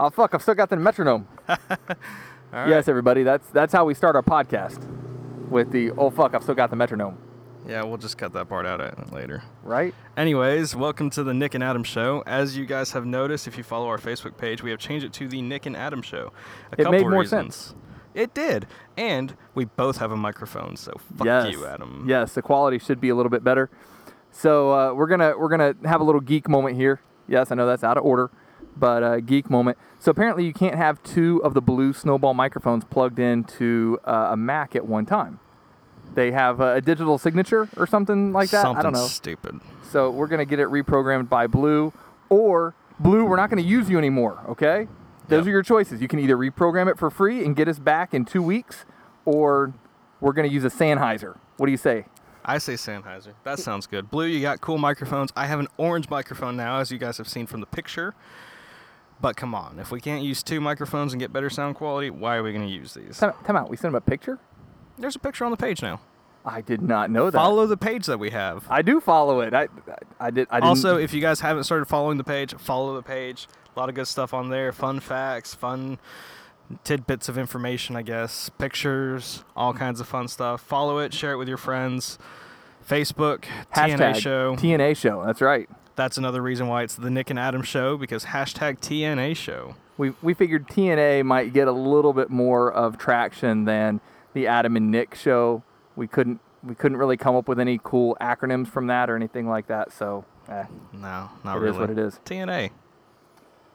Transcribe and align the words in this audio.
Oh 0.00 0.10
fuck! 0.10 0.32
I've 0.32 0.42
still 0.42 0.54
got 0.54 0.70
the 0.70 0.76
metronome. 0.76 1.26
Yes, 2.50 2.88
everybody. 2.88 3.24
That's 3.24 3.46
that's 3.50 3.74
how 3.74 3.84
we 3.84 3.92
start 3.92 4.16
our 4.16 4.22
podcast. 4.22 4.82
With 5.50 5.70
the 5.70 5.90
oh 5.90 6.08
fuck! 6.08 6.34
I've 6.34 6.42
still 6.42 6.54
got 6.54 6.70
the 6.70 6.76
metronome. 6.76 7.18
Yeah, 7.66 7.82
we'll 7.82 7.98
just 7.98 8.16
cut 8.16 8.32
that 8.32 8.48
part 8.48 8.64
out 8.64 9.12
later. 9.12 9.42
Right? 9.62 9.94
Anyways, 10.16 10.74
welcome 10.74 11.10
to 11.10 11.22
the 11.22 11.34
Nick 11.34 11.54
and 11.54 11.62
Adam 11.62 11.84
Show. 11.84 12.22
As 12.26 12.56
you 12.56 12.64
guys 12.64 12.92
have 12.92 13.04
noticed, 13.04 13.46
if 13.48 13.58
you 13.58 13.64
follow 13.64 13.86
our 13.88 13.98
Facebook 13.98 14.38
page, 14.38 14.62
we 14.62 14.70
have 14.70 14.78
changed 14.78 15.04
it 15.04 15.12
to 15.14 15.28
the 15.28 15.42
Nick 15.42 15.66
and 15.66 15.76
Adam 15.76 16.00
Show. 16.00 16.32
A 16.72 16.80
It 16.80 16.90
made 16.90 17.02
more 17.02 17.20
reasons. 17.20 17.54
sense. 17.56 17.74
It 18.14 18.32
did, 18.32 18.66
and 18.96 19.36
we 19.54 19.66
both 19.66 19.98
have 19.98 20.10
a 20.10 20.16
microphone, 20.16 20.76
so 20.76 20.92
fuck 21.18 21.26
yes. 21.26 21.52
you, 21.52 21.66
Adam. 21.66 22.06
Yes, 22.08 22.32
the 22.32 22.40
quality 22.40 22.78
should 22.78 23.00
be 23.00 23.10
a 23.10 23.14
little 23.14 23.30
bit 23.30 23.44
better. 23.44 23.68
So 24.30 24.72
uh, 24.72 24.94
we're 24.94 25.08
gonna 25.08 25.36
we're 25.36 25.50
gonna 25.50 25.74
have 25.84 26.00
a 26.00 26.04
little 26.04 26.22
geek 26.22 26.48
moment 26.48 26.76
here. 26.76 27.02
Yes, 27.26 27.52
I 27.52 27.56
know 27.56 27.66
that's 27.66 27.84
out 27.84 27.98
of 27.98 28.04
order, 28.04 28.30
but 28.78 29.02
uh, 29.02 29.20
geek 29.20 29.50
moment. 29.50 29.78
So 29.98 30.10
apparently 30.10 30.44
you 30.44 30.52
can't 30.52 30.74
have 30.76 31.02
two 31.02 31.42
of 31.44 31.54
the 31.54 31.60
blue 31.62 31.92
snowball 31.92 32.34
microphones 32.34 32.84
plugged 32.84 33.18
into 33.18 33.98
uh, 34.04 34.28
a 34.32 34.36
Mac 34.36 34.76
at 34.76 34.86
one 34.86 35.06
time. 35.06 35.40
They 36.14 36.32
have 36.32 36.60
a 36.60 36.80
digital 36.80 37.18
signature 37.18 37.68
or 37.76 37.86
something 37.86 38.32
like 38.32 38.50
that. 38.50 38.62
Something 38.62 38.80
I 38.80 38.82
don't 38.82 38.92
know. 38.92 39.06
stupid. 39.06 39.60
So 39.90 40.10
we're 40.10 40.26
gonna 40.26 40.44
get 40.44 40.58
it 40.60 40.68
reprogrammed 40.68 41.28
by 41.28 41.46
Blue, 41.46 41.92
or 42.28 42.74
Blue, 42.98 43.24
we're 43.24 43.36
not 43.36 43.50
gonna 43.50 43.62
use 43.62 43.88
you 43.90 43.98
anymore. 43.98 44.38
Okay, 44.48 44.88
those 45.28 45.38
Yep. 45.40 45.46
are 45.46 45.50
your 45.50 45.62
choices. 45.62 46.00
You 46.02 46.08
can 46.08 46.18
either 46.18 46.36
reprogram 46.36 46.90
it 46.90 46.98
for 46.98 47.10
free 47.10 47.44
and 47.44 47.54
get 47.54 47.68
us 47.68 47.78
back 47.78 48.12
in 48.14 48.24
two 48.24 48.42
weeks, 48.42 48.84
or 49.24 49.72
we're 50.20 50.32
gonna 50.32 50.48
use 50.48 50.64
a 50.64 50.70
Sennheiser. 50.70 51.36
What 51.58 51.66
do 51.66 51.72
you 51.72 51.78
say? 51.78 52.06
I 52.44 52.56
say 52.58 52.74
Sennheiser. 52.74 53.34
That 53.44 53.58
sounds 53.58 53.86
good. 53.86 54.10
Blue, 54.10 54.24
you 54.24 54.40
got 54.40 54.60
cool 54.62 54.78
microphones. 54.78 55.30
I 55.36 55.46
have 55.46 55.60
an 55.60 55.68
orange 55.76 56.08
microphone 56.08 56.56
now, 56.56 56.78
as 56.78 56.90
you 56.90 56.96
guys 56.98 57.18
have 57.18 57.28
seen 57.28 57.46
from 57.46 57.60
the 57.60 57.66
picture. 57.66 58.14
But 59.20 59.36
come 59.36 59.54
on, 59.54 59.78
if 59.78 59.90
we 59.90 60.00
can't 60.00 60.22
use 60.22 60.42
two 60.42 60.60
microphones 60.60 61.12
and 61.12 61.20
get 61.20 61.32
better 61.32 61.50
sound 61.50 61.74
quality, 61.74 62.10
why 62.10 62.36
are 62.36 62.42
we 62.42 62.52
going 62.52 62.66
to 62.66 62.72
use 62.72 62.94
these? 62.94 63.18
Time, 63.18 63.32
time 63.44 63.56
out. 63.56 63.68
We 63.68 63.76
sent 63.76 63.90
him 63.92 63.96
a 63.96 64.00
picture. 64.00 64.38
There's 64.96 65.16
a 65.16 65.18
picture 65.18 65.44
on 65.44 65.50
the 65.50 65.56
page 65.56 65.82
now. 65.82 66.00
I 66.44 66.60
did 66.60 66.80
not 66.80 67.10
know 67.10 67.30
that. 67.30 67.36
Follow 67.36 67.66
the 67.66 67.76
page 67.76 68.06
that 68.06 68.18
we 68.18 68.30
have. 68.30 68.64
I 68.70 68.82
do 68.82 69.00
follow 69.00 69.40
it. 69.40 69.52
I, 69.52 69.62
I, 69.62 69.68
I 70.20 70.30
did. 70.30 70.46
I 70.50 70.60
didn't. 70.60 70.68
Also, 70.68 70.96
if 70.96 71.12
you 71.12 71.20
guys 71.20 71.40
haven't 71.40 71.64
started 71.64 71.86
following 71.86 72.16
the 72.16 72.24
page, 72.24 72.54
follow 72.54 72.94
the 72.94 73.02
page. 73.02 73.48
A 73.74 73.78
lot 73.78 73.88
of 73.88 73.94
good 73.94 74.06
stuff 74.06 74.32
on 74.32 74.48
there. 74.48 74.72
Fun 74.72 75.00
facts, 75.00 75.54
fun 75.54 75.98
tidbits 76.84 77.28
of 77.28 77.38
information, 77.38 77.96
I 77.96 78.02
guess. 78.02 78.50
Pictures, 78.50 79.44
all 79.56 79.74
kinds 79.74 80.00
of 80.00 80.08
fun 80.08 80.28
stuff. 80.28 80.60
Follow 80.62 80.98
it, 80.98 81.12
share 81.12 81.32
it 81.32 81.36
with 81.36 81.48
your 81.48 81.58
friends. 81.58 82.18
Facebook, 82.88 83.44
hashtag 83.74 83.98
TNA 83.98 84.14
Show. 84.16 84.56
TNA 84.56 84.96
show. 84.96 85.22
That's 85.26 85.40
right. 85.42 85.68
That's 85.98 86.16
another 86.16 86.40
reason 86.40 86.68
why 86.68 86.84
it's 86.84 86.94
the 86.94 87.10
Nick 87.10 87.28
and 87.28 87.40
Adam 87.40 87.60
Show 87.62 87.96
because 87.96 88.26
hashtag 88.26 88.78
TNA 88.78 89.36
Show. 89.36 89.74
We 89.96 90.12
we 90.22 90.32
figured 90.32 90.68
TNA 90.68 91.24
might 91.24 91.52
get 91.52 91.66
a 91.66 91.72
little 91.72 92.12
bit 92.12 92.30
more 92.30 92.72
of 92.72 92.96
traction 92.98 93.64
than 93.64 94.00
the 94.32 94.46
Adam 94.46 94.76
and 94.76 94.92
Nick 94.92 95.16
show. 95.16 95.64
We 95.96 96.06
couldn't 96.06 96.38
we 96.62 96.76
couldn't 96.76 96.98
really 96.98 97.16
come 97.16 97.34
up 97.34 97.48
with 97.48 97.58
any 97.58 97.80
cool 97.82 98.16
acronyms 98.20 98.68
from 98.68 98.86
that 98.86 99.10
or 99.10 99.16
anything 99.16 99.48
like 99.48 99.66
that. 99.66 99.92
So, 99.92 100.24
eh, 100.48 100.66
No, 100.92 101.30
not 101.42 101.56
it 101.56 101.60
really. 101.60 101.70
is 101.70 101.76
what 101.78 101.90
it 101.90 101.98
is. 101.98 102.20
TNA. 102.24 102.70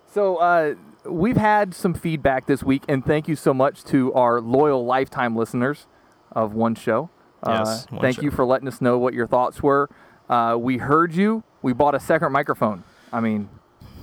So 0.07 0.37
uh, 0.37 0.75
we've 1.03 1.35
had 1.35 1.73
some 1.75 1.93
feedback 1.93 2.45
this 2.45 2.63
week, 2.63 2.83
and 2.87 3.05
thank 3.05 3.27
you 3.27 3.35
so 3.35 3.53
much 3.53 3.83
to 3.85 4.13
our 4.13 4.39
loyal 4.39 4.85
lifetime 4.85 5.35
listeners 5.35 5.87
of 6.31 6.53
One 6.53 6.75
Show. 6.75 7.09
Yes, 7.45 7.83
uh, 7.83 7.95
One 7.95 8.01
thank 8.01 8.15
Show. 8.17 8.21
you 8.21 8.31
for 8.31 8.45
letting 8.45 8.69
us 8.69 8.79
know 8.79 8.97
what 8.97 9.13
your 9.13 9.27
thoughts 9.27 9.61
were. 9.61 9.89
Uh, 10.33 10.57
we 10.57 10.77
heard 10.77 11.13
you. 11.13 11.43
We 11.61 11.73
bought 11.73 11.93
a 11.93 11.99
second 11.99 12.31
microphone. 12.31 12.83
I 13.11 13.19
mean, 13.19 13.49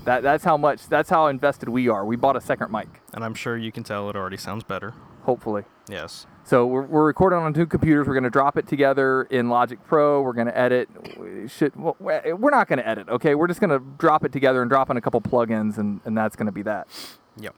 that 0.05 0.23
that's 0.23 0.45
how 0.45 0.56
much. 0.56 0.89
That's 0.89 1.11
how 1.11 1.27
invested 1.27 1.69
we 1.69 1.89
are. 1.89 2.05
We 2.05 2.14
bought 2.14 2.37
a 2.37 2.41
second 2.41 2.70
mic. 2.70 2.87
And 3.12 3.25
I'm 3.25 3.34
sure 3.34 3.56
you 3.56 3.72
can 3.72 3.83
tell 3.83 4.09
it 4.09 4.14
already 4.14 4.37
sounds 4.37 4.62
better. 4.62 4.95
Hopefully. 5.22 5.64
Yes. 5.89 6.27
So 6.45 6.67
we're, 6.67 6.83
we're 6.87 7.05
recording 7.05 7.41
on 7.41 7.53
two 7.53 7.67
computers. 7.67 8.06
We're 8.06 8.15
going 8.15 8.25
to 8.25 8.31
drop 8.31 8.56
it 8.56 8.69
together 8.69 9.25
in 9.25 9.49
Logic 9.49 9.78
Pro. 9.84 10.22
We're 10.22 10.32
going 10.32 10.47
to 10.47 10.56
edit. 10.56 10.88
We 11.19 11.49
should 11.49 11.75
well, 11.75 11.97
we- 11.99 12.32
we're 12.32 12.50
not 12.50 12.69
going 12.69 12.78
to 12.78 12.87
edit. 12.87 13.09
Okay, 13.09 13.34
we're 13.34 13.49
just 13.49 13.60
going 13.60 13.71
to 13.71 13.81
drop 13.99 14.25
it 14.25 14.31
together 14.31 14.62
and 14.62 14.71
drop 14.71 14.88
in 14.88 14.97
a 14.97 15.00
couple 15.00 15.21
plugins, 15.21 15.78
and 15.78 16.00
and 16.05 16.16
that's 16.16 16.37
going 16.37 16.47
to 16.47 16.53
be 16.53 16.62
that. 16.62 16.87
Yep. 17.41 17.56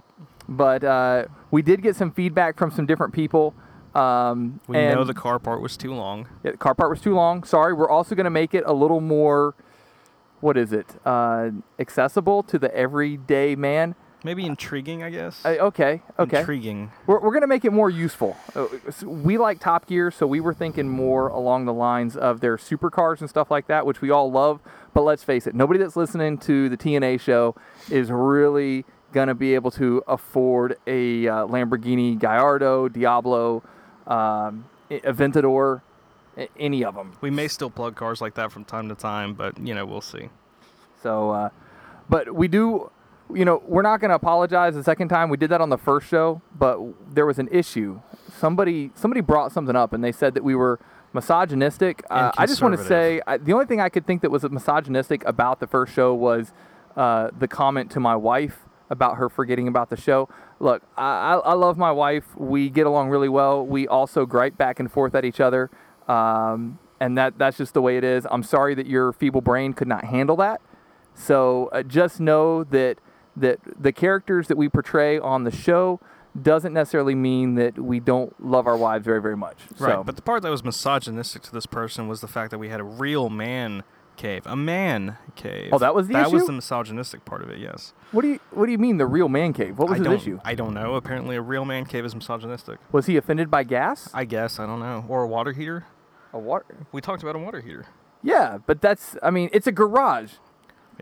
But 0.49 0.83
uh, 0.83 1.27
we 1.51 1.61
did 1.61 1.83
get 1.83 1.95
some 1.95 2.11
feedback 2.11 2.57
from 2.57 2.71
some 2.71 2.87
different 2.87 3.13
people. 3.13 3.55
Um, 3.95 4.61
We 4.69 4.77
know 4.77 5.05
the 5.05 5.15
car 5.15 5.39
part 5.39 5.61
was 5.61 5.77
too 5.77 5.93
long. 5.95 6.29
yeah, 6.45 6.53
the 6.53 6.57
car 6.57 6.75
part 6.75 6.91
was 6.91 7.01
too 7.01 7.15
long. 7.15 7.45
Sorry. 7.45 7.73
We're 7.73 7.91
also 7.91 8.15
going 8.15 8.25
to 8.25 8.31
make 8.31 8.55
it 8.55 8.65
a 8.67 8.73
little 8.73 9.01
more. 9.01 9.55
What 10.41 10.57
is 10.57 10.73
it? 10.73 10.87
Uh, 11.05 11.51
accessible 11.79 12.43
to 12.45 12.59
the 12.59 12.75
everyday 12.75 13.55
man. 13.55 13.95
Maybe 14.25 14.47
intriguing, 14.47 15.03
I 15.03 15.11
guess. 15.11 15.45
Uh, 15.45 15.57
okay. 15.61 16.01
Okay. 16.19 16.41
Intriguing. 16.41 16.93
We're, 17.07 17.19
we're 17.21 17.31
going 17.33 17.41
to 17.43 17.49
make 17.49 17.65
it 17.65 17.73
more 17.73 17.91
useful. 17.91 18.37
Uh, 18.55 18.67
we 19.05 19.37
like 19.37 19.59
Top 19.59 19.87
Gear, 19.87 20.11
so 20.13 20.27
we 20.29 20.39
were 20.41 20.55
thinking 20.55 20.89
more 20.89 21.27
along 21.29 21.65
the 21.65 21.73
lines 21.73 22.17
of 22.17 22.41
their 22.41 22.57
supercars 22.57 23.21
and 23.21 23.29
stuff 23.29 23.51
like 23.51 23.67
that, 23.67 23.85
which 23.85 24.01
we 24.01 24.11
all 24.11 24.31
love. 24.31 24.61
But 24.95 25.03
let's 25.03 25.25
face 25.25 25.47
it, 25.49 25.55
nobody 25.57 25.79
that's 25.81 25.97
listening 25.97 26.39
to 26.39 26.69
the 26.69 26.77
TNA 26.77 27.21
show 27.21 27.57
is 27.91 28.11
really 28.13 28.85
going 29.13 29.29
to 29.29 29.35
be 29.35 29.55
able 29.55 29.71
to 29.73 30.03
afford 30.07 30.77
a 30.87 31.27
uh, 31.29 31.47
Lamborghini 31.47 32.17
Gallardo, 32.19 32.89
Diablo, 32.89 33.63
um, 34.13 34.65
Aventador, 34.91 35.83
any 36.59 36.85
of 36.85 36.95
them. 36.95 37.13
We 37.21 37.31
may 37.31 37.49
still 37.49 37.71
plug 37.71 37.97
cars 37.97 38.21
like 38.21 38.35
that 38.35 38.53
from 38.53 38.65
time 38.65 38.89
to 38.89 38.95
time, 38.95 39.35
but 39.35 39.59
you 39.59 39.75
know, 39.75 39.87
we'll 39.87 40.01
see. 40.01 40.29
So, 41.03 41.31
uh, 41.31 41.49
but 42.09 42.35
we 42.35 42.49
do, 42.49 42.91
you 43.33 43.45
know, 43.45 43.63
we're 43.67 43.83
not 43.83 44.01
going 44.01 44.11
to 44.11 44.15
apologize 44.15 44.75
the 44.75 44.85
second 44.85 45.09
time. 45.09 45.31
We 45.31 45.37
did 45.37 45.51
that 45.51 45.61
on 45.61 45.71
the 45.71 45.79
first 45.79 46.09
show, 46.09 46.43
but 46.59 46.79
there 47.15 47.27
was 47.27 47.39
an 47.39 47.49
issue. 47.51 48.01
Somebody 48.39 48.91
somebody 48.95 49.21
brought 49.21 49.53
something 49.53 49.77
up, 49.77 49.93
and 49.93 50.03
they 50.03 50.13
said 50.13 50.35
that 50.35 50.45
we 50.45 50.55
were 50.55 50.79
misogynistic. 51.13 52.03
Uh, 52.11 52.33
I 52.37 52.47
just 52.47 52.63
want 52.63 52.77
to 52.77 52.85
say. 52.85 53.21
I, 53.27 53.39
the 53.39 53.53
only 53.53 53.67
thing 53.67 53.81
I 53.81 53.89
could 53.89 54.07
think 54.07 54.23
that 54.23 54.31
was 54.31 54.43
misogynistic 54.45 55.25
about 55.25 55.61
the 55.61 55.67
first 55.67 55.93
show 55.95 56.15
was 56.15 56.53
uh, 56.97 57.31
the 57.39 57.49
comment 57.49 57.91
to 57.93 58.01
my 58.01 58.17
wife 58.17 58.67
about 58.91 59.17
her 59.17 59.29
forgetting 59.29 59.69
about 59.69 59.91
the 59.91 59.97
show. 59.97 60.29
Look, 60.61 60.83
I, 60.97 61.35
I, 61.35 61.55
love 61.55 61.79
my 61.79 61.91
wife. 61.91 62.25
We 62.37 62.69
get 62.69 62.87
along 62.87 63.09
really 63.09 63.29
well. 63.29 63.65
We 63.67 63.89
also 63.89 64.27
gripe 64.27 64.57
back 64.57 64.79
and 64.79 64.91
forth 64.91 65.15
at 65.15 65.25
each 65.25 65.41
other. 65.41 65.71
Um, 66.09 66.79
and 67.01 67.19
that, 67.19 67.39
that's 67.39 67.57
just 67.57 67.75
the 67.75 67.83
way 67.83 67.97
it 67.97 68.05
is. 68.05 68.27
I'm 68.31 68.43
sorry 68.43 68.75
that 68.75 68.87
your 68.87 69.13
feeble 69.13 69.41
brain 69.41 69.73
could 69.73 69.89
not 69.89 70.05
handle 70.05 70.37
that. 70.37 70.61
So 71.15 71.69
uh, 71.73 71.83
just 71.83 72.21
know 72.21 72.65
that 72.65 72.99
that 73.35 73.61
the 73.81 73.93
characters 73.93 74.49
that 74.49 74.59
we 74.59 74.69
portray 74.69 75.19
on 75.19 75.45
the 75.45 75.51
show 75.51 76.01
doesn't 76.41 76.75
necessarily 76.75 77.15
mean 77.15 77.55
that 77.55 77.79
we 77.79 77.99
don't 77.99 78.35
love 78.45 78.67
our 78.67 78.77
wives 78.77 79.05
very 79.05 79.21
very 79.21 79.37
much. 79.37 79.59
Right. 79.79 79.93
So, 79.93 80.05
But 80.05 80.17
the 80.17 80.23
part 80.23 80.43
that 80.43 80.51
was 80.51 80.65
misogynistic 80.65 81.43
to 81.43 81.53
this 81.53 81.67
person 81.67 82.09
was 82.09 82.21
the 82.21 82.29
fact 82.29 82.51
that 82.51 82.59
we 82.59 82.69
had 82.69 82.81
a 82.81 82.85
real 82.85 83.31
man 83.31 83.85
cave, 84.23 84.47
a 84.47 84.55
man 84.55 85.17
cave. 85.35 85.71
Oh, 85.73 85.79
that 85.79 85.95
was 85.95 86.07
the 86.07 86.15
that 86.15 86.31
was 86.31 86.47
the 86.47 86.53
misogynistic 86.53 87.25
part 87.25 87.43
of 87.43 87.51
it. 87.51 87.59
Yes. 87.59 87.93
what 88.13 88.23
do 88.23 88.29
you 88.29 88.41
what 88.53 88.67
do 88.67 88.73
you 88.73 88.79
mean 88.79 88.97
the 88.97 89.07
real 89.07 89.29
man 89.29 89.53
cave? 89.53 89.79
What 89.79 89.91
was 89.91 90.01
I 90.01 90.09
his 90.09 90.23
issue? 90.23 90.41
I 90.45 90.55
don't 90.55 90.73
know. 90.73 90.95
Apparently, 90.95 91.37
a 91.37 91.43
real 91.43 91.65
man 91.65 91.85
cave 91.85 92.05
is 92.05 92.15
misogynistic. 92.15 92.79
Was 92.93 93.07
he 93.07 93.17
offended 93.17 93.51
by 93.51 93.65
gas? 93.65 94.09
I 94.15 94.25
guess. 94.25 94.61
I 94.61 94.67
don't 94.67 94.81
know. 94.81 95.05
Or 95.09 95.25
a 95.25 95.29
water 95.29 95.53
heater. 95.53 95.87
A 96.33 96.39
water? 96.39 96.87
We 96.93 97.01
talked 97.01 97.23
about 97.23 97.35
a 97.35 97.41
water 97.41 97.61
heater. 97.61 97.87
Yeah, 98.23 98.59
but 98.65 98.81
that's 98.81 99.17
I 99.23 99.31
mean 99.31 99.51
it's 99.53 99.67
a 99.67 99.73
garage. 99.73 100.35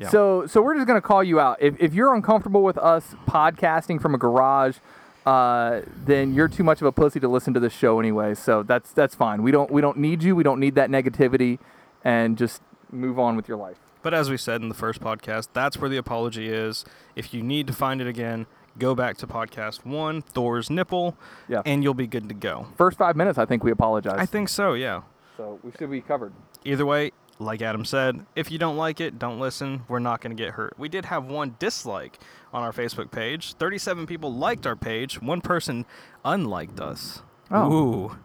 Yeah. 0.01 0.09
So 0.09 0.47
so 0.47 0.63
we're 0.63 0.75
just 0.75 0.87
gonna 0.87 1.03
call 1.03 1.23
you 1.23 1.39
out. 1.39 1.59
If 1.61 1.77
if 1.79 1.93
you're 1.93 2.15
uncomfortable 2.15 2.63
with 2.63 2.79
us 2.79 3.15
podcasting 3.29 4.01
from 4.01 4.15
a 4.15 4.19
garage, 4.19 4.79
uh, 5.27 5.83
then 6.07 6.33
you're 6.33 6.49
too 6.49 6.65
much 6.65 6.81
of 6.81 6.87
a 6.87 6.93
pussy 6.93 7.21
to 7.21 7.29
listen 7.29 7.53
to 7.53 7.61
this 7.61 7.75
show 7.75 8.01
anyway. 8.01 8.35
So 8.35 8.63
that's 8.63 8.93
that's 8.93 9.15
fine. 9.15 9.43
We 9.43 9.51
don't 9.51 9.71
we 9.71 9.83
don't 9.83 9.99
need 9.99 10.23
you. 10.23 10.35
We 10.35 10.43
don't 10.43 10.59
need 10.59 10.75
that 10.77 10.89
negativity, 10.89 11.59
and 12.03 12.39
just 12.39 12.63
move 12.93 13.19
on 13.19 13.37
with 13.37 13.49
your 13.49 13.57
life. 13.57 13.77
But 14.03 14.15
as 14.15 14.31
we 14.31 14.37
said 14.37 14.63
in 14.63 14.69
the 14.69 14.75
first 14.75 15.01
podcast, 15.01 15.49
that's 15.53 15.77
where 15.77 15.91
the 15.91 15.97
apology 15.99 16.49
is. 16.49 16.85
If 17.17 17.35
you 17.35 17.43
need 17.43 17.67
to 17.67 17.73
find 17.73 18.01
it 18.01 18.07
again, 18.07 18.47
go 18.79 18.95
back 18.95 19.19
to 19.19 19.27
podcast 19.27 19.85
one, 19.85 20.23
Thor's 20.23 20.71
nipple, 20.71 21.17
Yeah. 21.49 21.61
and 21.67 21.83
you'll 21.83 21.93
be 21.95 22.07
good 22.07 22.29
to 22.31 22.35
go. 22.35 22.67
First 22.77 22.97
five 22.97 23.15
minutes, 23.17 23.39
I 23.39 23.45
think 23.45 23.63
we 23.63 23.71
apologize. 23.71 24.17
I 24.19 24.27
think 24.27 24.49
so. 24.49 24.73
Yeah. 24.75 25.03
so. 25.37 25.59
We 25.63 25.73
should 25.79 25.91
be 25.91 26.01
covered. 26.01 26.33
Either 26.65 26.87
way, 26.87 27.13
like 27.39 27.61
Adam 27.63 27.85
said, 27.85 28.25
if 28.37 28.51
you 28.51 28.59
don't 28.59 28.77
like 28.77 29.01
it, 29.01 29.19
don't 29.19 29.39
listen. 29.41 29.83
We're 29.89 29.99
not 29.99 30.21
going 30.21 30.35
to 30.37 30.43
get 30.43 30.55
hurt. 30.55 30.75
We 30.79 30.89
did 30.89 31.07
have 31.07 31.25
one 31.27 31.57
dislike 31.59 32.19
on 32.53 32.63
our 32.63 32.73
Facebook 32.73 33.11
page. 33.11 33.55
37 33.55 34.07
people 34.07 34.33
liked 34.33 34.67
our 34.67 34.77
page. 34.77 35.21
One 35.23 35.41
person 35.41 35.85
unliked 36.25 36.81
us. 36.81 37.23
Oh. 37.51 37.73
Ooh, 37.73 38.17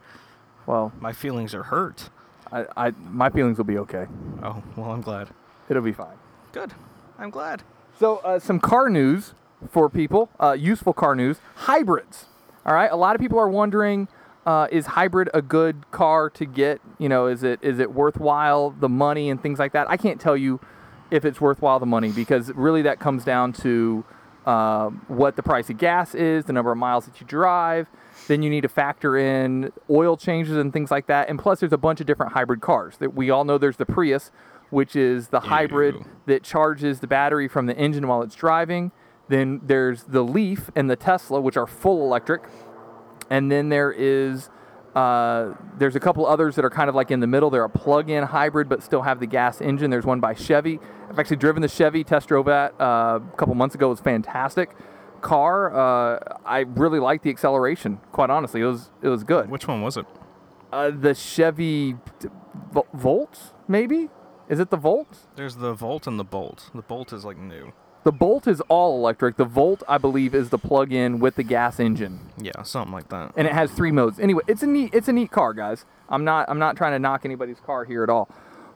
Well, 0.65 0.91
my 0.99 1.11
feelings 1.13 1.53
are 1.55 1.63
hurt. 1.63 2.09
I, 2.51 2.65
I 2.77 2.91
my 2.91 3.29
feelings 3.29 3.57
will 3.57 3.65
be 3.65 3.77
okay. 3.79 4.05
Oh, 4.43 4.63
well, 4.75 4.91
I'm 4.91 5.01
glad. 5.01 5.29
It'll 5.69 5.81
be 5.81 5.93
fine. 5.93 6.17
Good. 6.51 6.73
I'm 7.17 7.29
glad. 7.29 7.63
So, 7.99 8.17
uh, 8.17 8.39
some 8.39 8.59
car 8.59 8.89
news 8.89 9.33
for 9.69 9.89
people, 9.89 10.29
uh, 10.39 10.51
useful 10.51 10.93
car 10.93 11.15
news 11.15 11.37
hybrids. 11.55 12.25
All 12.65 12.73
right. 12.73 12.91
A 12.91 12.95
lot 12.95 13.15
of 13.15 13.21
people 13.21 13.39
are 13.39 13.49
wondering 13.49 14.07
uh, 14.45 14.67
is 14.71 14.85
hybrid 14.85 15.29
a 15.33 15.41
good 15.41 15.89
car 15.91 16.29
to 16.31 16.45
get? 16.45 16.81
You 16.99 17.09
know, 17.09 17.27
is 17.27 17.43
it 17.43 17.59
is 17.61 17.79
it 17.79 17.93
worthwhile 17.93 18.71
the 18.71 18.89
money 18.89 19.29
and 19.29 19.41
things 19.41 19.59
like 19.59 19.73
that? 19.73 19.89
I 19.89 19.97
can't 19.97 20.21
tell 20.21 20.37
you 20.37 20.59
if 21.11 21.25
it's 21.25 21.41
worthwhile 21.41 21.79
the 21.79 21.85
money 21.85 22.11
because 22.11 22.51
really 22.53 22.81
that 22.83 22.99
comes 22.99 23.23
down 23.23 23.53
to 23.53 24.03
um, 24.45 25.03
what 25.07 25.35
the 25.35 25.43
price 25.43 25.69
of 25.69 25.77
gas 25.77 26.13
is, 26.13 26.45
the 26.45 26.53
number 26.53 26.71
of 26.71 26.77
miles 26.77 27.05
that 27.05 27.19
you 27.19 27.27
drive. 27.27 27.87
Then 28.27 28.41
you 28.41 28.49
need 28.49 28.61
to 28.61 28.69
factor 28.69 29.17
in 29.17 29.71
oil 29.89 30.17
changes 30.17 30.57
and 30.57 30.73
things 30.73 30.91
like 30.91 31.07
that. 31.07 31.29
And 31.29 31.37
plus, 31.37 31.59
there's 31.59 31.73
a 31.73 31.77
bunch 31.77 31.99
of 31.99 32.07
different 32.07 32.33
hybrid 32.33 32.61
cars 32.61 32.97
that 32.97 33.13
we 33.13 33.29
all 33.29 33.45
know. 33.45 33.57
There's 33.57 33.77
the 33.77 33.85
Prius, 33.85 34.31
which 34.69 34.95
is 34.95 35.27
the 35.27 35.41
hybrid 35.41 35.95
that 36.25 36.43
charges 36.43 36.99
the 36.99 37.07
battery 37.07 37.47
from 37.47 37.67
the 37.67 37.77
engine 37.77 38.07
while 38.07 38.21
it's 38.21 38.35
driving. 38.35 38.91
Then 39.27 39.61
there's 39.63 40.03
the 40.03 40.23
Leaf 40.23 40.69
and 40.75 40.89
the 40.89 40.95
Tesla, 40.95 41.39
which 41.39 41.57
are 41.57 41.67
full 41.67 42.03
electric. 42.03 42.43
And 43.29 43.51
then 43.51 43.69
there 43.69 43.91
is 43.91 44.49
uh, 44.95 45.53
there's 45.77 45.95
a 45.95 45.99
couple 45.99 46.25
others 46.25 46.55
that 46.55 46.63
are 46.63 46.69
kind 46.69 46.87
of 46.87 46.95
like 46.95 47.11
in 47.11 47.19
the 47.19 47.27
middle. 47.27 47.49
They're 47.49 47.65
a 47.65 47.69
plug-in 47.69 48.23
hybrid, 48.23 48.69
but 48.69 48.81
still 48.81 49.01
have 49.01 49.19
the 49.19 49.27
gas 49.27 49.59
engine. 49.59 49.89
There's 49.89 50.05
one 50.05 50.21
by 50.21 50.33
Chevy. 50.33 50.79
I've 51.09 51.19
actually 51.19 51.35
driven 51.35 51.61
the 51.61 51.67
Chevy. 51.67 52.03
Test 52.03 52.29
drove 52.29 52.45
that 52.45 52.73
uh, 52.79 53.19
a 53.21 53.37
couple 53.37 53.53
months 53.55 53.75
ago. 53.75 53.87
It 53.87 53.89
was 53.91 53.99
fantastic 53.99 54.71
car. 55.25 55.75
Uh, 55.75 56.19
I 56.45 56.59
really 56.59 56.99
liked 56.99 57.23
the 57.23 57.29
acceleration. 57.29 57.99
Quite 58.11 58.29
honestly, 58.29 58.61
it 58.61 58.65
was 58.65 58.91
it 59.01 59.09
was 59.09 59.23
good. 59.23 59.49
Which 59.49 59.67
one 59.67 59.81
was 59.81 59.97
it? 59.97 60.05
Uh, 60.71 60.91
the 60.91 61.13
Chevy 61.13 61.95
Volt, 62.93 63.53
maybe? 63.67 64.09
Is 64.47 64.59
it 64.59 64.69
the 64.69 64.77
Volt? 64.77 65.27
There's 65.35 65.55
the 65.55 65.73
Volt 65.73 66.05
and 66.05 66.19
the 66.19 66.23
Bolt. 66.23 66.69
The 66.75 66.81
Bolt 66.83 67.11
is 67.11 67.25
like 67.25 67.37
new. 67.37 67.73
The 68.03 68.11
Bolt 68.11 68.47
is 68.47 68.61
all 68.67 68.97
electric. 68.99 69.37
The 69.37 69.45
Volt, 69.45 69.81
I 69.87 69.97
believe, 69.97 70.35
is 70.35 70.51
the 70.51 70.59
plug-in 70.59 71.19
with 71.19 71.35
the 71.35 71.43
gas 71.43 71.79
engine. 71.79 72.19
Yeah, 72.37 72.61
something 72.61 72.93
like 72.93 73.09
that. 73.09 73.33
and 73.35 73.47
it 73.47 73.53
has 73.53 73.71
three 73.71 73.91
modes. 73.91 74.19
Anyway, 74.19 74.43
it's 74.47 74.61
a 74.61 74.67
neat 74.67 74.93
it's 74.93 75.07
a 75.07 75.13
neat 75.13 75.31
car, 75.31 75.53
guys. 75.53 75.85
I'm 76.07 76.23
not 76.23 76.47
I'm 76.49 76.59
not 76.59 76.77
trying 76.77 76.93
to 76.93 76.99
knock 76.99 77.25
anybody's 77.25 77.59
car 77.59 77.83
here 77.83 78.03
at 78.03 78.09
all. 78.09 78.29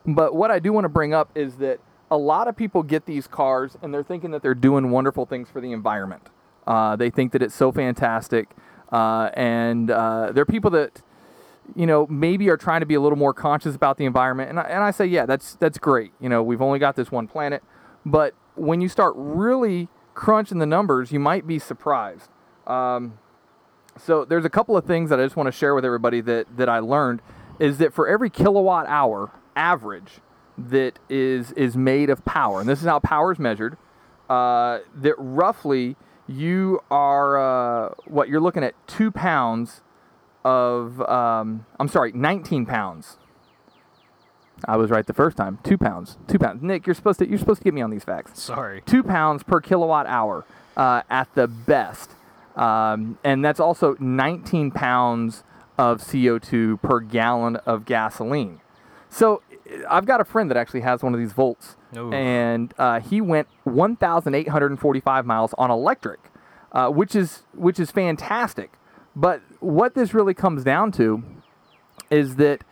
But 0.05 0.33
what 0.33 0.49
I 0.49 0.57
do 0.57 0.73
want 0.73 0.85
to 0.85 0.89
bring 0.89 1.13
up 1.13 1.29
is 1.35 1.57
that 1.57 1.79
a 2.09 2.17
lot 2.17 2.47
of 2.47 2.55
people 2.55 2.81
get 2.81 3.05
these 3.05 3.27
cars 3.27 3.77
and 3.81 3.93
they're 3.93 4.03
thinking 4.03 4.31
that 4.31 4.41
they're 4.41 4.55
doing 4.55 4.89
wonderful 4.89 5.25
things 5.27 5.49
for 5.49 5.61
the 5.61 5.71
environment. 5.71 6.29
Uh, 6.69 6.95
they 6.95 7.09
think 7.09 7.31
that 7.31 7.41
it's 7.41 7.55
so 7.55 7.71
fantastic, 7.71 8.51
uh, 8.91 9.31
and 9.33 9.89
uh, 9.89 10.31
there 10.31 10.43
are 10.43 10.45
people 10.45 10.69
that 10.69 11.01
you 11.75 11.87
know 11.87 12.05
maybe 12.07 12.47
are 12.47 12.57
trying 12.57 12.81
to 12.81 12.85
be 12.85 12.93
a 12.93 13.01
little 13.01 13.17
more 13.17 13.33
conscious 13.33 13.75
about 13.75 13.97
the 13.97 14.05
environment. 14.05 14.51
And 14.51 14.59
I, 14.59 14.63
and 14.63 14.83
I 14.83 14.91
say, 14.91 15.07
yeah, 15.07 15.25
that's 15.25 15.55
that's 15.55 15.79
great. 15.79 16.11
You 16.21 16.29
know, 16.29 16.43
we've 16.43 16.61
only 16.61 16.77
got 16.77 16.95
this 16.95 17.11
one 17.11 17.27
planet, 17.27 17.63
but 18.05 18.35
when 18.53 18.81
you 18.81 18.87
start 18.87 19.15
really 19.17 19.87
crunching 20.13 20.59
the 20.59 20.67
numbers, 20.67 21.11
you 21.11 21.19
might 21.19 21.47
be 21.47 21.57
surprised. 21.57 22.29
Um, 22.67 23.17
so 23.97 24.23
there's 24.23 24.45
a 24.45 24.49
couple 24.49 24.77
of 24.77 24.85
things 24.85 25.09
that 25.09 25.19
I 25.19 25.23
just 25.23 25.35
want 25.35 25.47
to 25.47 25.51
share 25.51 25.73
with 25.73 25.83
everybody 25.83 26.21
that 26.21 26.55
that 26.55 26.69
I 26.69 26.77
learned 26.77 27.23
is 27.57 27.79
that 27.79 27.95
for 27.95 28.07
every 28.07 28.29
kilowatt 28.29 28.85
hour 28.87 29.31
average 29.55 30.19
that 30.55 30.99
is 31.09 31.51
is 31.53 31.75
made 31.75 32.11
of 32.11 32.23
power, 32.25 32.59
and 32.59 32.69
this 32.69 32.79
is 32.79 32.85
how 32.85 32.99
power 32.99 33.31
is 33.31 33.39
measured, 33.39 33.75
uh, 34.29 34.79
that 34.93 35.15
roughly 35.17 35.95
you 36.29 36.81
are 36.91 37.37
uh, 37.37 37.93
what 38.05 38.29
you're 38.29 38.39
looking 38.39 38.63
at 38.63 38.75
two 38.87 39.11
pounds 39.11 39.81
of 40.45 41.01
um, 41.01 41.65
I'm 41.79 41.87
sorry, 41.87 42.11
19 42.11 42.65
pounds. 42.65 43.17
I 44.65 44.75
was 44.77 44.91
right 44.91 45.05
the 45.05 45.13
first 45.13 45.37
time. 45.37 45.59
Two 45.63 45.77
pounds. 45.77 46.17
Two 46.27 46.37
pounds. 46.37 46.61
Nick, 46.61 46.85
you're 46.85 46.93
supposed 46.93 47.19
to 47.19 47.27
you're 47.27 47.37
supposed 47.39 47.61
to 47.61 47.63
get 47.63 47.73
me 47.73 47.81
on 47.81 47.89
these 47.89 48.03
facts 48.03 48.41
Sorry. 48.41 48.81
two 48.85 49.03
pounds 49.03 49.41
per 49.43 49.61
kilowatt 49.61 50.05
hour 50.05 50.45
uh, 50.77 51.01
at 51.09 51.33
the 51.33 51.47
best. 51.47 52.11
Um, 52.55 53.17
and 53.23 53.43
that's 53.43 53.59
also 53.59 53.95
19 53.99 54.71
pounds 54.71 55.43
of 55.77 56.01
CO2 56.01 56.81
per 56.81 56.99
gallon 56.99 57.55
of 57.57 57.85
gasoline. 57.85 58.59
So 59.09 59.41
I've 59.89 60.05
got 60.05 60.21
a 60.21 60.25
friend 60.25 60.49
that 60.49 60.57
actually 60.57 60.81
has 60.81 61.03
one 61.03 61.13
of 61.13 61.19
these 61.19 61.33
volts, 61.33 61.75
Ooh. 61.95 62.11
and 62.11 62.73
uh, 62.77 62.99
he 62.99 63.21
went 63.21 63.47
1,845 63.63 65.25
miles 65.25 65.53
on 65.57 65.71
electric, 65.71 66.19
uh, 66.71 66.89
which 66.89 67.15
is 67.15 67.43
which 67.53 67.79
is 67.79 67.91
fantastic. 67.91 68.73
But 69.15 69.41
what 69.59 69.95
this 69.95 70.13
really 70.13 70.33
comes 70.33 70.63
down 70.63 70.91
to 70.93 71.23
is 72.09 72.37
that 72.37 72.63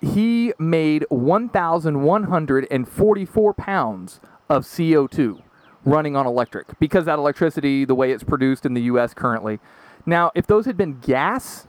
he 0.00 0.54
made 0.58 1.04
1,144 1.08 3.54
pounds 3.54 4.20
of 4.48 4.62
CO2 4.64 5.42
running 5.84 6.16
on 6.16 6.26
electric 6.26 6.66
because 6.78 7.04
that 7.04 7.18
electricity, 7.18 7.84
the 7.84 7.94
way 7.94 8.10
it's 8.12 8.24
produced 8.24 8.66
in 8.66 8.74
the 8.74 8.82
U.S. 8.82 9.14
currently. 9.14 9.60
Now, 10.06 10.30
if 10.34 10.46
those 10.46 10.66
had 10.66 10.76
been 10.76 10.98
gas, 11.00 11.67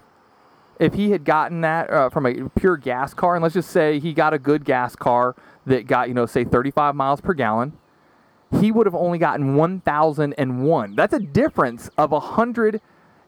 if 0.79 0.93
he 0.93 1.11
had 1.11 1.25
gotten 1.25 1.61
that 1.61 1.89
uh, 1.89 2.09
from 2.09 2.25
a 2.25 2.49
pure 2.49 2.77
gas 2.77 3.13
car, 3.13 3.35
and 3.35 3.43
let's 3.43 3.53
just 3.53 3.69
say 3.69 3.99
he 3.99 4.13
got 4.13 4.33
a 4.33 4.39
good 4.39 4.65
gas 4.65 4.95
car 4.95 5.35
that 5.65 5.85
got, 5.87 6.07
you 6.07 6.13
know, 6.13 6.25
say 6.25 6.43
35 6.43 6.95
miles 6.95 7.21
per 7.21 7.33
gallon, 7.33 7.73
he 8.59 8.71
would 8.71 8.87
have 8.87 8.95
only 8.95 9.17
gotten 9.17 9.55
1,001. 9.55 10.95
That's 10.95 11.13
a 11.13 11.19
difference 11.19 11.89
of 11.97 12.11
100 12.11 12.81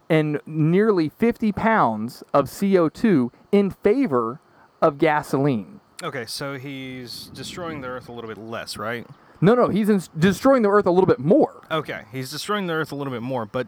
and 0.09 0.39
nearly 0.45 1.09
50 1.09 1.51
pounds 1.51 2.23
of 2.33 2.45
CO2 2.45 3.31
in 3.51 3.69
favor 3.69 4.39
of 4.81 4.97
gasoline. 4.97 5.79
Okay, 6.03 6.25
so 6.25 6.57
he's 6.57 7.25
destroying 7.33 7.81
the 7.81 7.87
Earth 7.87 8.09
a 8.09 8.11
little 8.11 8.27
bit 8.27 8.39
less, 8.39 8.77
right? 8.77 9.05
No, 9.41 9.55
no, 9.55 9.69
he's 9.69 9.89
in, 9.89 10.01
destroying 10.17 10.61
the 10.61 10.69
earth 10.69 10.85
a 10.85 10.91
little 10.91 11.07
bit 11.07 11.19
more. 11.19 11.63
Okay, 11.71 12.03
he's 12.11 12.29
destroying 12.29 12.67
the 12.67 12.73
Earth 12.73 12.91
a 12.91 12.95
little 12.95 13.11
bit 13.11 13.23
more, 13.23 13.45
but 13.45 13.67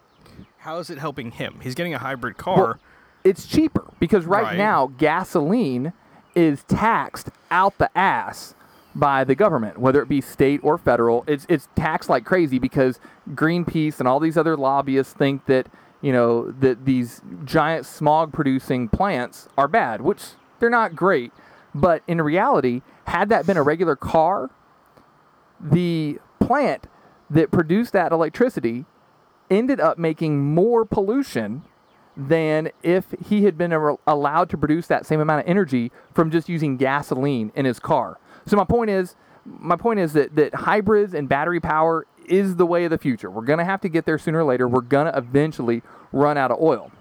how 0.59 0.77
is 0.77 0.91
it 0.91 0.99
helping 0.99 1.31
him? 1.31 1.59
He's 1.63 1.73
getting 1.73 1.95
a 1.95 1.97
hybrid 1.97 2.37
car. 2.37 2.55
Well, 2.55 2.79
it's 3.23 3.45
cheaper 3.47 3.85
because 3.99 4.25
right, 4.25 4.43
Right. 4.43 4.57
now 4.57 4.91
gasoline 4.97 5.93
is 6.35 6.63
taxed 6.63 7.29
out 7.51 7.77
the 7.77 7.95
ass 7.97 8.55
by 8.95 9.23
the 9.23 9.35
government, 9.35 9.77
whether 9.79 10.01
it 10.01 10.07
be 10.09 10.21
state 10.21 10.59
or 10.63 10.77
federal. 10.77 11.23
It's 11.27 11.45
it's 11.49 11.67
taxed 11.75 12.09
like 12.09 12.25
crazy 12.25 12.59
because 12.59 12.99
Greenpeace 13.33 13.99
and 13.99 14.07
all 14.07 14.19
these 14.19 14.37
other 14.37 14.55
lobbyists 14.57 15.13
think 15.13 15.45
that 15.47 15.67
you 16.01 16.11
know 16.11 16.51
that 16.51 16.85
these 16.85 17.21
giant 17.45 17.85
smog 17.85 18.33
producing 18.33 18.89
plants 18.89 19.47
are 19.57 19.67
bad, 19.67 20.01
which 20.01 20.21
they're 20.59 20.69
not 20.69 20.95
great. 20.95 21.31
But 21.73 22.03
in 22.07 22.21
reality, 22.21 22.81
had 23.07 23.29
that 23.29 23.47
been 23.47 23.57
a 23.57 23.63
regular 23.63 23.95
car, 23.95 24.49
the 25.59 26.19
plant 26.39 26.87
that 27.29 27.51
produced 27.51 27.93
that 27.93 28.11
electricity 28.11 28.85
ended 29.49 29.79
up 29.79 29.97
making 29.97 30.53
more 30.53 30.85
pollution 30.85 31.63
than 32.15 32.69
if 32.83 33.05
he 33.25 33.43
had 33.43 33.57
been 33.57 33.73
allowed 34.05 34.49
to 34.49 34.57
produce 34.57 34.87
that 34.87 35.05
same 35.05 35.19
amount 35.19 35.41
of 35.41 35.47
energy 35.47 35.91
from 36.13 36.29
just 36.29 36.47
using 36.47 36.77
gasoline 36.77 37.51
in 37.55 37.65
his 37.65 37.79
car. 37.79 38.19
So 38.45 38.55
my 38.57 38.65
point 38.65 38.89
is, 38.89 39.15
my 39.45 39.75
point 39.75 39.99
is 39.99 40.13
that 40.13 40.35
that 40.35 40.53
hybrids 40.53 41.13
and 41.13 41.27
battery 41.27 41.59
power 41.59 42.05
is 42.25 42.55
the 42.55 42.65
way 42.65 42.85
of 42.85 42.91
the 42.91 42.97
future. 42.97 43.29
We're 43.29 43.41
gonna 43.41 43.65
have 43.65 43.81
to 43.81 43.89
get 43.89 44.05
there 44.05 44.17
sooner 44.17 44.39
or 44.39 44.43
later. 44.43 44.67
We're 44.67 44.81
gonna 44.81 45.13
eventually 45.15 45.81
run 46.11 46.37
out 46.37 46.51
of 46.51 46.61
oil. 46.61 46.91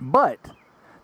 But 0.00 0.38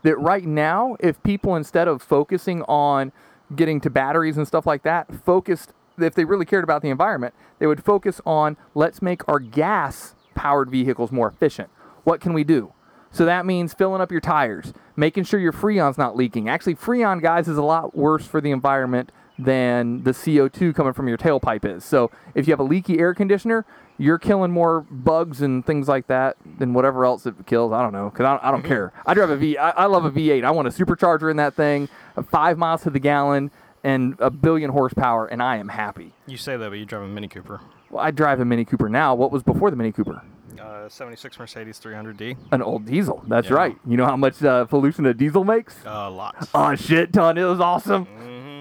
that 0.02 0.18
right 0.18 0.44
now, 0.44 0.96
if 1.00 1.22
people 1.22 1.56
instead 1.56 1.88
of 1.88 2.02
focusing 2.02 2.62
on 2.62 3.12
getting 3.56 3.80
to 3.80 3.90
batteries 3.90 4.36
and 4.36 4.46
stuff 4.46 4.66
like 4.66 4.82
that, 4.84 5.12
focused 5.24 5.72
if 5.98 6.14
they 6.14 6.24
really 6.24 6.46
cared 6.46 6.64
about 6.64 6.82
the 6.82 6.88
environment, 6.88 7.34
they 7.58 7.66
would 7.66 7.84
focus 7.84 8.20
on 8.24 8.56
let's 8.74 9.02
make 9.02 9.26
our 9.28 9.38
gas 9.38 10.14
powered 10.34 10.70
vehicles 10.70 11.12
more 11.12 11.28
efficient. 11.28 11.68
What 12.04 12.20
can 12.20 12.32
we 12.32 12.44
do? 12.44 12.72
So 13.12 13.24
that 13.24 13.44
means 13.44 13.74
filling 13.74 14.00
up 14.00 14.12
your 14.12 14.20
tires, 14.20 14.72
making 14.96 15.24
sure 15.24 15.40
your 15.40 15.52
freon's 15.52 15.98
not 15.98 16.16
leaking. 16.16 16.48
Actually, 16.48 16.76
freon, 16.76 17.20
guys, 17.20 17.48
is 17.48 17.58
a 17.58 17.62
lot 17.62 17.96
worse 17.96 18.26
for 18.26 18.40
the 18.40 18.50
environment 18.50 19.10
than 19.38 20.02
the 20.04 20.10
CO2 20.10 20.74
coming 20.74 20.92
from 20.92 21.08
your 21.08 21.18
tailpipe 21.18 21.64
is. 21.64 21.84
So 21.84 22.10
if 22.34 22.46
you 22.46 22.52
have 22.52 22.60
a 22.60 22.64
leaky 22.64 22.98
air 22.98 23.14
conditioner, 23.14 23.64
you're 23.98 24.18
killing 24.18 24.50
more 24.50 24.82
bugs 24.90 25.42
and 25.42 25.64
things 25.64 25.88
like 25.88 26.06
that 26.06 26.36
than 26.58 26.72
whatever 26.72 27.04
else 27.04 27.26
it 27.26 27.34
kills. 27.46 27.72
I 27.72 27.82
don't 27.82 27.92
know, 27.92 28.10
because 28.10 28.24
I 28.24 28.30
don't, 28.32 28.44
I 28.44 28.50
don't 28.50 28.62
care. 28.64 28.92
I 29.06 29.14
drive 29.14 29.30
a 29.30 29.36
V. 29.36 29.58
I, 29.58 29.70
I 29.70 29.86
love 29.86 30.04
a 30.04 30.10
V8. 30.10 30.44
I 30.44 30.50
want 30.50 30.68
a 30.68 30.70
supercharger 30.70 31.30
in 31.30 31.36
that 31.38 31.54
thing, 31.54 31.88
uh, 32.16 32.22
five 32.22 32.58
miles 32.58 32.82
to 32.82 32.90
the 32.90 32.98
gallon, 32.98 33.50
and 33.82 34.14
a 34.18 34.30
billion 34.30 34.70
horsepower, 34.70 35.26
and 35.26 35.42
I 35.42 35.56
am 35.56 35.68
happy. 35.68 36.12
You 36.26 36.36
say 36.36 36.56
that, 36.56 36.70
but 36.70 36.78
you 36.78 36.84
drive 36.84 37.02
a 37.02 37.08
Mini 37.08 37.28
Cooper. 37.28 37.60
Well, 37.90 38.04
I 38.04 38.10
drive 38.10 38.40
a 38.40 38.44
Mini 38.44 38.64
Cooper 38.64 38.88
now. 38.88 39.14
What 39.14 39.32
was 39.32 39.42
before 39.42 39.70
the 39.70 39.76
Mini 39.76 39.92
Cooper? 39.92 40.22
Uh, 40.60 40.88
76 40.88 41.38
Mercedes 41.38 41.78
300D. 41.80 42.36
An 42.52 42.62
old 42.62 42.84
diesel. 42.86 43.22
That's 43.26 43.48
Yeah. 43.48 43.54
right. 43.56 43.76
You 43.86 43.96
know 43.96 44.06
how 44.06 44.16
much 44.16 44.42
uh, 44.42 44.64
pollution 44.66 45.06
a 45.06 45.14
diesel 45.14 45.44
makes? 45.44 45.76
A 45.84 46.10
lot. 46.10 46.48
Oh, 46.54 46.74
shit 46.74 47.12
ton. 47.12 47.38
It 47.38 47.44
was 47.44 47.60
awesome. 47.60 48.04
hmm 48.06 48.60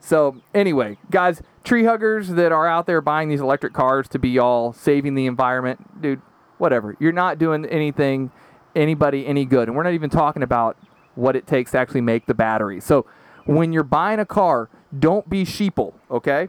So, 0.00 0.36
anyway, 0.54 0.98
guys, 1.10 1.42
tree 1.64 1.84
huggers 1.84 2.28
that 2.30 2.52
are 2.52 2.66
out 2.66 2.86
there 2.86 3.00
buying 3.00 3.28
these 3.28 3.40
electric 3.40 3.72
cars 3.72 4.08
to 4.08 4.18
be 4.18 4.38
all 4.38 4.72
saving 4.72 5.14
the 5.14 5.26
environment, 5.26 6.00
dude, 6.00 6.22
whatever. 6.58 6.96
You're 7.00 7.12
not 7.12 7.38
doing 7.38 7.64
anything, 7.66 8.30
anybody 8.74 9.26
any 9.26 9.44
good. 9.44 9.68
And 9.68 9.76
we're 9.76 9.82
not 9.82 9.94
even 9.94 10.10
talking 10.10 10.42
about 10.42 10.76
what 11.14 11.34
it 11.34 11.46
takes 11.46 11.72
to 11.72 11.78
actually 11.78 12.02
make 12.02 12.26
the 12.26 12.34
battery. 12.34 12.80
So, 12.80 13.04
when 13.46 13.72
you're 13.72 13.82
buying 13.84 14.18
a 14.20 14.26
car, 14.26 14.68
don't 14.96 15.28
be 15.28 15.44
sheeple, 15.44 15.94
okay? 16.10 16.48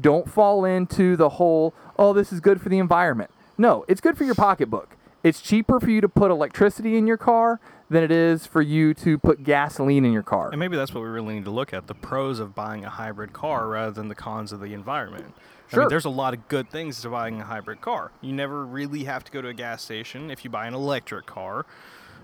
Don't 0.00 0.28
fall 0.30 0.64
into 0.64 1.16
the 1.16 1.28
whole, 1.30 1.74
oh, 1.98 2.12
this 2.12 2.32
is 2.32 2.40
good 2.40 2.60
for 2.60 2.68
the 2.68 2.78
environment. 2.78 3.30
No, 3.58 3.84
it's 3.88 4.00
good 4.00 4.16
for 4.16 4.24
your 4.24 4.34
pocketbook. 4.36 4.96
It's 5.24 5.40
cheaper 5.42 5.80
for 5.80 5.90
you 5.90 6.00
to 6.00 6.08
put 6.08 6.30
electricity 6.30 6.96
in 6.96 7.08
your 7.08 7.16
car 7.16 7.60
than 7.90 8.04
it 8.04 8.12
is 8.12 8.46
for 8.46 8.62
you 8.62 8.94
to 8.94 9.18
put 9.18 9.42
gasoline 9.42 10.04
in 10.04 10.12
your 10.12 10.22
car. 10.22 10.50
And 10.50 10.60
maybe 10.60 10.76
that's 10.76 10.94
what 10.94 11.02
we 11.02 11.08
really 11.08 11.34
need 11.34 11.44
to 11.46 11.50
look 11.50 11.72
at 11.74 11.88
the 11.88 11.94
pros 11.94 12.38
of 12.38 12.54
buying 12.54 12.84
a 12.84 12.90
hybrid 12.90 13.32
car 13.32 13.66
rather 13.66 13.90
than 13.90 14.08
the 14.08 14.14
cons 14.14 14.52
of 14.52 14.60
the 14.60 14.72
environment. 14.74 15.34
I 15.36 15.74
Sure. 15.74 15.82
mean, 15.82 15.88
there's 15.88 16.04
a 16.04 16.10
lot 16.10 16.34
of 16.34 16.46
good 16.48 16.70
things 16.70 17.00
to 17.02 17.08
buying 17.10 17.40
a 17.40 17.44
hybrid 17.44 17.80
car. 17.80 18.12
You 18.20 18.32
never 18.32 18.64
really 18.64 19.04
have 19.04 19.24
to 19.24 19.32
go 19.32 19.42
to 19.42 19.48
a 19.48 19.54
gas 19.54 19.82
station 19.82 20.30
if 20.30 20.44
you 20.44 20.50
buy 20.50 20.66
an 20.66 20.74
electric 20.74 21.26
car. 21.26 21.66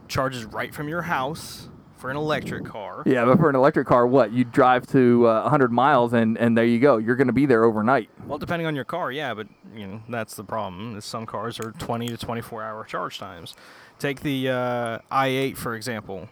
Charges 0.07 0.45
right 0.45 0.73
from 0.75 0.89
your 0.89 1.03
house 1.03 1.69
for 2.05 2.11
an 2.11 2.19
electric 2.19 2.67
car. 2.67 3.03
Yeah, 3.07 3.25
but 3.25 3.39
for 3.39 3.49
an 3.49 3.57
electric 3.57 3.87
car, 3.87 4.07
what 4.07 4.31
you 4.31 4.45
drive 4.45 4.87
to 4.89 5.27
uh, 5.27 5.41
100 5.41 5.73
miles 5.73 6.13
and 6.13 6.37
and 6.37 6.55
there 6.55 6.67
you 6.67 6.79
go. 6.79 6.99
You're 6.99 7.17
going 7.17 7.29
to 7.29 7.33
be 7.33 7.47
there 7.47 7.65
overnight. 7.65 8.11
Well, 8.27 8.37
depending 8.37 8.67
on 8.67 8.75
your 8.75 8.85
car, 8.85 9.11
yeah, 9.11 9.33
but 9.33 9.47
you 9.75 9.87
know 9.87 10.03
that's 10.11 10.35
the 10.35 10.45
problem. 10.45 10.99
is 10.99 11.07
Some 11.07 11.25
cars 11.25 11.59
are 11.59 11.73
20 11.73 12.09
to 12.09 12.19
24 12.19 12.63
hour 12.63 12.85
charge 12.85 13.19
times. 13.19 13.55
Take 13.99 14.21
the 14.21 14.51
uh, 14.51 14.99
i8 15.11 15.57
for 15.57 15.75
example. 15.75 16.29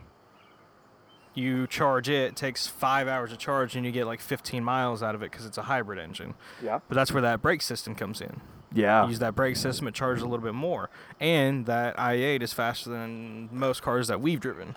You 1.32 1.66
charge 1.66 2.10
it, 2.10 2.32
it 2.32 2.36
takes 2.36 2.66
five 2.66 3.08
hours 3.08 3.30
to 3.30 3.38
charge, 3.38 3.74
and 3.74 3.86
you 3.86 3.92
get 3.92 4.04
like 4.04 4.20
15 4.20 4.62
miles 4.62 5.02
out 5.02 5.14
of 5.14 5.22
it 5.22 5.30
because 5.30 5.46
it's 5.46 5.56
a 5.56 5.62
hybrid 5.62 5.98
engine. 5.98 6.34
Yeah. 6.62 6.80
But 6.86 6.96
that's 6.96 7.12
where 7.12 7.22
that 7.22 7.40
brake 7.40 7.62
system 7.62 7.94
comes 7.94 8.20
in. 8.20 8.42
Yeah. 8.74 9.08
use 9.08 9.20
that 9.20 9.34
brake 9.34 9.56
system, 9.56 9.86
it 9.86 9.94
charges 9.94 10.22
a 10.22 10.26
little 10.26 10.44
bit 10.44 10.54
more. 10.54 10.90
And 11.18 11.64
that 11.64 11.96
i8 11.96 12.42
is 12.42 12.52
faster 12.52 12.90
than 12.90 13.48
most 13.50 13.80
cars 13.80 14.08
that 14.08 14.20
we've 14.20 14.40
driven. 14.40 14.76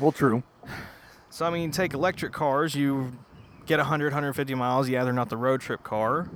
Well, 0.00 0.12
true. 0.12 0.42
So, 1.30 1.46
I 1.46 1.50
mean, 1.50 1.70
take 1.70 1.94
electric 1.94 2.32
cars, 2.32 2.74
you 2.74 3.12
get 3.66 3.78
100, 3.78 4.06
150 4.12 4.54
miles. 4.54 4.88
Yeah, 4.88 5.04
they're 5.04 5.12
not 5.12 5.28
the 5.28 5.36
road 5.36 5.60
trip 5.60 5.82
car, 5.82 6.28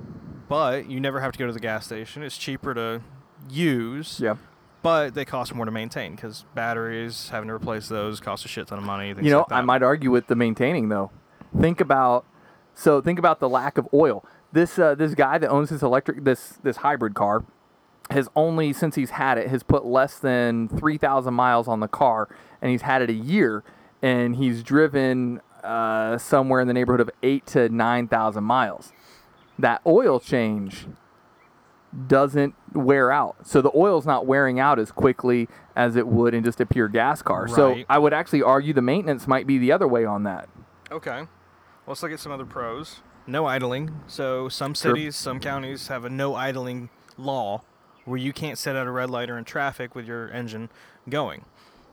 but 0.47 0.89
you 0.89 0.99
never 0.99 1.19
have 1.19 1.31
to 1.33 1.37
go 1.39 1.45
to 1.47 1.53
the 1.53 1.59
gas 1.59 1.85
station. 1.85 2.23
It's 2.23 2.37
cheaper 2.37 2.73
to 2.73 3.01
use, 3.49 4.19
Yeah. 4.19 4.35
but 4.81 5.13
they 5.13 5.25
cost 5.25 5.53
more 5.53 5.65
to 5.65 5.71
maintain 5.71 6.15
because 6.15 6.45
batteries, 6.55 7.29
having 7.29 7.47
to 7.49 7.53
replace 7.53 7.87
those, 7.89 8.19
cost 8.19 8.45
a 8.45 8.47
shit 8.47 8.67
ton 8.67 8.79
of 8.79 8.83
money. 8.85 9.09
You 9.09 9.31
know, 9.31 9.39
like. 9.39 9.51
I 9.51 9.61
might 9.61 9.83
argue 9.83 10.09
with 10.11 10.27
the 10.27 10.35
maintaining 10.35 10.89
though. 10.89 11.11
Think 11.59 11.79
about 11.79 12.25
so 12.73 13.01
think 13.01 13.17
about 13.19 13.39
the 13.39 13.49
lack 13.49 13.77
of 13.77 13.87
oil. 13.93 14.23
This 14.51 14.77
uh, 14.79 14.95
this 14.95 15.13
guy 15.15 15.37
that 15.37 15.49
owns 15.49 15.69
this 15.69 15.81
electric 15.81 16.23
this 16.23 16.57
this 16.63 16.77
hybrid 16.77 17.13
car 17.13 17.43
has 18.09 18.29
only 18.35 18.73
since 18.73 18.95
he's 18.95 19.11
had 19.11 19.37
it 19.37 19.47
has 19.49 19.63
put 19.63 19.85
less 19.85 20.19
than 20.19 20.69
3000 20.69 21.33
miles 21.33 21.67
on 21.67 21.79
the 21.79 21.87
car 21.87 22.29
and 22.61 22.71
he's 22.71 22.83
had 22.83 23.01
it 23.01 23.09
a 23.09 23.13
year 23.13 23.63
and 24.01 24.35
he's 24.35 24.63
driven 24.63 25.41
uh, 25.63 26.17
somewhere 26.17 26.61
in 26.61 26.67
the 26.67 26.73
neighborhood 26.73 27.01
of 27.01 27.09
8 27.23 27.45
to 27.47 27.69
9000 27.69 28.43
miles. 28.43 28.93
That 29.59 29.81
oil 29.85 30.19
change 30.19 30.87
doesn't 32.07 32.53
wear 32.73 33.11
out. 33.11 33.47
So 33.47 33.61
the 33.61 33.71
oil's 33.75 34.05
not 34.05 34.25
wearing 34.25 34.59
out 34.59 34.77
as 34.77 34.91
quickly 34.91 35.47
as 35.75 35.95
it 35.95 36.07
would 36.07 36.33
in 36.33 36.43
just 36.43 36.61
a 36.61 36.65
pure 36.65 36.87
gas 36.87 37.21
car. 37.21 37.47
So 37.47 37.83
I 37.89 37.97
would 37.97 38.13
actually 38.13 38.43
argue 38.43 38.73
the 38.73 38.81
maintenance 38.81 39.27
might 39.27 39.47
be 39.47 39.57
the 39.57 39.71
other 39.71 39.87
way 39.87 40.05
on 40.05 40.23
that. 40.23 40.47
Okay. 40.91 41.21
Well, 41.21 41.27
let's 41.87 42.03
look 42.03 42.11
at 42.11 42.19
some 42.19 42.31
other 42.31 42.45
pros. 42.45 42.99
No 43.25 43.45
idling. 43.45 44.01
So 44.07 44.47
some 44.47 44.75
cities, 44.75 45.15
some 45.15 45.39
counties 45.39 45.87
have 45.87 46.05
a 46.05 46.09
no 46.09 46.35
idling 46.35 46.89
law 47.17 47.63
where 48.07 48.17
you 48.17 48.31
can't 48.33 48.57
sit 48.57 48.75
at 48.75 48.87
a 48.87 48.91
red 48.91 49.09
light 49.09 49.29
or 49.29 49.37
in 49.37 49.43
traffic 49.43 49.93
with 49.93 50.05
your 50.07 50.29
engine 50.31 50.69
going. 51.09 51.43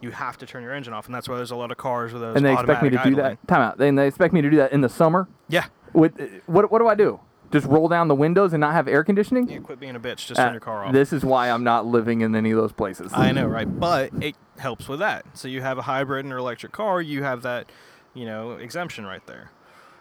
You 0.00 0.12
have 0.12 0.38
to 0.38 0.46
turn 0.46 0.62
your 0.62 0.72
engine 0.72 0.92
off, 0.92 1.06
and 1.06 1.14
that's 1.14 1.28
why 1.28 1.36
there's 1.36 1.50
a 1.50 1.56
lot 1.56 1.70
of 1.70 1.76
cars 1.76 2.12
with 2.12 2.22
those 2.22 2.36
and 2.36 2.44
they 2.44 2.52
expect 2.52 2.82
me 2.82 2.90
to 2.90 2.96
automatic 2.98 3.16
do 3.16 3.22
that. 3.22 3.48
Time 3.48 3.62
out. 3.62 3.78
Then 3.78 3.94
they 3.96 4.06
expect 4.06 4.32
me 4.34 4.42
to 4.42 4.50
do 4.50 4.56
that 4.58 4.72
in 4.72 4.80
the 4.80 4.88
summer. 4.88 5.28
Yeah. 5.48 5.66
With 5.92 6.40
what? 6.46 6.70
What 6.70 6.78
do 6.78 6.88
I 6.88 6.94
do? 6.94 7.20
Just 7.52 7.66
roll 7.66 7.88
down 7.88 8.08
the 8.08 8.14
windows 8.14 8.52
and 8.52 8.60
not 8.60 8.72
have 8.72 8.88
air 8.88 9.04
conditioning? 9.04 9.48
Yeah, 9.48 9.58
quit 9.58 9.78
being 9.78 9.94
a 9.94 10.00
bitch. 10.00 10.26
Just 10.26 10.40
Uh, 10.40 10.44
turn 10.46 10.54
your 10.54 10.60
car 10.60 10.84
off. 10.84 10.92
This 10.92 11.12
is 11.12 11.24
why 11.24 11.50
I'm 11.50 11.62
not 11.62 11.86
living 11.86 12.20
in 12.20 12.34
any 12.34 12.50
of 12.50 12.56
those 12.58 12.72
places. 12.72 13.12
I 13.14 13.30
know, 13.32 13.46
right? 13.46 13.68
But 13.78 14.10
it 14.20 14.34
helps 14.58 14.88
with 14.88 14.98
that. 14.98 15.24
So 15.34 15.46
you 15.46 15.62
have 15.62 15.78
a 15.78 15.82
hybrid 15.82 16.24
and 16.24 16.32
an 16.32 16.38
electric 16.38 16.72
car, 16.72 17.00
you 17.00 17.22
have 17.22 17.42
that, 17.42 17.70
you 18.12 18.26
know, 18.26 18.52
exemption 18.52 19.06
right 19.06 19.24
there. 19.26 19.50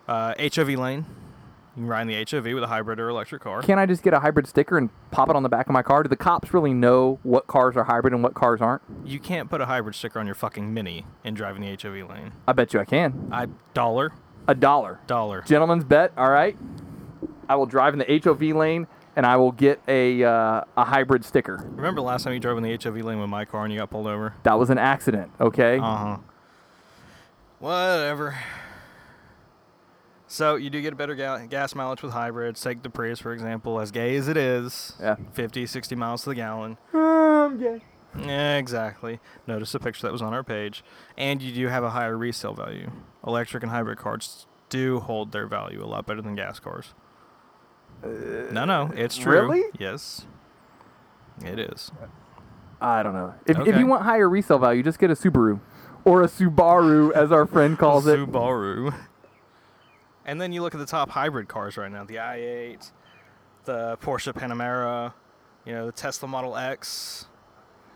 Uh, 0.08 0.34
HOV 0.40 0.70
lane. 0.70 1.06
You 1.76 1.82
can 1.82 1.88
ride 1.88 2.02
in 2.02 2.08
the 2.08 2.26
HOV 2.30 2.46
with 2.54 2.64
a 2.64 2.68
hybrid 2.68 3.00
or 3.00 3.10
electric 3.10 3.42
car. 3.42 3.62
Can't 3.64 3.80
I 3.80 3.88
just 3.88 4.04
get 4.04 4.14
a 4.14 4.20
hybrid 4.20 4.46
sticker 4.48 4.78
and 4.78 4.90
pop 5.10 5.30
it 5.30 5.36
on 5.36 5.42
the 5.42 5.50
back 5.50 5.66
of 5.68 5.74
my 5.74 5.82
car? 5.82 6.04
Do 6.04 6.10
the 6.10 6.16
cops 6.16 6.54
really 6.54 6.74
know 6.74 7.20
what 7.24 7.48
cars 7.48 7.76
are 7.76 7.84
hybrid 7.86 8.14
and 8.14 8.22
what 8.22 8.36
cars 8.36 8.62
aren't? 8.62 8.84
You 9.04 9.20
can't 9.20 9.50
put 9.50 9.60
a 9.60 9.66
hybrid 9.66 9.96
sticker 9.96 10.20
on 10.20 10.28
your 10.28 10.36
fucking 10.36 10.72
Mini 10.72 11.06
and 11.24 11.36
drive 11.36 11.56
in 11.56 11.64
the 11.64 11.70
HOV 11.70 12.08
lane. 12.10 12.34
I 12.48 12.54
bet 12.54 12.74
you 12.74 12.80
I 12.80 12.86
can. 12.86 13.28
I 13.32 13.48
dollar, 13.74 14.14
A 14.48 14.54
dollar. 14.54 15.00
dollar. 15.08 15.42
Gentleman's 15.48 15.84
bet. 15.84 16.12
All 16.16 16.30
right. 16.30 16.56
I 17.50 17.56
will 17.56 17.66
drive 17.66 17.94
in 17.94 18.00
the 18.00 18.22
HOV 18.24 18.42
lane 18.56 18.86
and 19.16 19.26
I 19.26 19.38
will 19.38 19.52
get 19.52 19.82
a 19.88 20.24
uh, 20.24 20.62
a 20.78 20.84
hybrid 20.86 21.26
sticker. 21.26 21.66
Remember 21.76 22.02
last 22.02 22.24
time 22.24 22.34
you 22.34 22.40
drove 22.40 22.58
in 22.60 22.64
the 22.64 22.78
HOV 22.82 22.98
lane 22.98 23.20
with 23.20 23.30
my 23.30 23.46
car 23.46 23.64
and 23.64 23.74
you 23.74 23.80
got 23.80 23.90
pulled 23.90 24.06
over? 24.08 24.36
That 24.44 24.60
was 24.60 24.70
an 24.70 24.78
accident. 24.78 25.32
Okay. 25.42 25.78
Uh 25.80 25.82
huh. 25.98 26.18
Whatever. 27.60 28.38
So 30.34 30.56
you 30.56 30.72
do 30.72 30.82
get 30.82 30.94
a 30.94 30.96
better 30.96 31.14
ga- 31.14 31.46
gas 31.46 31.76
mileage 31.76 32.02
with 32.02 32.12
hybrids. 32.12 32.60
Take 32.60 32.82
the 32.82 32.90
Prius 32.90 33.20
for 33.20 33.34
example, 33.34 33.80
as 33.80 33.92
gay 33.92 34.16
as 34.16 34.28
it 34.28 34.36
is. 34.36 34.94
Yeah. 35.00 35.18
50, 35.34 35.68
60 35.68 35.96
miles 35.96 36.24
to 36.24 36.30
the 36.30 36.36
gallon. 36.36 36.80
Um, 36.92 37.60
yeah. 37.62 37.78
Yeah, 38.18 38.58
exactly. 38.58 39.20
Notice 39.46 39.74
the 39.74 39.80
picture 39.80 40.08
that 40.08 40.12
was 40.12 40.24
on 40.24 40.34
our 40.34 40.44
page. 40.44 40.84
And 41.20 41.40
you 41.40 41.54
do 41.54 41.68
have 41.68 41.84
a 41.84 41.92
higher 41.92 42.18
resale 42.18 42.56
value. 42.56 42.90
Electric 43.28 43.62
and 43.62 43.72
hybrid 43.72 44.00
cars 44.00 44.48
do 44.70 45.02
hold 45.02 45.34
their 45.34 45.46
value 45.46 45.84
a 45.84 45.86
lot 45.86 46.08
better 46.08 46.24
than 46.24 46.34
gas 46.34 46.60
cars. 46.60 46.96
no, 48.04 48.66
no, 48.66 48.92
it's 48.96 49.16
true. 49.16 49.34
really? 49.34 49.62
Yes. 49.78 50.26
It 51.46 51.60
is. 51.60 51.92
I 52.82 53.04
don't 53.04 53.14
know. 53.14 53.36
If, 53.46 53.60
if 53.68 53.78
you 53.78 53.86
want 53.86 54.02
higher 54.02 54.28
resale 54.28 54.58
value, 54.58 54.82
just 54.82 54.98
get 54.98 55.12
a 55.12 55.16
Subaru 55.16 55.60
or 56.04 56.24
a 56.24 56.28
Subaru, 56.28 57.12
as 57.12 57.32
our 57.32 57.46
friend 57.46 57.78
calls 57.78 58.08
it. 58.08 58.18
Subaru. 58.18 58.96
And 60.26 60.40
then 60.40 60.52
you 60.52 60.62
look 60.62 60.74
at 60.76 60.80
the 60.80 60.86
top 60.86 61.10
hybrid 61.10 61.48
cars 61.48 61.78
right 61.78 61.92
now 61.92 62.04
the 62.04 62.16
i8, 62.16 62.92
the 63.66 63.98
Porsche 64.02 64.34
Panamera, 64.34 65.14
you 65.66 65.74
know, 65.74 65.86
the 65.86 65.92
Tesla 65.92 66.28
Model 66.28 66.58
X. 66.58 67.28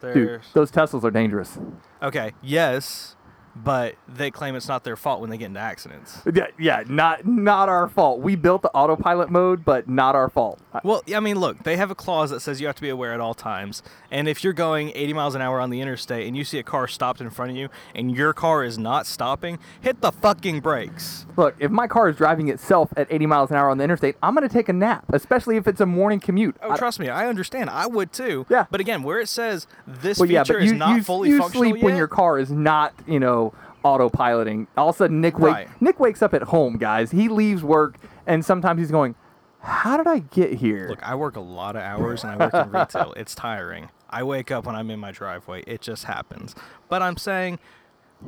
Dude, 0.01 0.41
those 0.53 0.71
Teslas 0.71 1.03
are 1.03 1.11
dangerous. 1.11 1.57
okay, 2.03 2.33
yes, 2.43 3.15
but 3.63 3.95
they 4.07 4.31
claim 4.31 4.55
it's 4.55 4.67
not 4.67 4.83
their 4.83 4.95
fault 4.95 5.21
when 5.21 5.29
they 5.29 5.37
get 5.37 5.45
into 5.45 5.59
accidents. 5.59 6.21
Yeah, 6.33 6.47
yeah, 6.59 6.83
not 6.87 7.25
not 7.25 7.69
our 7.69 7.87
fault. 7.87 8.19
We 8.19 8.35
built 8.35 8.61
the 8.61 8.71
autopilot 8.71 9.29
mode, 9.29 9.65
but 9.65 9.87
not 9.87 10.15
our 10.15 10.29
fault. 10.29 10.59
Well, 10.83 11.03
I 11.13 11.19
mean, 11.19 11.39
look, 11.39 11.63
they 11.63 11.77
have 11.77 11.91
a 11.91 11.95
clause 11.95 12.29
that 12.29 12.41
says 12.41 12.61
you 12.61 12.67
have 12.67 12.75
to 12.75 12.81
be 12.81 12.89
aware 12.89 13.13
at 13.13 13.19
all 13.19 13.33
times. 13.33 13.81
And 14.11 14.27
if 14.27 14.43
you're 14.43 14.53
going 14.53 14.91
80 14.95 15.13
miles 15.13 15.35
an 15.35 15.41
hour 15.41 15.59
on 15.59 15.69
the 15.69 15.81
interstate 15.81 16.27
and 16.27 16.37
you 16.37 16.43
see 16.43 16.59
a 16.59 16.63
car 16.63 16.87
stopped 16.87 17.21
in 17.21 17.29
front 17.29 17.51
of 17.51 17.57
you 17.57 17.69
and 17.95 18.15
your 18.15 18.33
car 18.33 18.63
is 18.63 18.77
not 18.77 19.05
stopping, 19.05 19.59
hit 19.81 20.01
the 20.01 20.11
fucking 20.11 20.59
brakes. 20.61 21.25
Look, 21.35 21.55
if 21.59 21.71
my 21.71 21.87
car 21.87 22.09
is 22.09 22.17
driving 22.17 22.49
itself 22.49 22.93
at 22.95 23.07
80 23.11 23.25
miles 23.25 23.51
an 23.51 23.57
hour 23.57 23.69
on 23.69 23.77
the 23.77 23.83
interstate, 23.83 24.15
I'm 24.21 24.35
going 24.35 24.47
to 24.47 24.53
take 24.53 24.69
a 24.69 24.73
nap, 24.73 25.05
especially 25.13 25.57
if 25.57 25.67
it's 25.67 25.81
a 25.81 25.85
morning 25.85 26.19
commute. 26.19 26.55
Oh, 26.61 26.71
I- 26.71 26.77
trust 26.77 26.99
me, 26.99 27.09
I 27.09 27.27
understand. 27.27 27.69
I 27.69 27.87
would 27.87 28.11
too. 28.11 28.45
Yeah. 28.49 28.65
But 28.69 28.81
again, 28.81 29.03
where 29.03 29.19
it 29.19 29.27
says 29.27 29.67
this 29.85 30.19
well, 30.19 30.29
yeah, 30.29 30.43
feature 30.43 30.53
but 30.59 30.63
you, 30.63 30.73
is 30.73 30.77
not 30.77 30.95
you, 30.95 31.03
fully 31.03 31.29
you 31.29 31.39
functional 31.39 31.71
sleep 31.71 31.83
when 31.83 31.95
your 31.95 32.07
car 32.07 32.39
is 32.39 32.51
not, 32.51 32.93
you 33.07 33.19
know, 33.19 33.46
autopiloting. 33.87 34.67
All 34.75 34.89
of 34.89 34.95
a 34.95 34.97
sudden, 34.97 35.21
Nick 35.21 35.39
wake, 35.39 35.53
Right. 35.53 35.81
Nick 35.81 35.99
wakes 35.99 36.21
up 36.21 36.33
at 36.33 36.43
home, 36.43 36.77
guys. 36.77 37.11
He 37.11 37.29
leaves 37.29 37.63
work, 37.63 37.97
and 38.25 38.43
sometimes 38.43 38.79
he's 38.79 38.91
going, 38.91 39.15
"How 39.61 39.97
did 39.97 40.07
I 40.07 40.19
get 40.19 40.53
here?" 40.55 40.87
Look, 40.89 41.03
I 41.03 41.15
work 41.15 41.35
a 41.35 41.41
lot 41.41 41.75
of 41.75 41.81
hours 41.81 42.23
and 42.23 42.33
I 42.33 42.37
work 42.45 42.53
in 42.53 42.71
retail. 42.71 43.13
It's 43.15 43.33
tiring. 43.35 43.89
I 44.09 44.23
wake 44.23 44.51
up 44.51 44.65
when 44.65 44.75
I'm 44.75 44.89
in 44.89 44.99
my 44.99 45.11
driveway. 45.11 45.63
It 45.67 45.81
just 45.81 46.05
happens. 46.05 46.55
But 46.89 47.01
I'm 47.01 47.17
saying 47.17 47.59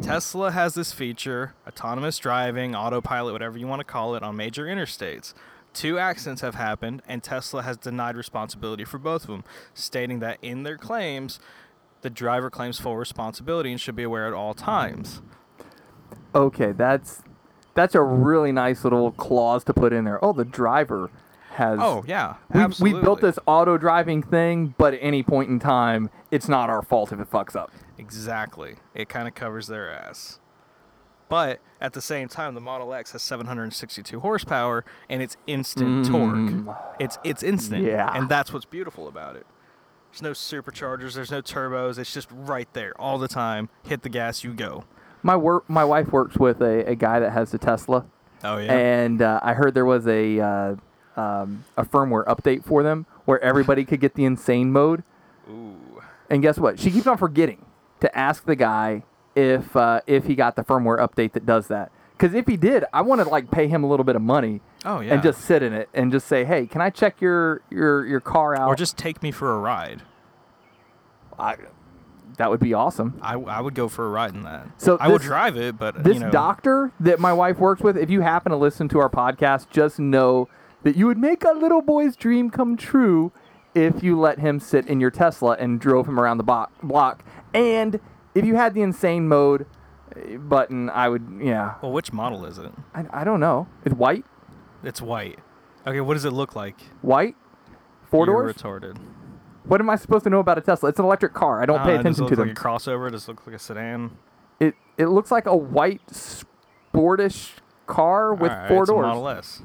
Tesla 0.01 0.51
has 0.51 0.73
this 0.75 0.91
feature, 0.91 1.55
autonomous 1.67 2.17
driving, 2.17 2.75
autopilot, 2.75 3.33
whatever 3.33 3.57
you 3.57 3.65
want 3.67 3.79
to 3.79 3.85
call 3.85 4.15
it, 4.15 4.23
on 4.23 4.35
major 4.35 4.65
interstates. 4.65 5.33
Two 5.73 5.97
accidents 5.99 6.41
have 6.41 6.55
happened, 6.55 7.01
and 7.07 7.23
Tesla 7.23 7.61
has 7.61 7.77
denied 7.77 8.17
responsibility 8.17 8.83
for 8.83 8.97
both 8.97 9.23
of 9.23 9.27
them, 9.29 9.43
stating 9.73 10.19
that 10.19 10.37
in 10.41 10.63
their 10.63 10.77
claims, 10.77 11.39
the 12.01 12.09
driver 12.09 12.49
claims 12.49 12.79
full 12.79 12.97
responsibility 12.97 13.71
and 13.71 13.79
should 13.79 13.95
be 13.95 14.03
aware 14.03 14.27
at 14.27 14.33
all 14.33 14.53
times. 14.53 15.21
Okay, 16.33 16.71
that's 16.71 17.23
that's 17.73 17.95
a 17.95 18.01
really 18.01 18.51
nice 18.51 18.83
little 18.83 19.11
clause 19.11 19.63
to 19.65 19.73
put 19.73 19.93
in 19.93 20.05
there. 20.05 20.23
Oh, 20.23 20.33
the 20.33 20.45
driver 20.45 21.09
has. 21.51 21.79
Oh, 21.81 22.03
yeah. 22.07 22.35
we, 22.53 22.93
we 22.93 23.01
built 23.01 23.21
this 23.21 23.39
auto 23.45 23.77
driving 23.77 24.21
thing, 24.23 24.73
but 24.77 24.93
at 24.93 24.99
any 25.01 25.23
point 25.23 25.49
in 25.49 25.59
time, 25.59 26.09
it's 26.31 26.47
not 26.47 26.69
our 26.69 26.81
fault 26.81 27.11
if 27.11 27.19
it 27.19 27.29
fucks 27.29 27.55
up. 27.55 27.71
Exactly. 27.97 28.75
It 28.93 29.09
kind 29.09 29.27
of 29.27 29.35
covers 29.35 29.67
their 29.67 29.91
ass. 29.91 30.39
But 31.29 31.59
at 31.79 31.93
the 31.93 32.01
same 32.01 32.27
time, 32.27 32.55
the 32.55 32.61
Model 32.61 32.93
X 32.93 33.11
has 33.11 33.21
762 33.21 34.19
horsepower 34.19 34.83
and 35.09 35.21
it's 35.21 35.37
instant 35.45 36.07
torque. 36.07 36.75
It's 36.99 37.19
it's 37.23 37.43
instant. 37.43 37.85
Mm. 37.85 37.87
Yeah. 37.87 38.11
And 38.15 38.27
that's 38.27 38.51
what's 38.51 38.65
beautiful 38.65 39.07
about 39.07 39.35
it. 39.35 39.45
There's 40.11 40.23
no 40.23 40.31
superchargers, 40.31 41.13
there's 41.13 41.29
no 41.29 41.43
turbos. 41.43 41.99
It's 41.99 42.11
just 42.11 42.29
right 42.31 42.67
there 42.73 42.99
all 42.99 43.19
the 43.19 43.27
time. 43.27 43.69
Hit 43.83 44.01
the 44.01 44.09
gas, 44.09 44.43
you 44.43 44.53
go. 44.53 44.85
My 45.23 45.35
work, 45.35 45.69
my 45.69 45.83
wife 45.83 46.11
works 46.11 46.37
with 46.37 46.61
a, 46.61 46.89
a 46.89 46.95
guy 46.95 47.19
that 47.19 47.31
has 47.31 47.53
a 47.53 47.57
Tesla, 47.57 48.05
Oh 48.43 48.57
yeah. 48.57 48.71
and 48.73 49.21
uh, 49.21 49.39
I 49.43 49.53
heard 49.53 49.73
there 49.73 49.85
was 49.85 50.07
a 50.07 50.39
uh, 50.39 50.75
um, 51.17 51.65
a 51.75 51.83
firmware 51.83 52.25
update 52.25 52.63
for 52.63 52.83
them 52.83 53.05
where 53.25 53.39
everybody 53.43 53.83
could 53.89 53.99
get 53.99 54.15
the 54.15 54.23
insane 54.25 54.71
mode. 54.71 55.03
Ooh. 55.49 55.75
And 56.29 56.41
guess 56.41 56.57
what? 56.57 56.79
She 56.79 56.89
keeps 56.91 57.07
on 57.07 57.17
forgetting 57.17 57.65
to 58.01 58.17
ask 58.17 58.45
the 58.45 58.55
guy 58.55 59.03
if 59.35 59.75
uh, 59.75 60.01
if 60.07 60.25
he 60.25 60.35
got 60.35 60.55
the 60.55 60.63
firmware 60.63 60.99
update 60.99 61.33
that 61.33 61.45
does 61.45 61.67
that. 61.67 61.91
Because 62.17 62.33
if 62.33 62.47
he 62.47 62.55
did, 62.57 62.83
I 62.93 63.01
want 63.01 63.21
to 63.21 63.27
like 63.29 63.49
pay 63.51 63.67
him 63.67 63.83
a 63.83 63.87
little 63.89 64.03
bit 64.03 64.15
of 64.17 64.21
money 64.21 64.59
Oh 64.85 64.99
yeah. 64.99 65.13
and 65.13 65.23
just 65.23 65.41
sit 65.41 65.63
in 65.63 65.73
it 65.73 65.89
and 65.93 66.11
just 66.11 66.27
say, 66.27 66.43
"Hey, 66.45 66.65
can 66.67 66.81
I 66.81 66.89
check 66.89 67.19
your 67.21 67.61
your 67.69 68.05
your 68.05 68.19
car 68.21 68.55
out?" 68.55 68.67
or 68.69 68.75
just 68.75 68.97
take 68.97 69.21
me 69.23 69.31
for 69.31 69.51
a 69.51 69.57
ride. 69.59 70.01
I, 71.37 71.55
that 72.37 72.49
would 72.49 72.59
be 72.59 72.73
awesome. 72.73 73.19
I, 73.21 73.33
I 73.35 73.61
would 73.61 73.75
go 73.75 73.87
for 73.87 74.05
a 74.05 74.09
ride 74.09 74.33
in 74.33 74.43
that. 74.43 74.67
So 74.77 74.97
I 74.99 75.07
would 75.07 75.21
this- 75.21 75.27
drive 75.27 75.57
it, 75.57 75.77
but 75.77 76.03
This 76.03 76.15
you 76.15 76.19
know, 76.21 76.31
doctor 76.31 76.91
that 76.99 77.19
my 77.19 77.33
wife 77.33 77.57
works 77.59 77.81
with, 77.81 77.97
if 77.97 78.09
you 78.09 78.21
happen 78.21 78.51
to 78.51 78.57
listen 78.57 78.87
to 78.89 78.99
our 78.99 79.09
podcast, 79.09 79.69
just 79.69 79.99
know 79.99 80.47
that 80.83 80.95
you 80.95 81.05
would 81.07 81.17
make 81.17 81.43
a 81.43 81.51
little 81.51 81.81
boy's 81.81 82.15
dream 82.15 82.49
come 82.49 82.77
true 82.77 83.31
if 83.75 84.01
you 84.01 84.19
let 84.19 84.39
him 84.39 84.59
sit 84.59 84.87
in 84.87 84.99
your 84.99 85.11
Tesla 85.11 85.55
and 85.59 85.79
drove 85.79 86.07
him 86.07 86.19
around 86.19 86.37
the 86.37 86.43
bo- 86.43 86.67
block. 86.81 87.23
And 87.53 87.99
if 88.33 88.45
you 88.45 88.55
had 88.55 88.73
the 88.73 88.81
insane 88.81 89.27
mode 89.27 89.65
uh, 90.15 90.37
button, 90.37 90.89
I 90.89 91.09
would, 91.09 91.39
yeah. 91.41 91.75
Well, 91.81 91.91
which 91.91 92.11
model 92.13 92.45
is 92.45 92.57
it? 92.57 92.71
I, 92.95 93.05
I 93.11 93.23
don't 93.23 93.39
know. 93.39 93.67
It's 93.85 93.93
white? 93.95 94.25
It's 94.83 95.01
white. 95.01 95.39
Okay, 95.85 96.01
what 96.01 96.13
does 96.15 96.25
it 96.25 96.31
look 96.31 96.55
like? 96.55 96.79
White? 97.01 97.35
4 98.09 98.25
You're 98.25 98.35
doors? 98.43 98.55
retarded. 98.55 98.97
What 99.69 99.79
am 99.79 99.89
I 99.89 99.95
supposed 99.97 100.23
to 100.23 100.29
know 100.31 100.39
about 100.39 100.57
a 100.57 100.61
Tesla? 100.61 100.89
It's 100.89 100.97
an 100.99 101.05
electric 101.05 101.33
car. 101.33 101.61
I 101.61 101.65
don't 101.67 101.79
Uh, 101.79 101.85
pay 101.85 101.95
attention 101.95 102.25
to 102.27 102.35
them. 102.35 102.47
like 102.49 102.57
a 102.57 102.61
crossover. 102.61 103.11
Does 103.11 103.25
it 103.25 103.27
look 103.31 103.45
like 103.45 103.55
a 103.55 103.59
sedan? 103.59 104.11
it 104.59 104.73
it 104.97 105.05
looks 105.07 105.31
like 105.31 105.45
a 105.45 105.55
white 105.55 106.01
sportish 106.07 107.53
car 107.87 108.33
with 108.33 108.51
Alright, 108.51 108.67
four 108.67 108.81
it's 108.83 108.89
a 108.89 108.93
doors. 108.93 109.05
Model 109.05 109.29
S. 109.29 109.61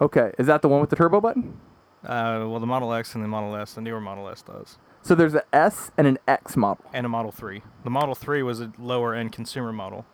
Okay, 0.00 0.32
is 0.38 0.46
that 0.46 0.62
the 0.62 0.68
one 0.68 0.80
with 0.80 0.90
the 0.90 0.96
turbo 0.96 1.20
button? 1.20 1.60
Uh, 2.04 2.48
well, 2.48 2.58
the 2.58 2.66
Model 2.66 2.92
X 2.92 3.14
and 3.14 3.22
the 3.22 3.28
Model 3.28 3.54
S, 3.54 3.74
the 3.74 3.80
newer 3.80 4.00
Model 4.00 4.28
S 4.28 4.42
does, 4.42 4.78
So 5.02 5.14
there's 5.14 5.34
an 5.34 5.42
S 5.52 5.92
and 5.96 6.06
an 6.06 6.18
X 6.26 6.56
model. 6.56 6.84
and 6.92 7.06
a 7.06 7.08
Model 7.08 7.30
3. 7.30 7.62
The 7.84 7.90
Model 7.90 8.14
3 8.16 8.42
was 8.42 8.60
a 8.60 8.72
lower 8.78 9.14
end 9.14 9.30
consumer 9.32 9.72
model. 9.72 10.04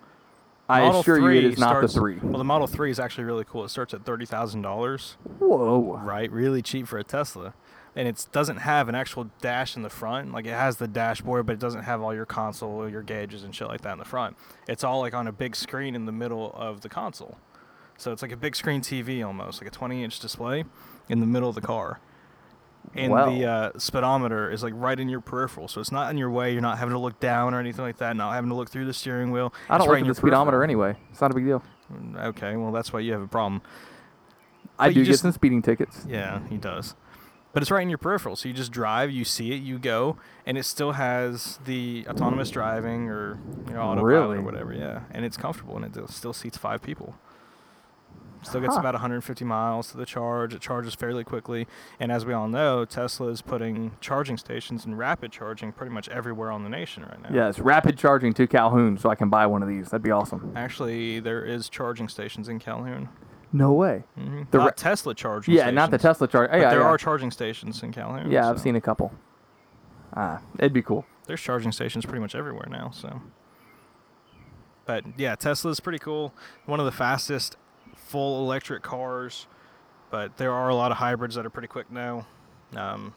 I 0.68 0.80
Model 0.82 1.00
assure 1.00 1.18
you, 1.18 1.38
it 1.38 1.40
3 1.42 1.52
is 1.52 1.58
not 1.58 1.80
the 1.80 1.88
starts- 1.88 1.94
three. 1.94 2.18
Well, 2.22 2.36
the 2.38 2.44
Model 2.44 2.66
3 2.66 2.90
is 2.90 3.00
actually 3.00 3.24
really 3.24 3.44
cool. 3.44 3.64
It 3.64 3.70
starts 3.70 3.94
at 3.94 4.04
thirty 4.04 4.26
thousand 4.26 4.60
dollars, 4.62 5.16
Whoa! 5.38 5.98
right? 6.04 6.30
Really 6.30 6.60
cheap 6.60 6.86
for 6.86 6.98
a 6.98 7.04
Tesla, 7.04 7.54
and 7.96 8.06
it 8.08 8.26
doesn't 8.32 8.58
have 8.58 8.88
an 8.88 8.94
actual 8.94 9.30
dash 9.40 9.76
in 9.76 9.82
the 9.82 9.90
front. 9.90 10.32
Like 10.32 10.46
it 10.46 10.50
has 10.52 10.76
the 10.76 10.88
dashboard, 10.88 11.46
but 11.46 11.52
it 11.54 11.58
doesn't 11.58 11.82
have 11.84 12.00
all 12.02 12.14
your 12.14 12.26
console, 12.26 12.88
your 12.88 13.02
gauges, 13.02 13.42
and 13.44 13.54
shit 13.54 13.68
like 13.68 13.80
that 13.82 13.92
in 13.92 13.98
the 13.98 14.04
front. 14.04 14.36
It's 14.68 14.84
all 14.84 15.00
like 15.00 15.14
on 15.14 15.26
a 15.26 15.32
big 15.32 15.56
screen 15.56 15.94
in 15.94 16.06
the 16.06 16.12
middle 16.12 16.52
of 16.54 16.80
the 16.82 16.88
console. 16.88 17.38
So 17.96 18.12
it's 18.12 18.22
like 18.22 18.32
a 18.32 18.36
big 18.36 18.54
screen 18.54 18.80
TV 18.80 19.26
almost, 19.26 19.60
like 19.60 19.74
a 19.74 19.76
20-inch 19.76 20.20
display 20.20 20.64
in 21.08 21.18
the 21.20 21.26
middle 21.26 21.48
of 21.48 21.56
the 21.56 21.60
car. 21.60 21.98
And 22.94 23.12
the 23.12 23.44
uh, 23.44 23.78
speedometer 23.78 24.50
is 24.50 24.62
like 24.62 24.72
right 24.76 24.98
in 24.98 25.08
your 25.08 25.20
peripheral, 25.20 25.68
so 25.68 25.80
it's 25.80 25.90
not 25.92 26.10
in 26.10 26.16
your 26.16 26.30
way. 26.30 26.52
You're 26.52 26.62
not 26.62 26.78
having 26.78 26.92
to 26.94 26.98
look 26.98 27.18
down 27.20 27.52
or 27.52 27.60
anything 27.60 27.84
like 27.84 27.98
that. 27.98 28.16
Not 28.16 28.32
having 28.32 28.48
to 28.50 28.56
look 28.56 28.70
through 28.70 28.86
the 28.86 28.94
steering 28.94 29.30
wheel. 29.30 29.52
I 29.68 29.76
don't 29.76 29.80
it's 29.82 29.88
look 29.88 29.94
right 29.94 30.02
at 30.02 30.08
the 30.08 30.14
speedometer 30.14 30.58
peripheral. 30.58 30.64
anyway. 30.86 30.96
It's 31.10 31.20
not 31.20 31.30
a 31.30 31.34
big 31.34 31.44
deal. 31.44 31.62
Mm, 31.92 32.24
Okay, 32.28 32.56
well 32.56 32.70
that's 32.72 32.92
why 32.92 33.00
you 33.00 33.12
have 33.12 33.20
a 33.20 33.26
problem. 33.26 33.60
I 34.78 34.88
do 34.90 35.00
you 35.00 35.04
get 35.04 35.10
just- 35.12 35.22
some 35.22 35.32
speeding 35.32 35.60
tickets. 35.60 36.06
Yeah, 36.08 36.40
he 36.48 36.56
does. 36.56 36.94
But 37.52 37.62
it's 37.62 37.70
right 37.70 37.82
in 37.82 37.88
your 37.88 37.98
peripheral, 37.98 38.36
so 38.36 38.46
you 38.48 38.54
just 38.54 38.70
drive, 38.70 39.10
you 39.10 39.24
see 39.24 39.52
it, 39.52 39.62
you 39.62 39.78
go, 39.78 40.16
and 40.46 40.58
it 40.58 40.64
still 40.64 40.92
has 40.92 41.58
the 41.64 42.04
autonomous 42.08 42.50
driving 42.50 43.08
or 43.08 43.38
you 43.66 43.72
know 43.74 43.80
autopilot 43.80 44.04
Really? 44.04 44.36
or 44.38 44.42
whatever. 44.42 44.72
Yeah, 44.74 45.00
and 45.10 45.24
it's 45.24 45.36
comfortable 45.36 45.76
and 45.76 45.84
it 45.96 46.10
still 46.10 46.32
seats 46.34 46.58
five 46.58 46.82
people. 46.82 47.14
Still 48.42 48.60
gets 48.60 48.74
Huh. 48.74 48.80
about 48.80 48.94
150 48.94 49.44
miles 49.44 49.90
to 49.90 49.96
the 49.96 50.06
charge. 50.06 50.54
It 50.54 50.60
charges 50.60 50.94
fairly 50.94 51.24
quickly, 51.24 51.66
and 51.98 52.12
as 52.12 52.24
we 52.24 52.32
all 52.32 52.46
know, 52.46 52.84
Tesla 52.84 53.28
is 53.28 53.42
putting 53.42 53.92
charging 54.00 54.36
stations 54.36 54.84
and 54.84 54.96
rapid 54.96 55.32
charging 55.32 55.72
pretty 55.72 55.92
much 55.92 56.08
everywhere 56.10 56.52
on 56.52 56.62
the 56.62 56.68
nation 56.68 57.02
right 57.02 57.20
now. 57.20 57.30
Yes, 57.32 57.58
rapid 57.58 57.98
charging 57.98 58.32
to 58.34 58.46
Calhoun, 58.46 58.96
so 58.96 59.10
I 59.10 59.16
can 59.16 59.28
buy 59.28 59.46
one 59.46 59.62
of 59.62 59.68
these. 59.68 59.86
That'd 59.90 60.04
be 60.04 60.12
awesome. 60.12 60.52
Actually, 60.54 61.18
there 61.18 61.44
is 61.44 61.68
charging 61.68 62.08
stations 62.08 62.48
in 62.48 62.60
Calhoun. 62.60 63.08
No 63.52 63.72
way. 63.72 64.04
hmm 64.16 64.42
The 64.50 64.58
not 64.58 64.76
Tesla 64.76 65.14
charging. 65.14 65.54
Yeah, 65.54 65.70
not 65.70 65.90
the 65.90 65.98
Tesla 65.98 66.28
charge. 66.28 66.50
But 66.50 66.60
yeah, 66.60 66.70
there 66.70 66.80
yeah. 66.80 66.86
are 66.86 66.98
charging 66.98 67.30
stations 67.30 67.82
in 67.82 67.92
Calhoun. 67.92 68.30
yeah, 68.30 68.48
I've 68.50 68.60
seen 68.60 68.76
a 68.76 68.80
couple. 68.80 69.12
Ah, 70.14 70.40
it'd 70.58 70.72
be 70.72 70.82
cool. 70.82 71.04
there's 71.26 71.40
charging 71.40 71.72
stations 71.72 72.04
pretty 72.04 72.20
much 72.20 72.34
everywhere 72.34 72.66
now. 72.70 72.90
So, 72.90 73.20
but 74.86 75.04
yeah, 75.16 75.34
Tesla's 75.34 75.80
pretty 75.80 75.98
cool. 75.98 76.32
One 76.66 76.80
of 76.80 76.86
the 76.86 76.92
fastest 76.92 77.56
full 77.94 78.42
electric 78.42 78.82
cars, 78.82 79.46
but 80.10 80.36
there 80.38 80.52
are 80.52 80.68
a 80.68 80.74
lot 80.74 80.90
of 80.90 80.98
hybrids 80.98 81.34
that 81.34 81.44
are 81.44 81.50
pretty 81.50 81.68
quick 81.68 81.90
now. 81.90 82.26
Um, 82.76 83.14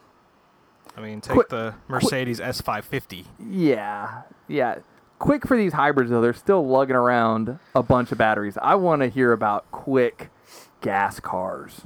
I 0.98 1.02
mean, 1.02 1.22
take 1.22 1.48
the 1.50 1.76
Mercedes 1.88 2.40
S550. 2.40 3.26
Yeah, 3.50 4.24
yeah. 4.48 4.80
Quick 5.22 5.48
for 5.48 5.56
these 5.56 5.74
hybrids 5.74 6.10
though. 6.10 6.20
They're 6.22 6.34
still 6.34 6.68
lugging 6.68 6.96
around 6.96 7.60
a 7.76 7.84
bunch 7.84 8.12
of 8.12 8.18
batteries. 8.18 8.58
I 8.60 8.74
want 8.76 9.04
to 9.04 9.08
hear 9.08 9.34
about 9.34 9.70
quick 9.72 10.30
gas 10.82 11.20
cars. 11.20 11.82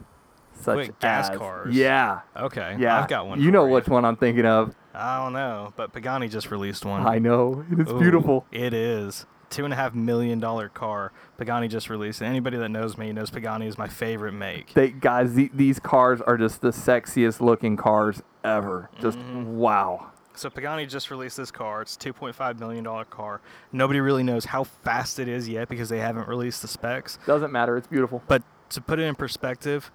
Such 0.54 0.76
Quick 0.76 1.00
gas 1.00 1.30
as- 1.30 1.38
cars? 1.38 1.76
Yeah, 1.76 2.22
Okay, 2.36 2.78
yeah. 2.80 2.98
I've 3.02 3.10
got 3.10 3.28
one. 3.28 3.42
You 3.42 3.52
know 3.52 3.66
which 3.68 3.88
one 3.90 4.06
I'm 4.06 4.16
thinking 4.16 4.46
of. 4.46 4.74
I 4.94 5.22
don't 5.22 5.34
know, 5.34 5.74
but 5.76 5.92
Pagani 5.92 6.30
just 6.30 6.50
released 6.50 6.86
one. 6.86 7.06
I 7.06 7.20
know. 7.20 7.66
It's 7.72 7.92
Ooh, 7.92 8.00
beautiful. 8.00 8.46
It 8.54 8.74
is. 8.74 9.26
Two 9.50 9.66
and 9.66 9.74
a 9.74 9.76
half 9.76 9.94
million 9.94 10.40
dollar 10.40 10.70
car. 10.70 11.12
Pagani 11.38 11.68
just 11.68 11.90
released 11.90 12.22
and 12.22 12.30
Anybody 12.30 12.56
that 12.58 12.70
knows 12.70 12.98
me 12.98 13.12
knows 13.12 13.30
Pagani 13.30 13.68
is 13.68 13.78
my 13.78 13.90
favorite 13.90 14.32
make. 14.32 14.74
They 14.74 14.90
guys, 14.92 15.34
the, 15.34 15.52
these 15.54 15.78
cars 15.80 16.22
are 16.22 16.38
just 16.38 16.62
the 16.62 16.70
sexiest 16.72 17.42
looking 17.42 17.76
cars 17.76 18.24
ever. 18.46 18.90
Just 19.02 19.18
Mm-hmm. 19.20 19.58
wow. 19.58 20.12
So 20.36 20.50
Pagani 20.50 20.86
just 20.86 21.10
released 21.12 21.38
this 21.38 21.52
car. 21.52 21.82
It's 21.82 21.96
a 21.96 22.00
$2.5 22.00 22.60
million 22.60 22.84
car. 23.10 23.42
Nobody 23.72 24.00
really 24.00 24.24
knows 24.24 24.46
how 24.46 24.64
fast 24.66 25.20
it 25.20 25.28
is 25.28 25.48
yet 25.48 25.70
because 25.70 25.90
they 25.90 26.00
haven't 26.00 26.28
released 26.28 26.62
the 26.62 26.68
specs. 26.68 27.18
Doesn't 27.26 27.52
matter. 27.52 27.78
It's 27.78 27.88
beautiful. 27.88 28.22
But 28.28 28.44
to 28.70 28.82
put 28.82 29.00
it 29.00 29.04
in 29.04 29.16
perspective, 29.16 29.92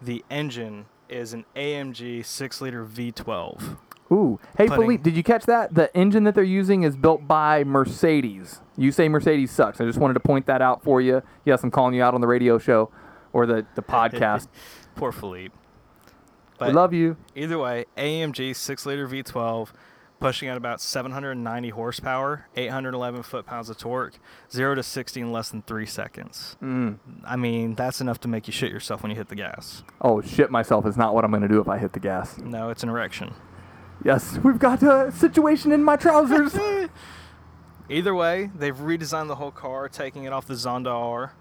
the 0.00 0.24
engine 0.30 0.86
is 1.08 1.32
an 1.34 1.44
AMG 1.54 2.24
6 2.24 2.60
liter 2.60 2.84
V12. 2.84 3.76
Ooh. 4.10 4.38
Hey, 4.58 4.66
Putting- 4.66 4.82
Philippe, 4.82 5.02
did 5.02 5.16
you 5.16 5.22
catch 5.22 5.44
that? 5.46 5.74
The 5.74 5.94
engine 5.96 6.24
that 6.24 6.34
they're 6.34 6.44
using 6.44 6.82
is 6.82 6.96
built 6.96 7.26
by 7.26 7.64
Mercedes. 7.64 8.60
You 8.76 8.92
say 8.92 9.08
Mercedes 9.08 9.50
sucks. 9.50 9.80
I 9.80 9.84
just 9.84 9.98
wanted 9.98 10.14
to 10.14 10.20
point 10.20 10.46
that 10.46 10.60
out 10.62 10.82
for 10.82 11.00
you. 11.00 11.22
Yes, 11.44 11.62
I'm 11.62 11.70
calling 11.70 11.94
you 11.94 12.02
out 12.02 12.14
on 12.14 12.20
the 12.20 12.26
radio 12.26 12.58
show 12.58 12.90
or 13.32 13.46
the, 13.46 13.66
the 13.74 13.82
podcast. 13.82 14.48
Poor 14.96 15.12
Philippe. 15.12 15.54
We 16.68 16.74
love 16.74 16.92
you. 16.92 17.16
either 17.34 17.58
way, 17.58 17.86
AMG 17.96 18.54
6 18.54 18.86
liter 18.86 19.08
V12 19.08 19.68
pushing 20.22 20.48
at 20.48 20.56
about 20.56 20.80
790 20.80 21.70
horsepower, 21.70 22.46
811 22.56 23.24
foot 23.24 23.44
pounds 23.44 23.68
of 23.68 23.76
torque, 23.76 24.14
0 24.50 24.76
to 24.76 24.82
60 24.82 25.20
in 25.20 25.32
less 25.32 25.50
than 25.50 25.62
3 25.62 25.84
seconds. 25.84 26.56
Mm. 26.62 26.98
I 27.24 27.36
mean, 27.36 27.74
that's 27.74 28.00
enough 28.00 28.20
to 28.20 28.28
make 28.28 28.46
you 28.46 28.52
shit 28.52 28.70
yourself 28.70 29.02
when 29.02 29.10
you 29.10 29.16
hit 29.16 29.28
the 29.28 29.34
gas. 29.34 29.82
Oh, 30.00 30.22
shit 30.22 30.50
myself 30.50 30.86
is 30.86 30.96
not 30.96 31.12
what 31.14 31.24
I'm 31.24 31.30
going 31.30 31.42
to 31.42 31.48
do 31.48 31.60
if 31.60 31.68
I 31.68 31.76
hit 31.76 31.92
the 31.92 32.00
gas. 32.00 32.38
No, 32.38 32.70
it's 32.70 32.84
an 32.84 32.88
erection. 32.88 33.34
Yes, 34.04 34.38
we've 34.42 34.58
got 34.58 34.82
a 34.82 35.12
situation 35.12 35.72
in 35.72 35.82
my 35.82 35.96
trousers. 35.96 36.56
Either 37.88 38.14
way, 38.14 38.50
they've 38.54 38.76
redesigned 38.76 39.28
the 39.28 39.34
whole 39.34 39.50
car, 39.50 39.88
taking 39.88 40.24
it 40.24 40.32
off 40.32 40.46
the 40.46 40.54
Zonda 40.54 40.92
R. 40.92 41.34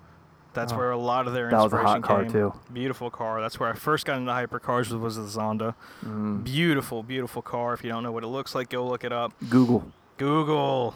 That's 0.53 0.73
Oh. 0.73 0.77
where 0.77 0.91
a 0.91 0.97
lot 0.97 1.27
of 1.27 1.33
their 1.33 1.49
That 1.49 1.61
was 1.63 1.71
a 1.71 1.77
inspiration 1.77 2.01
hot 2.01 2.07
car, 2.07 2.23
came. 2.23 2.31
too. 2.31 2.53
Beautiful 2.73 3.09
car. 3.09 3.39
That's 3.39 3.59
where 3.59 3.69
I 3.69 3.73
first 3.73 4.05
got 4.05 4.17
into 4.17 4.31
hypercars 4.31 4.91
was, 4.91 4.95
was 4.95 5.15
the 5.15 5.23
Zonda. 5.39 5.75
Mm. 6.03 6.43
Beautiful, 6.43 7.03
beautiful 7.03 7.41
car. 7.41 7.73
If 7.73 7.83
you 7.83 7.89
don't 7.89 8.03
know 8.03 8.11
what 8.11 8.23
it 8.23 8.27
looks 8.27 8.53
like, 8.53 8.69
go 8.69 8.85
look 8.85 9.03
it 9.05 9.13
up. 9.13 9.31
Google. 9.49 9.89
Google. 10.17 10.93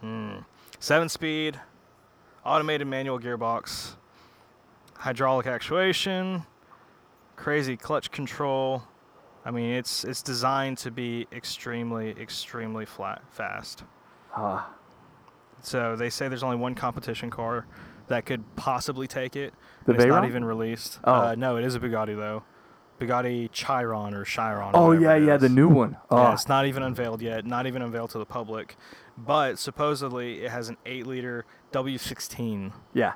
Hmm. 0.00 0.36
Seven 0.80 1.08
speed, 1.08 1.60
automated 2.44 2.86
manual 2.86 3.18
gearbox, 3.18 3.94
hydraulic 4.98 5.46
actuation, 5.46 6.44
crazy 7.36 7.76
clutch 7.76 8.10
control. 8.10 8.82
I 9.44 9.50
mean, 9.50 9.72
it's 9.74 10.04
it's 10.04 10.22
designed 10.22 10.78
to 10.78 10.90
be 10.90 11.26
extremely, 11.32 12.10
extremely 12.20 12.86
flat, 12.86 13.22
fast. 13.30 13.84
Ah, 14.36 14.68
So 15.62 15.94
they 15.96 16.10
say 16.10 16.28
there's 16.28 16.42
only 16.42 16.56
one 16.56 16.74
competition 16.74 17.30
car 17.30 17.66
that 18.08 18.26
could 18.26 18.44
possibly 18.56 19.06
take 19.06 19.36
it. 19.36 19.54
The 19.86 19.94
but 19.94 19.96
it's 19.96 20.06
not 20.06 20.26
even 20.26 20.44
released. 20.44 20.98
Oh. 21.04 21.12
Uh, 21.12 21.34
no, 21.36 21.56
it 21.56 21.64
is 21.64 21.74
a 21.74 21.80
Bugatti 21.80 22.16
though. 22.16 22.42
Bugatti 23.00 23.50
Chiron 23.50 24.14
or 24.14 24.24
Chiron. 24.24 24.74
or 24.74 24.76
oh 24.76 24.92
yeah, 24.92 25.16
yeah, 25.16 25.36
the 25.36 25.48
new 25.48 25.68
one. 25.68 25.96
Oh, 26.10 26.16
Yeah, 26.16 26.32
it's 26.32 26.48
not 26.48 26.66
even 26.66 26.82
unveiled 26.82 27.22
yet. 27.22 27.44
Not 27.44 27.66
even 27.66 27.82
unveiled 27.82 28.10
to 28.10 28.18
the 28.18 28.26
public. 28.26 28.76
But 29.18 29.58
supposedly 29.58 30.44
it 30.44 30.50
has 30.50 30.68
an 30.68 30.76
8-liter 30.86 31.44
W16. 31.72 32.72
yeah, 32.92 33.14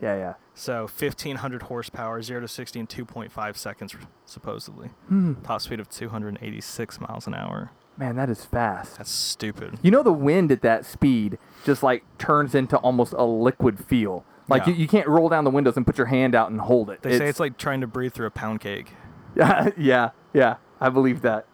yeah, 0.00 0.16
yeah. 0.16 0.34
So 0.54 0.82
1500 0.82 1.62
horsepower, 1.64 2.22
0 2.22 2.40
to 2.40 2.48
60 2.48 2.80
in 2.80 2.86
2.5 2.86 3.56
seconds, 3.56 3.94
supposedly. 4.24 4.88
Hmm. 5.08 5.34
Top 5.42 5.60
speed 5.62 5.80
of 5.80 5.88
286 5.88 7.00
miles 7.00 7.26
an 7.26 7.34
hour. 7.34 7.70
Man, 8.00 8.16
that 8.16 8.30
is 8.30 8.44
fast. 8.46 8.96
That's 8.96 9.10
stupid. 9.10 9.78
You 9.82 9.90
know 9.90 10.02
the 10.02 10.12
wind 10.12 10.50
at 10.50 10.62
that 10.62 10.86
speed 10.86 11.38
just 11.64 11.82
like 11.82 12.02
turns 12.18 12.54
into 12.54 12.78
almost 12.78 13.12
a 13.12 13.24
liquid 13.24 13.78
feel. 13.84 14.24
Like 14.48 14.66
Yeah. 14.66 14.72
you, 14.72 14.80
you 14.80 14.88
can't 14.88 15.06
roll 15.06 15.28
down 15.28 15.44
the 15.44 15.50
windows 15.50 15.76
and 15.76 15.86
put 15.86 15.98
your 15.98 16.06
hand 16.06 16.34
out 16.34 16.50
and 16.50 16.60
hold 16.62 16.88
it. 16.90 17.02
They 17.02 17.18
say 17.18 17.28
it's 17.28 17.38
like 17.38 17.58
trying 17.58 17.82
to 17.82 17.86
breathe 17.86 18.14
through 18.14 18.26
a 18.26 18.30
pound 18.30 18.60
cake. 18.62 18.92
yeah, 19.36 19.68
yeah, 19.76 20.10
yeah. 20.32 20.56
I 20.80 20.88
believe 20.88 21.20
that. 21.22 21.46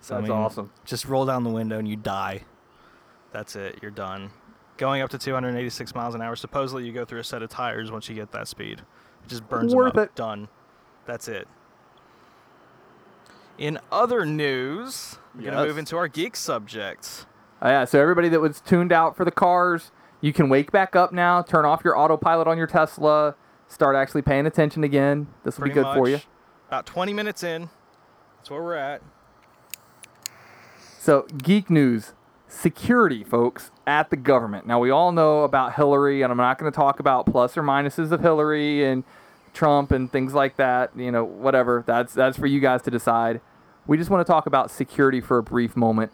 So, 0.00 0.14
I 0.14 0.18
That's 0.20 0.30
mean, 0.30 0.38
awesome. 0.38 0.72
Just 0.84 1.04
roll 1.06 1.26
down 1.26 1.42
the 1.42 1.50
window 1.50 1.78
and 1.78 1.88
you 1.88 1.96
die. 1.96 2.42
That's 3.32 3.56
it. 3.56 3.80
You're 3.82 3.90
done. 3.90 4.30
going 4.76 5.02
up 5.02 5.10
to 5.10 5.18
286 5.18 5.94
miles 5.96 6.14
an 6.14 6.22
hour. 6.22 6.36
Supposedly, 6.36 6.84
you 6.86 6.92
go 6.92 7.04
through 7.04 7.18
a 7.18 7.24
set 7.24 7.42
of 7.42 7.50
tires 7.50 7.90
once 7.90 8.08
you 8.08 8.14
get 8.14 8.30
that 8.30 8.46
speed. 8.46 8.82
It 9.24 9.28
just 9.28 9.48
burns 9.48 9.74
Worth 9.74 9.94
them 9.94 10.02
up. 10.04 10.08
it. 10.10 10.14
Done. 10.14 10.48
That's 11.06 11.26
it. 11.26 11.48
In 13.58 13.80
other 13.90 14.24
news, 14.24 15.18
we're 15.34 15.50
gonna 15.50 15.66
move 15.66 15.78
into 15.78 15.96
our 15.96 16.06
geek 16.06 16.36
subjects. 16.36 17.26
Uh, 17.60 17.68
yeah, 17.68 17.84
so 17.84 18.00
everybody 18.00 18.28
that 18.28 18.40
was 18.40 18.60
tuned 18.60 18.92
out 18.92 19.16
for 19.16 19.24
the 19.24 19.32
cars, 19.32 19.90
you 20.20 20.32
can 20.32 20.48
wake 20.48 20.70
back 20.70 20.94
up 20.94 21.12
now, 21.12 21.42
turn 21.42 21.64
off 21.64 21.82
your 21.84 21.98
autopilot 21.98 22.46
on 22.46 22.56
your 22.56 22.68
Tesla, 22.68 23.34
start 23.66 23.96
actually 23.96 24.22
paying 24.22 24.46
attention 24.46 24.84
again. 24.84 25.26
This 25.44 25.58
will 25.58 25.64
be 25.64 25.70
good 25.70 25.92
for 25.92 26.08
you. 26.08 26.20
About 26.68 26.86
20 26.86 27.12
minutes 27.12 27.42
in. 27.42 27.68
That's 28.36 28.50
where 28.50 28.62
we're 28.62 28.74
at. 28.74 29.02
So, 31.00 31.22
geek 31.42 31.68
news 31.68 32.12
security, 32.46 33.24
folks, 33.24 33.70
at 33.86 34.10
the 34.10 34.16
government. 34.16 34.66
Now, 34.66 34.78
we 34.78 34.90
all 34.90 35.12
know 35.12 35.42
about 35.42 35.74
Hillary, 35.74 36.22
and 36.22 36.30
I'm 36.30 36.36
not 36.38 36.58
going 36.58 36.70
to 36.70 36.76
talk 36.76 37.00
about 37.00 37.26
plus 37.26 37.56
or 37.56 37.62
minuses 37.62 38.10
of 38.12 38.20
Hillary 38.20 38.84
and 38.84 39.04
Trump 39.52 39.90
and 39.92 40.10
things 40.10 40.34
like 40.34 40.56
that. 40.56 40.90
You 40.96 41.10
know, 41.10 41.24
whatever. 41.24 41.84
That's 41.86 42.14
that's 42.14 42.38
for 42.38 42.46
you 42.46 42.60
guys 42.60 42.82
to 42.82 42.90
decide. 42.90 43.40
We 43.88 43.96
just 43.96 44.08
want 44.10 44.24
to 44.24 44.30
talk 44.30 44.46
about 44.46 44.70
security 44.70 45.20
for 45.20 45.38
a 45.38 45.42
brief 45.42 45.76
moment. 45.76 46.12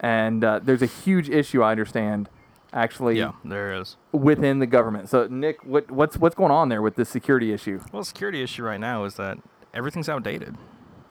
And 0.00 0.44
uh, 0.44 0.60
there's 0.62 0.82
a 0.82 0.86
huge 0.86 1.28
issue, 1.30 1.62
I 1.62 1.70
understand, 1.72 2.28
actually 2.72 3.18
Yeah, 3.18 3.32
there 3.44 3.72
is. 3.80 3.96
within 4.12 4.58
the 4.58 4.66
government. 4.66 5.08
So, 5.08 5.26
Nick, 5.28 5.64
what, 5.64 5.90
what's 5.90 6.16
what's 6.18 6.34
going 6.36 6.52
on 6.52 6.68
there 6.68 6.82
with 6.82 6.94
this 6.96 7.08
security 7.08 7.52
issue? 7.52 7.80
Well, 7.92 8.02
the 8.02 8.06
security 8.06 8.42
issue 8.42 8.62
right 8.62 8.78
now 8.78 9.04
is 9.04 9.14
that 9.14 9.38
everything's 9.74 10.08
outdated. 10.08 10.56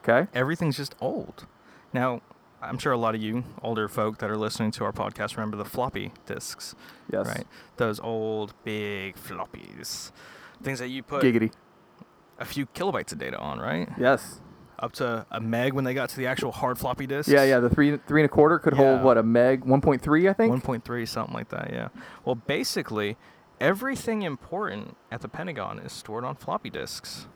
Okay. 0.08 0.26
everything's 0.32 0.76
just 0.78 0.94
old. 1.00 1.46
Now, 1.92 2.22
I'm 2.62 2.78
sure 2.78 2.92
a 2.92 2.96
lot 2.96 3.14
of 3.14 3.20
you 3.22 3.44
older 3.62 3.88
folk 3.88 4.18
that 4.18 4.30
are 4.30 4.36
listening 4.38 4.70
to 4.72 4.84
our 4.84 4.92
podcast 4.92 5.36
remember 5.36 5.56
the 5.58 5.66
floppy 5.66 6.12
disks, 6.24 6.74
Yes. 7.12 7.26
right? 7.26 7.46
Those 7.76 8.00
old 8.00 8.54
big 8.64 9.16
floppies, 9.16 10.12
things 10.62 10.78
that 10.78 10.88
you 10.88 11.02
put 11.02 11.22
Giggity. 11.22 11.52
a 12.38 12.44
few 12.46 12.64
kilobytes 12.66 13.12
of 13.12 13.18
data 13.18 13.38
on, 13.38 13.58
right? 13.60 13.88
Yes. 13.98 14.40
Up 14.80 14.92
to 14.92 15.26
a 15.30 15.40
meg 15.40 15.72
when 15.72 15.84
they 15.84 15.92
got 15.94 16.08
to 16.10 16.16
the 16.16 16.26
actual 16.26 16.52
hard 16.52 16.78
floppy 16.78 17.06
disk. 17.06 17.28
Yeah, 17.28 17.42
yeah. 17.42 17.58
The 17.58 17.68
three 17.70 17.96
three 18.06 18.22
and 18.22 18.26
a 18.26 18.32
quarter 18.32 18.58
could 18.60 18.74
hold 18.74 19.02
what 19.02 19.18
a 19.18 19.22
meg, 19.22 19.64
1.3, 19.64 20.30
I 20.30 20.32
think. 20.32 20.62
1.3, 20.64 21.08
something 21.08 21.34
like 21.34 21.48
that. 21.48 21.70
Yeah. 21.72 21.88
Well, 22.24 22.36
basically, 22.36 23.16
everything 23.60 24.22
important 24.22 24.96
at 25.10 25.20
the 25.20 25.28
Pentagon 25.28 25.80
is 25.80 25.92
stored 25.92 26.24
on 26.24 26.36
floppy 26.36 26.70
disks. 26.70 27.26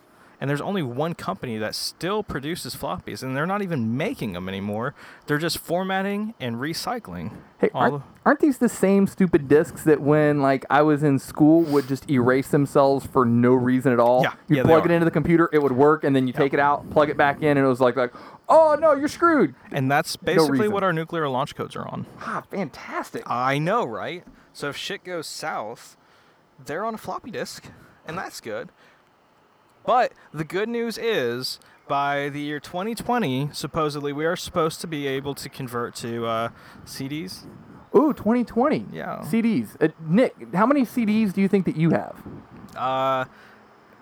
And 0.42 0.50
there's 0.50 0.60
only 0.60 0.82
one 0.82 1.14
company 1.14 1.56
that 1.58 1.72
still 1.76 2.24
produces 2.24 2.74
floppies, 2.74 3.22
and 3.22 3.36
they're 3.36 3.46
not 3.46 3.62
even 3.62 3.96
making 3.96 4.32
them 4.32 4.48
anymore. 4.48 4.92
They're 5.28 5.38
just 5.38 5.56
formatting 5.58 6.34
and 6.40 6.56
recycling. 6.56 7.36
Hey, 7.60 7.70
aren't, 7.72 8.02
aren't 8.26 8.40
these 8.40 8.58
the 8.58 8.68
same 8.68 9.06
stupid 9.06 9.46
discs 9.46 9.84
that 9.84 10.00
when 10.00 10.42
like 10.42 10.64
I 10.68 10.82
was 10.82 11.04
in 11.04 11.20
school 11.20 11.60
would 11.60 11.86
just 11.86 12.10
erase 12.10 12.48
themselves 12.48 13.06
for 13.06 13.24
no 13.24 13.54
reason 13.54 13.92
at 13.92 14.00
all? 14.00 14.24
Yeah, 14.24 14.32
You 14.48 14.56
yeah, 14.56 14.62
plug 14.64 14.84
it 14.84 14.90
into 14.90 15.04
the 15.04 15.12
computer, 15.12 15.48
it 15.52 15.62
would 15.62 15.70
work, 15.70 16.02
and 16.02 16.16
then 16.16 16.26
you 16.26 16.32
take 16.32 16.52
it 16.52 16.58
out, 16.58 16.90
plug 16.90 17.08
it 17.08 17.16
back 17.16 17.40
in, 17.40 17.56
and 17.56 17.60
it 17.60 17.68
was 17.68 17.80
like 17.80 17.94
like, 17.94 18.12
oh 18.48 18.76
no, 18.80 18.94
you're 18.96 19.06
screwed. 19.06 19.54
And 19.70 19.88
that's 19.88 20.16
basically 20.16 20.58
reason. 20.58 20.72
what 20.72 20.82
our 20.82 20.92
nuclear 20.92 21.28
launch 21.28 21.54
codes 21.54 21.76
are 21.76 21.86
on. 21.86 22.04
Ah, 22.20 22.42
fantastic. 22.50 23.22
I 23.30 23.58
know, 23.58 23.84
right? 23.84 24.24
So 24.52 24.70
if 24.70 24.76
shit 24.76 25.04
goes 25.04 25.28
south, 25.28 25.96
they're 26.66 26.84
on 26.84 26.94
a 26.94 26.98
floppy 26.98 27.30
disk, 27.30 27.66
and 28.04 28.18
that's 28.18 28.40
good. 28.40 28.70
But 29.84 30.12
the 30.32 30.44
good 30.44 30.68
news 30.68 30.96
is, 30.98 31.58
by 31.88 32.28
the 32.28 32.40
year 32.40 32.60
2020, 32.60 33.50
supposedly 33.52 34.12
we 34.12 34.24
are 34.24 34.36
supposed 34.36 34.80
to 34.82 34.86
be 34.86 35.06
able 35.06 35.34
to 35.34 35.48
convert 35.48 35.94
to 35.96 36.26
uh, 36.26 36.48
CDs. 36.84 37.44
Ooh, 37.94 38.12
2020. 38.12 38.86
Yeah. 38.92 39.18
CDs. 39.22 39.76
Uh, 39.82 39.88
Nick, 40.00 40.34
how 40.54 40.64
many 40.66 40.82
CDs 40.82 41.32
do 41.32 41.40
you 41.40 41.48
think 41.48 41.66
that 41.66 41.76
you 41.76 41.90
have? 41.90 42.22
Uh, 42.76 43.24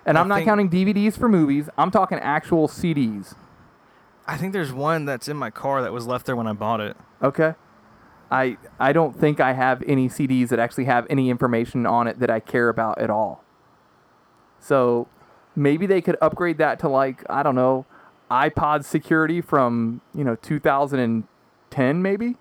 And 0.06 0.16
I 0.16 0.20
I'm 0.20 0.28
not 0.28 0.44
counting 0.44 0.70
DVDs 0.70 1.18
for 1.18 1.28
movies. 1.28 1.68
I'm 1.76 1.90
talking 1.90 2.18
actual 2.18 2.68
CDs. 2.68 3.34
I 4.26 4.36
think 4.36 4.52
there's 4.52 4.72
one 4.72 5.06
that's 5.06 5.28
in 5.28 5.36
my 5.36 5.50
car 5.50 5.82
that 5.82 5.92
was 5.92 6.06
left 6.06 6.26
there 6.26 6.36
when 6.36 6.46
I 6.46 6.52
bought 6.52 6.80
it. 6.80 6.96
Okay. 7.22 7.54
I 8.30 8.58
I 8.78 8.92
don't 8.92 9.18
think 9.18 9.40
I 9.40 9.54
have 9.54 9.82
any 9.88 10.08
CDs 10.08 10.50
that 10.50 10.60
actually 10.60 10.84
have 10.84 11.04
any 11.10 11.30
information 11.30 11.84
on 11.84 12.06
it 12.06 12.20
that 12.20 12.30
I 12.30 12.38
care 12.38 12.68
about 12.68 12.98
at 13.00 13.10
all. 13.10 13.42
So 14.60 15.08
maybe 15.56 15.86
they 15.86 16.00
could 16.00 16.16
upgrade 16.20 16.58
that 16.58 16.78
to 16.80 16.88
like 16.88 17.24
I 17.28 17.42
don't 17.42 17.54
know 17.54 17.86
iPod 18.30 18.84
security 18.84 19.40
from 19.40 20.00
you 20.14 20.24
know 20.24 20.36
2010 20.36 22.02
maybe. 22.02 22.36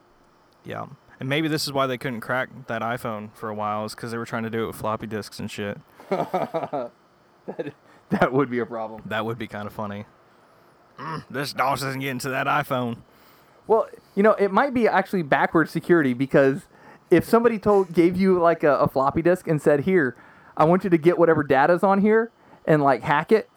Yeah. 0.63 0.88
And 1.19 1.28
maybe 1.28 1.50
this 1.50 1.65
is 1.65 1.74
why 1.74 1.86
they 1.86 1.98
couldn't 1.98 2.22
crack 2.22 2.50
that 2.67 2.82
iPhone 2.82 3.34
for 3.34 3.50
a 3.50 3.54
while, 3.54 3.84
is 3.84 3.93
because 3.93 4.12
they 4.12 4.17
were 4.17 4.26
trying 4.26 4.43
to 4.43 4.50
do 4.50 4.63
it 4.63 4.67
with 4.67 4.78
floppy 4.78 5.06
disks 5.08 5.39
and 5.39 5.50
shit. 5.50 5.78
That 7.45 7.74
that 8.10 8.32
would 8.32 8.52
be 8.52 8.60
a 8.60 8.65
problem. 8.65 9.02
That 9.06 9.26
would 9.26 9.39
be 9.39 9.48
kind 9.48 9.65
of 9.65 9.74
funny. 9.74 10.06
Mm, 11.00 11.24
this 11.32 11.52
DOS 11.54 11.82
isn't 11.82 12.00
getting 12.00 12.19
to 12.19 12.30
that 12.30 12.45
iPhone. 12.45 12.98
Well, 13.65 13.88
you 14.15 14.22
know, 14.22 14.34
it 14.34 14.52
might 14.52 14.74
be 14.74 14.88
actually 14.88 15.24
backward 15.24 15.67
security 15.67 16.13
because 16.13 16.67
if 17.10 17.26
somebody 17.26 17.58
told 17.58 17.93
gave 17.93 18.17
you 18.17 18.39
like 18.39 18.63
a, 18.63 18.78
a 18.78 18.88
floppy 18.88 19.24
disk 19.24 19.48
and 19.48 19.60
said, 19.60 19.82
"Here, 19.82 20.15
I 20.56 20.65
want 20.65 20.84
you 20.84 20.91
to 20.91 20.98
get 20.98 21.17
whatever 21.17 21.41
data's 21.41 21.84
on 21.84 22.02
here 22.02 22.32
and 22.65 22.82
like 22.82 23.02
hack 23.02 23.32
it," 23.32 23.50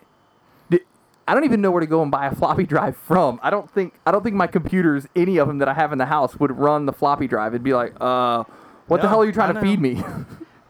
I 1.29 1.35
don't 1.35 1.45
even 1.45 1.61
know 1.61 1.71
where 1.71 1.81
to 1.81 1.87
go 1.87 2.03
and 2.03 2.11
buy 2.11 2.27
a 2.27 2.35
floppy 2.35 2.65
drive 2.65 2.97
from. 2.97 3.39
I 3.43 3.51
don't 3.51 3.71
think 3.71 3.95
I 4.05 4.11
don't 4.11 4.23
think 4.23 4.35
my 4.35 4.47
computers, 4.47 5.07
any 5.15 5.37
of 5.39 5.49
them 5.49 5.59
that 5.59 5.69
I 5.69 5.75
have 5.75 5.93
in 5.93 5.99
the 5.99 6.07
house, 6.07 6.39
would 6.41 6.59
run 6.59 6.87
the 6.87 6.93
floppy 6.93 7.29
drive. 7.29 7.53
It'd 7.53 7.63
be 7.63 7.75
like, 7.75 7.95
"Uh, 8.01 8.45
what 8.89 9.01
the 9.03 9.09
hell 9.09 9.23
are 9.23 9.25
you 9.25 9.33
trying 9.33 9.55
to 9.55 9.61
feed 9.61 9.81
me?" 9.81 10.03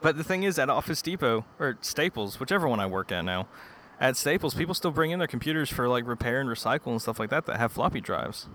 But 0.02 0.16
the 0.16 0.24
thing 0.24 0.42
is, 0.42 0.58
at 0.58 0.68
Office 0.68 1.00
Depot 1.00 1.44
or 1.60 1.78
Staples, 1.80 2.40
whichever 2.40 2.66
one 2.66 2.80
I 2.80 2.86
work 2.86 3.12
at 3.12 3.24
now, 3.24 3.46
at 4.00 4.16
Staples, 4.16 4.52
people 4.52 4.74
still 4.74 4.90
bring 4.90 5.12
in 5.12 5.20
their 5.20 5.28
computers 5.28 5.70
for 5.70 5.88
like 5.88 6.08
repair 6.08 6.40
and 6.40 6.50
recycle 6.50 6.88
and 6.88 7.00
stuff 7.00 7.20
like 7.20 7.30
that 7.30 7.46
that 7.46 7.58
have 7.58 7.70
floppy 7.70 8.00
drives. 8.00 8.48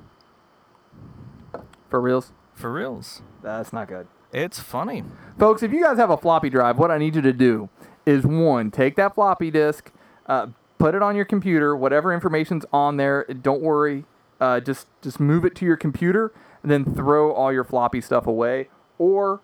For 1.89 2.01
reals, 2.01 2.33
For 2.53 2.71
reals. 2.71 3.21
that's 3.41 3.71
not 3.71 3.87
good. 3.87 4.07
It's 4.33 4.59
funny. 4.59 5.05
Folks, 5.39 5.63
if 5.63 5.71
you 5.71 5.81
guys 5.81 5.95
have 5.97 6.09
a 6.09 6.17
floppy 6.17 6.49
drive, 6.49 6.77
what 6.77 6.91
I 6.91 6.97
need 6.97 7.15
you 7.15 7.21
to 7.21 7.31
do 7.31 7.69
is 8.07 8.25
one, 8.25 8.71
take 8.71 8.95
that 8.95 9.13
floppy 9.13 9.51
disk, 9.51 9.91
uh, 10.25 10.47
put 10.79 10.95
it 10.95 11.03
on 11.03 11.15
your 11.15 11.25
computer, 11.25 11.75
whatever 11.75 12.13
information's 12.13 12.65
on 12.71 12.97
there. 12.97 13.25
Don't 13.25 13.61
worry, 13.61 14.05
uh, 14.39 14.59
just 14.61 14.87
just 15.01 15.19
move 15.19 15.45
it 15.45 15.53
to 15.55 15.65
your 15.65 15.77
computer, 15.77 16.33
and 16.63 16.71
then 16.71 16.85
throw 16.95 17.31
all 17.31 17.51
your 17.51 17.63
floppy 17.63 18.01
stuff 18.01 18.25
away, 18.25 18.69
or 18.97 19.41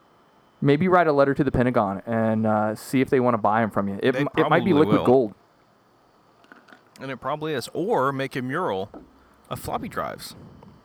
maybe 0.62 0.88
write 0.88 1.08
a 1.08 1.12
letter 1.12 1.34
to 1.34 1.44
the 1.44 1.52
Pentagon 1.52 2.02
and 2.06 2.48
uh, 2.48 2.74
see 2.74 3.02
if 3.02 3.10
they 3.10 3.20
want 3.20 3.34
to 3.34 3.38
buy 3.38 3.62
them 3.62 3.70
from 3.70 3.90
you. 3.90 4.00
It, 4.02 4.16
m- 4.16 4.30
it 4.38 4.50
might 4.50 4.64
be 4.64 4.74
liquid 4.74 5.00
will. 5.00 5.06
gold. 5.06 5.34
And 7.02 7.12
it 7.12 7.18
probably 7.18 7.54
is. 7.54 7.70
Or 7.74 8.14
make 8.14 8.36
a 8.36 8.42
mural 8.42 8.90
of 9.50 9.60
floppy 9.60 9.90
drives. 9.90 10.36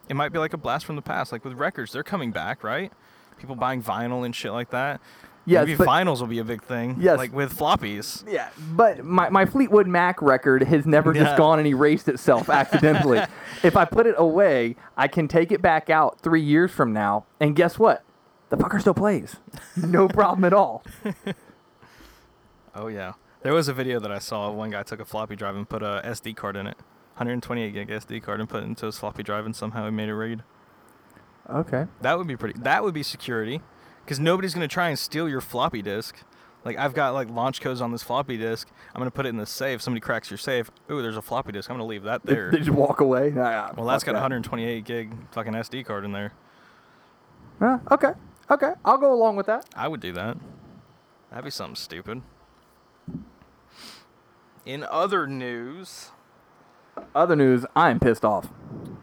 It 0.09 0.17
might 0.17 0.33
be 0.33 0.39
like 0.39 0.53
a 0.53 0.57
blast 0.57 0.85
from 0.85 0.97
the 0.97 1.03
past. 1.03 1.31
Like 1.31 1.45
with 1.45 1.55
records, 1.55 1.93
they're 1.93 2.03
coming 2.03 2.33
back, 2.33 2.65
right? 2.65 2.93
People 3.39 3.55
buying 3.55 3.83
vinyl 3.83 4.25
and 4.25 4.35
shit 4.35 4.53
like 4.53 4.71
that. 4.71 5.01
Yes, 5.49 5.65
Maybe 5.67 5.77
but- 5.79 5.89
vinyls 5.89 6.21
will 6.21 6.27
be 6.27 6.41
a 6.41 6.45
big 6.45 6.63
thing. 6.63 6.97
Yes. 7.01 7.17
Like 7.17 7.33
with 7.33 7.57
floppies. 7.57 8.23
Yeah, 8.31 8.51
but 8.73 9.03
my, 9.05 9.31
my 9.31 9.47
Fleetwood 9.47 9.87
Mac 9.87 10.21
record 10.21 10.63
has 10.65 10.85
never 10.85 11.15
just 11.15 11.37
gone 11.39 11.59
and 11.59 11.67
erased 11.67 12.07
itself 12.09 12.51
accidentally. 12.51 13.21
if 13.63 13.75
I 13.77 13.85
put 13.87 14.07
it 14.07 14.15
away, 14.19 14.77
I 14.97 15.09
can 15.09 15.27
take 15.27 15.51
it 15.51 15.63
back 15.63 15.89
out 15.89 16.21
three 16.21 16.43
years 16.43 16.71
from 16.71 16.93
now, 16.93 17.25
and 17.41 17.57
guess 17.57 17.79
what? 17.79 18.05
The 18.51 18.57
fucker 18.57 18.81
still 18.81 18.95
plays. 18.95 19.37
No 19.77 20.07
problem 20.21 20.45
at 20.45 20.53
all. 20.53 20.85
Oh 22.75 22.89
yeah. 22.89 23.13
There 23.43 23.55
was 23.55 23.69
a 23.69 23.73
video 23.73 24.01
that 24.01 24.11
I 24.11 24.19
saw. 24.19 24.51
One 24.51 24.71
guy 24.71 24.83
took 24.83 25.01
a 25.01 25.05
floppy 25.05 25.37
drive 25.37 25.57
and 25.57 25.69
put 25.69 25.83
a 25.83 26.03
SD 26.05 26.37
card 26.37 26.57
in 26.57 26.67
it, 26.67 26.77
128 27.17 27.73
gig 27.73 27.89
SD 27.89 28.23
card, 28.23 28.41
and 28.41 28.49
put 28.49 28.63
it 28.63 28.67
into 28.67 28.87
his 28.87 28.99
floppy 28.99 29.23
drive, 29.23 29.47
and 29.47 29.55
somehow 29.55 29.85
he 29.85 29.91
made 29.91 30.09
it 30.09 30.15
read. 30.15 30.43
Okay. 31.49 31.87
That 32.03 32.19
would 32.19 32.27
be 32.27 32.37
pretty. 32.37 32.59
That 32.61 32.83
would 32.85 32.95
be 32.95 33.03
security, 33.03 33.61
because 34.09 34.19
nobody's 34.19 34.55
gonna 34.55 34.67
try 34.67 34.89
and 34.89 34.99
steal 34.99 35.29
your 35.29 35.43
floppy 35.43 35.83
disk. 35.83 36.17
Like 36.65 36.79
I've 36.79 36.95
got 36.95 37.13
like 37.13 37.29
launch 37.29 37.61
codes 37.61 37.83
on 37.83 37.93
this 37.93 38.03
floppy 38.03 38.39
disk. 38.39 38.67
I'm 38.95 39.01
gonna 39.01 39.11
put 39.11 39.27
it 39.27 39.29
in 39.29 39.37
the 39.37 39.45
safe. 39.45 39.83
Somebody 39.83 40.01
cracks 40.01 40.31
your 40.31 40.39
safe. 40.39 40.71
Ooh, 40.91 41.03
there's 41.03 41.19
a 41.19 41.23
floppy 41.23 41.53
disk. 41.53 41.69
I'm 41.69 41.75
gonna 41.75 41.85
leave 41.87 42.05
that 42.05 42.23
there. 42.25 42.51
they 42.51 42.57
just 42.57 42.71
walk 42.71 43.01
away. 43.01 43.31
Nah, 43.31 43.71
well, 43.77 43.85
that's 43.85 44.05
got 44.05 44.13
that. 44.13 44.21
128 44.21 44.83
gig 44.87 45.13
fucking 45.33 45.53
SD 45.53 45.85
card 45.85 46.07
in 46.07 46.13
there. 46.13 46.33
Huh, 47.59 47.81
okay. 47.91 48.13
Okay. 48.51 48.73
I'll 48.83 48.97
go 48.97 49.13
along 49.13 49.37
with 49.37 49.45
that. 49.45 49.67
I 49.77 49.89
would 49.89 50.01
do 50.01 50.13
that. 50.13 50.39
That'd 51.29 51.45
be 51.45 51.51
something 51.51 51.77
stupid. 51.77 52.23
In 54.65 54.85
other 54.85 55.27
news, 55.27 56.13
Other 57.15 57.37
news, 57.37 57.67
I'm 57.77 58.01
pissed 58.01 58.25
off. 58.25 58.49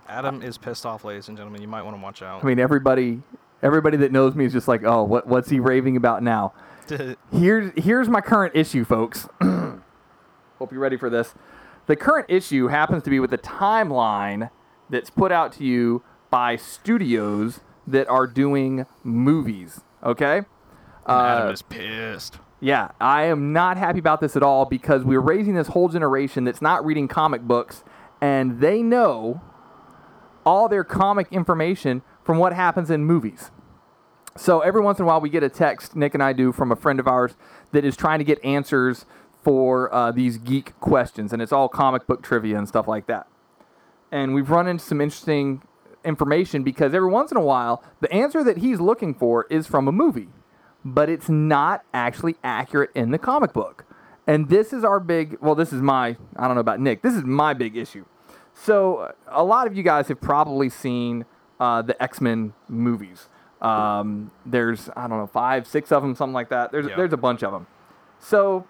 Adam 0.08 0.42
is 0.42 0.58
pissed 0.58 0.84
off, 0.84 1.04
ladies 1.04 1.28
and 1.28 1.38
gentlemen. 1.38 1.62
You 1.62 1.68
might 1.68 1.84
want 1.84 1.96
to 1.96 2.02
watch 2.02 2.24
out. 2.24 2.44
I 2.44 2.48
mean, 2.48 2.60
everybody, 2.60 3.22
everybody 3.62 3.98
that 3.98 4.12
knows 4.12 4.36
me 4.36 4.46
is 4.46 4.54
just 4.54 4.68
like, 4.68 4.84
oh, 4.84 5.04
what, 5.04 5.28
what's 5.28 5.50
he 5.50 5.60
raving 5.60 5.98
about 5.98 6.24
now? 6.24 6.54
Here's 7.32 7.72
here's 7.76 8.08
my 8.10 8.22
current 8.22 8.56
issue, 8.56 8.86
folks. 8.86 9.28
Hope 9.42 10.72
you're 10.72 10.80
ready 10.80 10.98
for 10.98 11.10
this. 11.10 11.34
The 11.88 11.96
current 11.96 12.28
issue 12.30 12.68
happens 12.68 13.04
to 13.04 13.10
be 13.10 13.20
with 13.20 13.32
the 13.32 13.38
timeline 13.40 14.50
that's 14.90 15.10
put 15.10 15.32
out 15.32 15.52
to 15.54 15.64
you 15.64 16.04
by 16.30 16.56
studios 16.56 17.62
that 17.88 18.08
are 18.08 18.28
doing 18.28 18.86
movies. 19.04 19.82
Okay, 20.04 20.44
Adam 21.08 21.48
Uh, 21.48 21.52
is 21.52 21.62
pissed. 21.64 22.38
yeah, 22.60 22.92
I 23.02 23.24
am 23.24 23.52
not 23.52 23.78
happy 23.78 23.98
about 24.00 24.22
this 24.22 24.36
at 24.36 24.44
all 24.44 24.66
because 24.66 25.04
we're 25.04 25.20
raising 25.20 25.56
this 25.56 25.70
whole 25.70 25.90
generation 25.90 26.44
that's 26.44 26.62
not 26.62 26.86
reading 26.86 27.08
comic 27.08 27.42
books 27.42 27.84
and 28.22 28.60
they 28.60 28.84
know 28.84 29.42
all 30.46 30.70
their 30.70 30.84
comic 30.84 31.28
information 31.32 32.04
from 32.26 32.40
what 32.40 32.52
happens 32.52 32.90
in 32.90 33.06
movies. 33.06 33.52
So 34.36 34.60
every 34.60 34.82
once 34.82 35.00
in 35.00 35.04
a 35.04 35.08
while, 35.08 35.22
we 35.22 35.30
get 35.30 35.44
a 35.44 35.50
text, 35.50 35.96
Nick 35.96 36.14
and 36.14 36.22
I 36.22 36.34
do, 36.34 36.52
from 36.52 36.72
a 36.72 36.76
friend 36.76 37.00
of 37.00 37.08
ours 37.08 37.36
that 37.72 37.86
is 37.86 37.96
trying 37.96 38.20
to 38.20 38.26
get 38.26 38.44
answers 38.44 39.06
for 39.44 39.94
uh, 39.94 40.12
these 40.12 40.38
geek 40.38 40.78
questions, 40.80 41.32
and 41.32 41.42
it's 41.42 41.54
all 41.54 41.70
comic 41.70 42.06
book 42.08 42.22
trivia 42.22 42.58
and 42.58 42.68
stuff 42.68 42.88
like 42.88 43.08
that. 43.08 43.28
And 44.12 44.34
we've 44.34 44.50
run 44.50 44.68
into 44.68 44.84
some 44.84 45.00
interesting 45.00 45.62
information 46.04 46.64
because 46.64 46.94
every 46.94 47.10
once 47.10 47.32
in 47.32 47.38
a 47.38 47.42
while, 47.42 47.84
the 48.02 48.12
answer 48.12 48.44
that 48.44 48.58
he's 48.58 48.80
looking 48.80 49.14
for 49.14 49.46
is 49.50 49.68
from 49.68 49.88
a 49.88 49.92
movie, 49.92 50.30
but 50.84 51.10
it's 51.10 51.30
not 51.30 51.84
actually 51.94 52.36
accurate 52.44 52.90
in 52.96 53.12
the 53.12 53.20
comic 53.20 53.54
book. 53.54 53.86
And 54.28 54.50
this 54.50 54.74
is 54.74 54.84
our 54.84 55.00
big, 55.00 55.38
well, 55.40 55.56
this 55.56 55.72
is 55.72 55.82
my, 55.82 56.18
I 56.36 56.48
don't 56.48 56.56
know 56.56 56.62
about 56.62 56.80
Nick, 56.80 57.04
this 57.04 57.14
is 57.14 57.24
my 57.24 57.54
big 57.54 57.78
issue. 57.78 58.06
So, 58.54 58.98
uh, 58.98 59.12
a 59.28 59.44
lot 59.44 59.68
of 59.68 59.78
you 59.78 59.84
guys 59.84 60.08
have 60.08 60.22
probably 60.22 60.70
seen 60.70 61.26
uh, 61.60 61.82
the 61.82 62.02
X 62.02 62.22
Men 62.22 62.54
movies. 62.68 63.28
Um, 63.62 64.32
there's, 64.46 64.90
I 64.96 65.08
don't 65.08 65.18
know, 65.18 65.28
five, 65.28 65.66
six 65.66 65.92
of 65.92 66.04
them, 66.04 66.14
something 66.16 66.34
like 66.34 66.50
that. 66.50 66.72
There's, 66.72 66.88
Yeah. 66.88 66.96
there's 66.98 67.14
a 67.14 67.18
bunch 67.18 67.42
of 67.44 67.52
them. 67.52 67.68
So, 68.20 68.66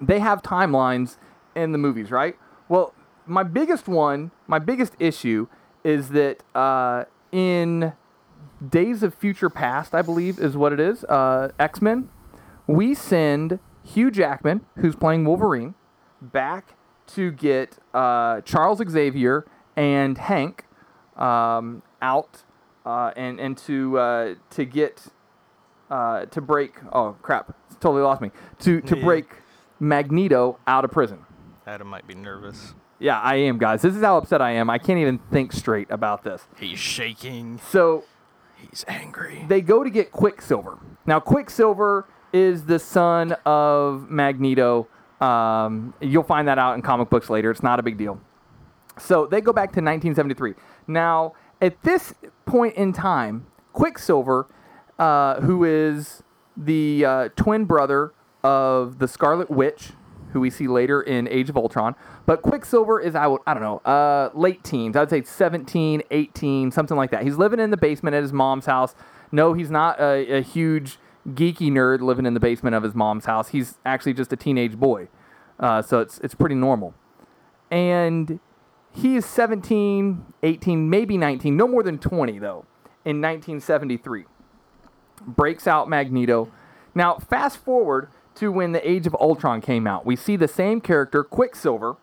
they 0.00 0.18
have 0.18 0.42
timelines 0.42 1.16
in 1.54 1.72
the 1.72 1.78
movies, 1.78 2.10
right? 2.10 2.36
Well, 2.68 2.92
my 3.26 3.42
biggest 3.42 3.88
one, 3.88 4.30
my 4.46 4.58
biggest 4.58 4.94
issue 4.98 5.46
is 5.84 6.10
that 6.10 6.42
uh, 6.54 7.04
in 7.32 7.92
Days 8.68 9.02
of 9.02 9.14
Future 9.14 9.48
Past, 9.48 9.94
I 9.94 10.02
believe 10.02 10.38
is 10.38 10.56
what 10.56 10.72
it 10.72 10.80
is, 10.80 11.04
uh, 11.04 11.50
X 11.58 11.80
Men, 11.80 12.08
we 12.66 12.94
send 12.94 13.58
Hugh 13.82 14.10
Jackman, 14.10 14.66
who's 14.76 14.96
playing 14.96 15.24
Wolverine, 15.24 15.74
back 16.20 16.74
to 17.08 17.30
get 17.32 17.78
uh, 17.94 18.40
Charles 18.42 18.82
Xavier 18.88 19.46
and 19.76 20.18
Hank 20.18 20.66
um, 21.16 21.82
out 22.02 22.42
uh, 22.86 23.12
and 23.16 23.38
and 23.40 23.56
to 23.58 23.98
uh, 23.98 24.34
to 24.50 24.64
get 24.64 25.06
uh, 25.90 26.26
to 26.26 26.40
break. 26.40 26.74
Oh 26.92 27.16
crap! 27.22 27.56
Totally 27.80 28.02
lost 28.02 28.20
me. 28.20 28.30
To 28.60 28.80
to 28.82 28.96
Yeah. 28.96 29.04
break 29.04 29.26
Magneto 29.78 30.58
out 30.66 30.84
of 30.84 30.90
prison. 30.90 31.20
Adam 31.66 31.88
might 31.88 32.06
be 32.06 32.14
nervous. 32.14 32.74
Yeah, 32.98 33.18
I 33.20 33.36
am, 33.36 33.56
guys. 33.58 33.80
This 33.82 33.96
is 33.96 34.02
how 34.02 34.18
upset 34.18 34.42
I 34.42 34.50
am. 34.50 34.68
I 34.68 34.76
can't 34.78 34.98
even 34.98 35.18
think 35.30 35.52
straight 35.52 35.90
about 35.90 36.22
this. 36.22 36.46
He's 36.58 36.78
shaking. 36.78 37.58
So 37.70 38.04
He's 38.56 38.84
angry. 38.88 39.44
they 39.48 39.62
go 39.62 39.82
to 39.82 39.88
get 39.88 40.12
Quicksilver. 40.12 40.78
Now, 41.06 41.18
Quicksilver 41.18 42.06
is 42.32 42.64
the 42.66 42.78
son 42.78 43.32
of 43.46 44.10
Magneto. 44.10 44.86
Um, 45.18 45.94
you'll 46.00 46.22
find 46.24 46.46
that 46.48 46.58
out 46.58 46.74
in 46.74 46.82
comic 46.82 47.08
books 47.08 47.30
later. 47.30 47.50
It's 47.50 47.62
not 47.62 47.80
a 47.80 47.82
big 47.82 47.96
deal. 47.96 48.20
So 48.98 49.24
they 49.26 49.40
go 49.40 49.52
back 49.54 49.68
to 49.72 49.80
1973. 49.80 50.54
Now, 50.86 51.32
at 51.60 51.82
this 51.82 52.14
point 52.46 52.74
in 52.74 52.92
time, 52.92 53.46
Quicksilver, 53.72 54.46
uh, 54.98 55.40
who 55.40 55.64
is 55.64 56.22
the 56.56 57.04
uh, 57.04 57.28
twin 57.36 57.64
brother 57.64 58.12
of 58.42 58.98
the 58.98 59.08
Scarlet 59.08 59.50
Witch, 59.50 59.92
who 60.32 60.40
we 60.40 60.50
see 60.50 60.68
later 60.68 61.02
in 61.02 61.28
Age 61.28 61.50
of 61.50 61.56
Ultron, 61.56 61.94
but 62.26 62.42
Quicksilver 62.42 63.00
is, 63.00 63.14
I, 63.14 63.34
I 63.46 63.54
don't 63.54 63.62
know, 63.62 63.78
uh, 63.78 64.30
late 64.34 64.62
teens. 64.62 64.96
I 64.96 65.00
would 65.00 65.10
say 65.10 65.22
17, 65.22 66.02
18, 66.10 66.70
something 66.70 66.96
like 66.96 67.10
that. 67.10 67.24
He's 67.24 67.36
living 67.36 67.60
in 67.60 67.70
the 67.70 67.76
basement 67.76 68.14
at 68.14 68.22
his 68.22 68.32
mom's 68.32 68.66
house. 68.66 68.94
No, 69.32 69.52
he's 69.52 69.70
not 69.70 70.00
a, 70.00 70.38
a 70.38 70.42
huge 70.42 70.98
geeky 71.28 71.70
nerd 71.70 72.00
living 72.00 72.26
in 72.26 72.34
the 72.34 72.40
basement 72.40 72.74
of 72.74 72.82
his 72.82 72.94
mom's 72.94 73.24
house. 73.24 73.48
He's 73.48 73.78
actually 73.84 74.14
just 74.14 74.32
a 74.32 74.36
teenage 74.36 74.76
boy. 74.76 75.08
Uh, 75.58 75.82
so 75.82 76.00
it's, 76.00 76.18
it's 76.18 76.34
pretty 76.34 76.54
normal. 76.54 76.94
And 77.70 78.40
he 78.92 79.16
is 79.16 79.24
17, 79.26 80.24
18, 80.42 80.90
maybe 80.90 81.16
19, 81.16 81.56
no 81.56 81.68
more 81.68 81.82
than 81.82 81.98
20, 81.98 82.38
though, 82.38 82.64
in 83.04 83.20
1973. 83.20 84.24
Breaks 85.26 85.66
out 85.66 85.88
Magneto. 85.88 86.50
Now, 86.94 87.18
fast 87.18 87.58
forward 87.58 88.08
to 88.36 88.50
when 88.50 88.72
the 88.72 88.88
Age 88.88 89.06
of 89.06 89.14
Ultron 89.20 89.60
came 89.60 89.86
out. 89.86 90.04
We 90.06 90.16
see 90.16 90.36
the 90.36 90.48
same 90.48 90.80
character, 90.80 91.22
Quicksilver, 91.22 91.96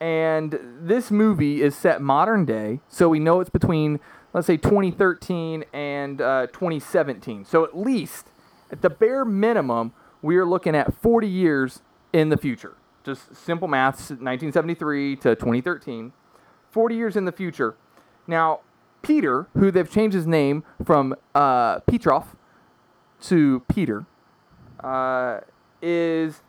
and 0.00 0.58
this 0.80 1.10
movie 1.10 1.62
is 1.62 1.74
set 1.74 2.02
modern 2.02 2.44
day, 2.44 2.80
so 2.88 3.08
we 3.08 3.18
know 3.18 3.40
it's 3.40 3.50
between, 3.50 3.98
let's 4.32 4.46
say, 4.46 4.58
2013 4.58 5.64
and 5.72 6.20
uh, 6.20 6.46
2017. 6.48 7.44
So 7.46 7.64
at 7.64 7.76
least, 7.76 8.28
at 8.70 8.82
the 8.82 8.90
bare 8.90 9.24
minimum, 9.24 9.92
we 10.20 10.36
are 10.36 10.44
looking 10.44 10.76
at 10.76 10.94
40 10.94 11.26
years 11.26 11.82
in 12.12 12.28
the 12.28 12.36
future. 12.36 12.76
Just 13.06 13.36
simple 13.36 13.68
maths, 13.68 14.10
1973 14.10 15.14
to 15.14 15.36
2013. 15.36 16.12
40 16.72 16.94
years 16.96 17.16
in 17.16 17.24
the 17.24 17.30
future. 17.30 17.76
Now, 18.26 18.62
Peter, 19.02 19.46
who 19.54 19.70
they've 19.70 19.88
changed 19.88 20.16
his 20.16 20.26
name 20.26 20.64
from 20.84 21.14
uh, 21.32 21.78
Petrov 21.80 22.34
to 23.22 23.62
Peter, 23.68 24.06
uh, 24.82 25.38
is 25.80 26.42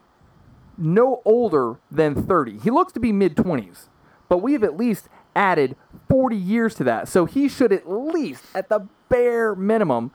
no 0.76 1.22
older 1.24 1.76
than 1.92 2.26
30. 2.26 2.58
He 2.58 2.72
looks 2.72 2.92
to 2.94 2.98
be 2.98 3.12
mid 3.12 3.36
20s, 3.36 3.86
but 4.28 4.38
we've 4.38 4.64
at 4.64 4.76
least 4.76 5.08
added 5.36 5.76
40 6.08 6.34
years 6.34 6.74
to 6.74 6.84
that. 6.84 7.06
So 7.06 7.24
he 7.24 7.48
should 7.48 7.72
at 7.72 7.88
least, 7.88 8.42
at 8.52 8.68
the 8.68 8.88
bare 9.08 9.54
minimum, 9.54 10.10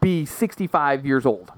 be 0.00 0.24
65 0.24 1.04
years 1.04 1.26
old. 1.26 1.50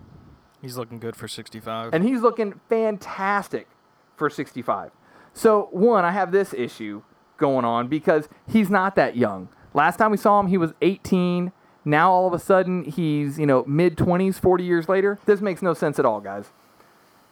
He's 0.62 0.78
looking 0.78 1.00
good 1.00 1.16
for 1.16 1.28
65. 1.28 1.92
And 1.92 2.02
he's 2.02 2.22
looking 2.22 2.58
fantastic 2.70 3.68
for 4.16 4.30
65. 4.30 4.90
So, 5.32 5.68
one, 5.70 6.04
I 6.04 6.12
have 6.12 6.32
this 6.32 6.54
issue 6.54 7.02
going 7.36 7.64
on 7.64 7.88
because 7.88 8.28
he's 8.48 8.70
not 8.70 8.96
that 8.96 9.16
young. 9.16 9.48
Last 9.74 9.98
time 9.98 10.10
we 10.10 10.16
saw 10.16 10.40
him, 10.40 10.46
he 10.46 10.56
was 10.56 10.72
18. 10.80 11.52
Now, 11.84 12.10
all 12.10 12.26
of 12.26 12.32
a 12.32 12.38
sudden, 12.38 12.84
he's, 12.84 13.38
you 13.38 13.46
know, 13.46 13.64
mid 13.66 13.96
20s, 13.96 14.40
40 14.40 14.64
years 14.64 14.88
later. 14.88 15.18
This 15.26 15.40
makes 15.40 15.62
no 15.62 15.74
sense 15.74 15.98
at 15.98 16.06
all, 16.06 16.20
guys. 16.20 16.46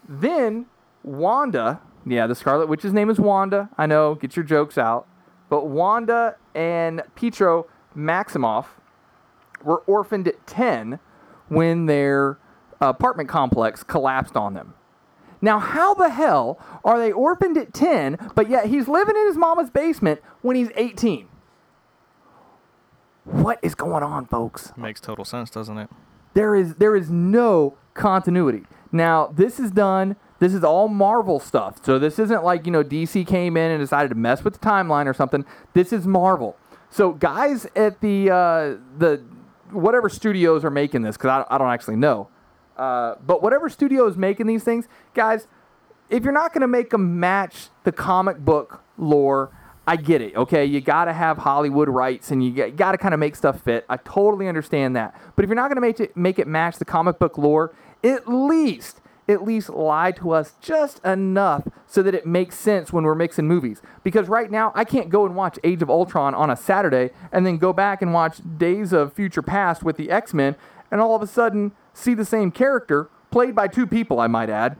Then, 0.06 0.66
Wanda, 1.02 1.80
yeah, 2.06 2.26
the 2.26 2.34
Scarlet 2.34 2.68
Witch's 2.68 2.92
name 2.92 3.08
is 3.08 3.18
Wanda. 3.18 3.70
I 3.78 3.86
know, 3.86 4.14
get 4.14 4.36
your 4.36 4.44
jokes 4.44 4.76
out. 4.76 5.06
But 5.48 5.66
Wanda 5.66 6.36
and 6.54 7.02
Pietro 7.14 7.66
Maximoff 7.96 8.66
were 9.62 9.78
orphaned 9.86 10.28
at 10.28 10.46
10 10.46 10.98
when 11.48 11.86
their 11.86 12.38
apartment 12.80 13.28
complex 13.28 13.82
collapsed 13.82 14.36
on 14.36 14.54
them. 14.54 14.74
Now, 15.44 15.58
how 15.58 15.92
the 15.92 16.08
hell 16.08 16.58
are 16.86 16.98
they 16.98 17.12
orphaned 17.12 17.58
at 17.58 17.74
10, 17.74 18.30
but 18.34 18.48
yet 18.48 18.64
he's 18.64 18.88
living 18.88 19.14
in 19.14 19.26
his 19.26 19.36
mama's 19.36 19.68
basement 19.68 20.22
when 20.40 20.56
he's 20.56 20.70
18? 20.74 21.28
What 23.24 23.58
is 23.60 23.74
going 23.74 24.02
on, 24.02 24.24
folks? 24.24 24.72
Makes 24.74 25.02
total 25.02 25.26
sense, 25.26 25.50
doesn't 25.50 25.76
it? 25.76 25.90
There 26.32 26.54
is 26.56 26.76
there 26.76 26.96
is 26.96 27.10
no 27.10 27.76
continuity. 27.92 28.62
Now, 28.90 29.26
this 29.26 29.60
is 29.60 29.70
done. 29.70 30.16
This 30.38 30.54
is 30.54 30.64
all 30.64 30.88
Marvel 30.88 31.38
stuff. 31.40 31.84
So 31.84 31.98
this 31.98 32.18
isn't 32.18 32.42
like, 32.42 32.64
you 32.64 32.72
know, 32.72 32.82
DC 32.82 33.26
came 33.26 33.58
in 33.58 33.70
and 33.70 33.82
decided 33.82 34.08
to 34.08 34.14
mess 34.14 34.44
with 34.44 34.54
the 34.54 34.66
timeline 34.66 35.06
or 35.06 35.12
something. 35.12 35.44
This 35.74 35.92
is 35.92 36.06
Marvel. 36.06 36.56
So 36.88 37.12
guys 37.12 37.66
at 37.76 38.00
the 38.00 38.30
uh, 38.30 38.76
the 38.96 39.22
whatever 39.72 40.08
studios 40.08 40.64
are 40.64 40.70
making 40.70 41.02
this 41.02 41.18
cuz 41.18 41.28
I, 41.28 41.44
I 41.50 41.58
don't 41.58 41.68
actually 41.68 41.96
know. 41.96 42.30
Uh, 42.76 43.14
but 43.26 43.42
whatever 43.42 43.68
studio 43.68 44.06
is 44.06 44.16
making 44.16 44.46
these 44.46 44.64
things, 44.64 44.88
guys, 45.14 45.46
if 46.10 46.24
you're 46.24 46.32
not 46.32 46.52
going 46.52 46.62
to 46.62 46.68
make 46.68 46.90
them 46.90 47.18
match 47.18 47.68
the 47.84 47.92
comic 47.92 48.38
book 48.38 48.82
lore, 48.98 49.50
I 49.86 49.96
get 49.96 50.22
it. 50.22 50.34
Okay, 50.34 50.64
you 50.64 50.80
got 50.80 51.06
to 51.06 51.12
have 51.12 51.38
Hollywood 51.38 51.88
rights 51.88 52.30
and 52.30 52.42
you 52.44 52.70
got 52.70 52.92
to 52.92 52.98
kind 52.98 53.12
of 53.12 53.20
make 53.20 53.36
stuff 53.36 53.60
fit. 53.60 53.84
I 53.88 53.98
totally 53.98 54.48
understand 54.48 54.96
that. 54.96 55.14
But 55.36 55.44
if 55.44 55.48
you're 55.48 55.56
not 55.56 55.68
going 55.68 55.76
to 55.76 55.80
make 55.80 56.00
it 56.00 56.16
make 56.16 56.38
it 56.38 56.46
match 56.46 56.78
the 56.78 56.84
comic 56.84 57.18
book 57.18 57.36
lore, 57.36 57.74
at 58.02 58.26
least 58.28 59.00
at 59.28 59.42
least 59.42 59.70
lie 59.70 60.12
to 60.12 60.32
us 60.32 60.54
just 60.60 61.02
enough 61.04 61.66
so 61.86 62.02
that 62.02 62.14
it 62.14 62.26
makes 62.26 62.58
sense 62.58 62.92
when 62.92 63.04
we're 63.04 63.14
mixing 63.14 63.46
movies. 63.46 63.80
Because 64.02 64.28
right 64.28 64.50
now, 64.50 64.72
I 64.74 64.84
can't 64.84 65.08
go 65.08 65.24
and 65.24 65.34
watch 65.34 65.58
Age 65.64 65.80
of 65.82 65.88
Ultron 65.88 66.34
on 66.34 66.50
a 66.50 66.56
Saturday 66.56 67.10
and 67.32 67.46
then 67.46 67.56
go 67.56 67.72
back 67.72 68.02
and 68.02 68.12
watch 68.12 68.40
Days 68.58 68.92
of 68.92 69.12
Future 69.12 69.42
Past 69.42 69.82
with 69.82 69.96
the 69.96 70.10
X 70.10 70.34
Men 70.34 70.56
and 70.94 71.02
all 71.02 71.16
of 71.16 71.22
a 71.22 71.26
sudden 71.26 71.72
see 71.92 72.14
the 72.14 72.24
same 72.24 72.52
character, 72.52 73.10
played 73.32 73.52
by 73.52 73.66
two 73.66 73.84
people, 73.84 74.20
I 74.20 74.28
might 74.28 74.48
add, 74.48 74.76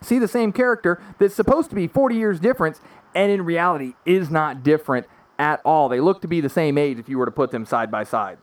see 0.00 0.18
the 0.18 0.26
same 0.26 0.50
character 0.50 0.98
that's 1.18 1.34
supposed 1.34 1.68
to 1.68 1.76
be 1.76 1.86
40 1.86 2.16
years 2.16 2.40
difference 2.40 2.80
and 3.14 3.30
in 3.30 3.44
reality 3.44 3.92
is 4.06 4.30
not 4.30 4.62
different 4.62 5.06
at 5.38 5.60
all. 5.62 5.90
They 5.90 6.00
look 6.00 6.22
to 6.22 6.28
be 6.28 6.40
the 6.40 6.48
same 6.48 6.78
age 6.78 6.98
if 6.98 7.06
you 7.06 7.18
were 7.18 7.26
to 7.26 7.30
put 7.30 7.50
them 7.50 7.66
side 7.66 7.90
by 7.90 8.02
side. 8.02 8.38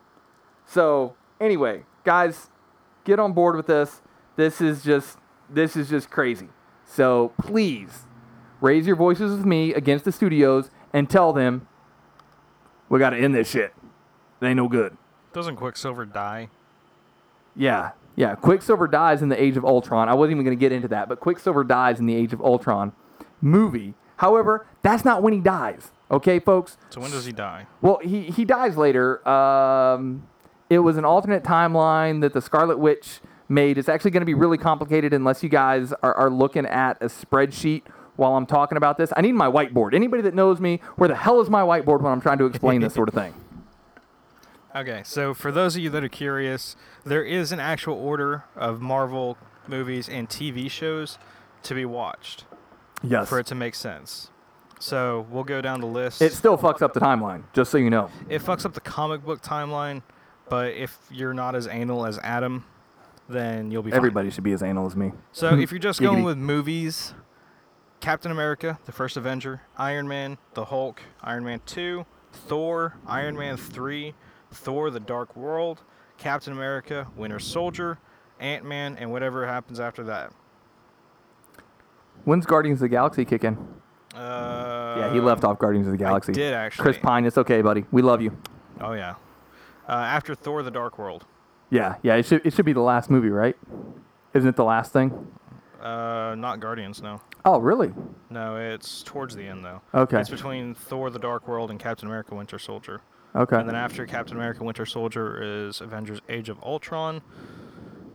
So, 0.67 1.15
anyway, 1.41 1.85
guys, 2.03 2.51
get 3.05 3.19
on 3.19 3.33
board 3.33 3.55
with 3.55 3.65
this. 3.65 4.03
This 4.35 4.61
is 4.61 4.83
just 4.83 5.17
this 5.49 5.75
is 5.75 5.89
just 5.89 6.11
crazy. 6.11 6.49
So, 6.85 7.33
please 7.39 8.03
raise 8.61 8.85
your 8.85 8.95
voices 8.95 9.35
with 9.35 9.47
me 9.47 9.73
against 9.73 10.05
the 10.05 10.11
studios 10.11 10.69
and 10.93 11.09
tell 11.09 11.33
them 11.33 11.67
we 12.87 12.99
got 12.99 13.11
to 13.11 13.17
end 13.17 13.33
this 13.33 13.49
shit. 13.49 13.73
They 14.39 14.53
no 14.53 14.67
good. 14.67 14.95
Doesn't 15.33 15.55
Quicksilver 15.55 16.05
die? 16.05 16.49
Yeah, 17.55 17.91
Yeah, 18.15 18.35
Quicksilver 18.35 18.87
dies 18.87 19.21
in 19.21 19.29
the 19.29 19.41
Age 19.41 19.57
of 19.57 19.65
Ultron. 19.65 20.07
I 20.09 20.13
wasn't 20.13 20.33
even 20.33 20.45
going 20.45 20.57
to 20.57 20.59
get 20.59 20.71
into 20.71 20.87
that, 20.89 21.09
but 21.09 21.19
Quicksilver 21.19 21.63
dies 21.63 21.99
in 21.99 22.05
the 22.05 22.15
Age 22.15 22.33
of 22.33 22.41
Ultron 22.41 22.93
movie. 23.41 23.95
However, 24.17 24.65
that's 24.83 25.03
not 25.03 25.23
when 25.23 25.33
he 25.33 25.39
dies. 25.39 25.91
Okay, 26.11 26.39
folks. 26.39 26.77
So 26.89 27.01
when 27.01 27.11
does 27.11 27.25
he 27.25 27.31
die? 27.31 27.65
Well, 27.81 27.99
he 28.03 28.23
he 28.23 28.45
dies 28.45 28.77
later. 28.77 29.27
Um, 29.27 30.27
it 30.69 30.79
was 30.79 30.97
an 30.97 31.05
alternate 31.05 31.43
timeline 31.43 32.21
that 32.21 32.33
the 32.33 32.41
Scarlet 32.41 32.77
Witch 32.77 33.19
made. 33.49 33.77
It's 33.77 33.89
actually 33.89 34.11
going 34.11 34.21
to 34.21 34.25
be 34.25 34.33
really 34.33 34.57
complicated 34.57 35.13
unless 35.13 35.43
you 35.43 35.49
guys 35.49 35.91
are, 36.03 36.13
are 36.13 36.29
looking 36.29 36.65
at 36.65 37.01
a 37.01 37.05
spreadsheet 37.05 37.83
while 38.15 38.35
I'm 38.35 38.45
talking 38.45 38.77
about 38.77 38.97
this. 38.97 39.11
I 39.17 39.21
need 39.21 39.33
my 39.33 39.47
whiteboard. 39.47 39.93
Anybody 39.93 40.21
that 40.23 40.35
knows 40.35 40.59
me, 40.59 40.79
where 40.95 41.09
the 41.09 41.15
hell 41.15 41.41
is 41.41 41.49
my 41.49 41.61
whiteboard 41.61 42.01
when 42.01 42.11
I'm 42.11 42.21
trying 42.21 42.37
to 42.37 42.45
explain 42.45 42.81
this 42.81 42.93
sort 42.93 43.09
of 43.09 43.15
thing? 43.15 43.33
Okay, 44.75 45.01
so 45.05 45.33
for 45.33 45.51
those 45.51 45.75
of 45.75 45.83
you 45.83 45.89
that 45.91 46.03
are 46.03 46.09
curious, 46.09 46.75
there 47.05 47.23
is 47.23 47.51
an 47.51 47.59
actual 47.59 47.93
order 47.95 48.43
of 48.55 48.81
Marvel 48.81 49.37
movies 49.67 50.09
and 50.09 50.27
TV 50.27 50.69
shows 50.69 51.17
to 51.63 51.75
be 51.75 51.85
watched 51.85 52.45
Yes. 53.03 53.29
for 53.29 53.39
it 53.39 53.45
to 53.47 53.55
make 53.55 53.75
sense. 53.75 54.29
So 54.79 55.27
we'll 55.29 55.43
go 55.43 55.61
down 55.61 55.79
the 55.79 55.87
list. 55.87 56.21
It 56.21 56.33
still 56.33 56.57
fucks 56.57 56.81
up 56.81 56.93
the 56.93 56.99
timeline, 56.99 57.43
just 57.53 57.71
so 57.71 57.77
you 57.77 57.89
know. 57.89 58.09
it 58.27 58.41
fucks 58.41 58.65
up 58.65 58.73
the 58.73 58.81
comic 58.81 59.23
book 59.23 59.41
timeline, 59.41 60.01
but 60.49 60.73
if 60.73 60.97
you're 61.11 61.33
not 61.33 61.55
as 61.55 61.67
anal 61.67 62.05
as 62.05 62.17
Adam, 62.19 62.65
then 63.29 63.71
you'll 63.71 63.83
be 63.83 63.91
fine. 63.91 63.97
Everybody 63.97 64.29
should 64.31 64.43
be 64.43 64.51
as 64.53 64.63
anal 64.63 64.85
as 64.87 64.95
me. 64.95 65.11
So 65.31 65.55
if 65.57 65.71
you're 65.71 65.79
just 65.79 66.01
going 66.01 66.19
Giggity. 66.21 66.25
with 66.25 66.37
movies, 66.37 67.13
Captain 68.01 68.31
America, 68.31 68.79
the 68.85 68.91
first 68.91 69.15
Avenger, 69.15 69.61
Iron 69.77 70.07
Man, 70.07 70.37
the 70.55 70.65
Hulk, 70.65 71.01
Iron 71.21 71.45
Man 71.45 71.61
2, 71.65 72.05
Thor, 72.33 72.95
Iron 73.07 73.37
Man 73.37 73.55
3, 73.55 74.13
Thor 74.53 74.89
the 74.89 74.99
Dark 74.99 75.35
World, 75.35 75.81
Captain 76.17 76.53
America, 76.53 77.07
Winter 77.15 77.39
Soldier, 77.39 77.99
Ant 78.39 78.65
Man, 78.65 78.97
and 78.97 79.11
whatever 79.11 79.45
happens 79.45 79.79
after 79.79 80.03
that. 80.05 80.31
When's 82.25 82.45
Guardians 82.45 82.77
of 82.77 82.81
the 82.81 82.89
Galaxy 82.89 83.25
kick 83.25 83.43
in? 83.43 83.57
Uh, 84.15 84.95
yeah, 84.99 85.13
he 85.13 85.19
left 85.19 85.43
off 85.43 85.59
Guardians 85.59 85.87
of 85.87 85.91
the 85.91 85.97
Galaxy. 85.97 86.31
I 86.31 86.35
did 86.35 86.53
actually. 86.53 86.83
Chris 86.83 86.97
Pine, 86.97 87.25
it's 87.25 87.37
okay, 87.37 87.61
buddy. 87.61 87.85
We 87.91 88.01
love 88.01 88.21
you. 88.21 88.37
Oh 88.79 88.93
yeah. 88.93 89.15
Uh, 89.87 89.93
after 89.93 90.35
Thor 90.35 90.63
the 90.63 90.71
Dark 90.71 90.97
World. 90.97 91.25
Yeah, 91.69 91.95
yeah. 92.03 92.15
It 92.15 92.25
should 92.25 92.45
it 92.45 92.53
should 92.53 92.65
be 92.65 92.73
the 92.73 92.81
last 92.81 93.09
movie, 93.09 93.29
right? 93.29 93.57
Isn't 94.33 94.47
it 94.47 94.55
the 94.55 94.63
last 94.63 94.93
thing? 94.93 95.27
Uh, 95.81 96.35
not 96.37 96.59
Guardians, 96.61 97.01
no. 97.01 97.21
Oh, 97.45 97.59
really? 97.59 97.93
No, 98.29 98.55
it's 98.55 99.03
towards 99.03 99.35
the 99.35 99.43
end 99.45 99.65
though. 99.65 99.81
Okay. 99.93 100.19
It's 100.21 100.29
between 100.29 100.73
Thor 100.75 101.09
the 101.09 101.19
Dark 101.19 101.47
World 101.47 101.69
and 101.71 101.79
Captain 101.79 102.07
America 102.07 102.35
Winter 102.35 102.57
Soldier. 102.57 103.01
Okay. 103.35 103.57
And 103.57 103.67
then 103.67 103.75
after 103.75 104.05
Captain 104.05 104.37
America 104.37 104.63
Winter 104.63 104.85
Soldier 104.85 105.41
is 105.67 105.81
Avengers 105.81 106.19
Age 106.29 106.49
of 106.49 106.61
Ultron. 106.63 107.21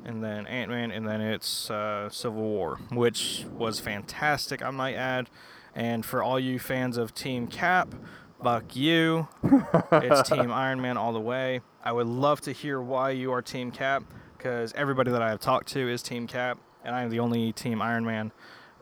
And 0.04 0.24
then 0.24 0.46
Ant 0.46 0.70
Man, 0.70 0.90
and 0.90 1.06
then 1.06 1.20
it's 1.20 1.70
uh, 1.70 2.08
Civil 2.08 2.40
War, 2.40 2.76
which 2.90 3.44
was 3.52 3.78
fantastic, 3.78 4.62
I 4.62 4.70
might 4.70 4.94
add. 4.94 5.28
And 5.74 6.04
for 6.04 6.22
all 6.22 6.40
you 6.40 6.58
fans 6.58 6.96
of 6.96 7.14
Team 7.14 7.46
Cap, 7.46 7.94
fuck 8.42 8.74
you. 8.74 9.28
it's 9.92 10.28
Team 10.30 10.50
Iron 10.50 10.80
Man 10.80 10.96
all 10.96 11.12
the 11.12 11.20
way. 11.20 11.60
I 11.84 11.92
would 11.92 12.06
love 12.06 12.40
to 12.42 12.52
hear 12.52 12.80
why 12.80 13.10
you 13.10 13.32
are 13.32 13.42
Team 13.42 13.70
Cap, 13.70 14.02
because 14.38 14.72
everybody 14.74 15.10
that 15.10 15.20
I 15.20 15.28
have 15.28 15.40
talked 15.40 15.68
to 15.72 15.88
is 15.92 16.02
Team 16.02 16.26
Cap, 16.26 16.58
and 16.84 16.94
I 16.94 17.02
am 17.02 17.10
the 17.10 17.20
only 17.20 17.52
Team 17.52 17.82
Iron 17.82 18.06
Man. 18.06 18.32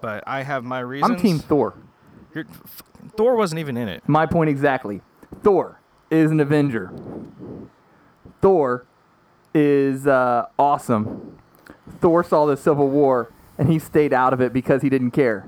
But 0.01 0.23
I 0.29 0.45
have 0.45 0.63
my 0.63 0.79
reasons. 0.79 1.11
I'm 1.11 1.19
Team 1.19 1.41
Thor. 1.41 1.75
You're- 2.35 2.49
Thor 3.17 3.35
wasn't 3.35 3.59
even 3.59 3.77
in 3.77 3.89
it. 3.89 4.07
My 4.07 4.27
point 4.27 4.49
exactly. 4.49 5.01
Thor 5.43 5.81
is 6.11 6.31
an 6.31 6.41
Avenger. 6.41 6.93
Thor 8.41 8.87
is 9.55 10.07
uh, 10.07 10.47
awesome. 10.59 11.39
Thor 12.01 12.23
saw 12.23 12.47
the 12.47 12.57
Civil 12.57 12.89
War 12.89 13.33
and 13.59 13.71
he 13.71 13.79
stayed 13.79 14.13
out 14.13 14.33
of 14.33 14.41
it 14.41 14.53
because 14.53 14.83
he 14.83 14.89
didn't 14.91 15.13
care. 15.13 15.47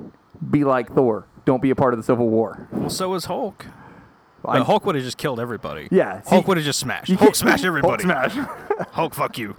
Be 0.50 0.64
like 0.64 0.94
Thor. 0.94 1.26
Don't 1.44 1.62
be 1.62 1.70
a 1.70 1.74
part 1.74 1.94
of 1.94 1.98
the 1.98 2.04
Civil 2.04 2.28
War. 2.28 2.68
Well, 2.72 2.90
so 2.90 3.10
was 3.10 3.26
Hulk. 3.26 3.66
But 4.42 4.62
Hulk 4.64 4.86
would 4.86 4.94
have 4.94 5.04
just 5.04 5.18
killed 5.18 5.40
everybody. 5.40 5.88
Yeah, 5.90 6.22
see- 6.22 6.30
Hulk 6.30 6.48
would 6.48 6.56
have 6.56 6.64
just 6.66 6.78
smashed. 6.78 7.12
Hulk 7.12 7.34
smash 7.34 7.64
everybody. 7.64 8.04
Hulk 8.04 8.30
smash. 8.30 8.48
Hulk, 8.92 9.14
fuck 9.14 9.36
you. 9.36 9.56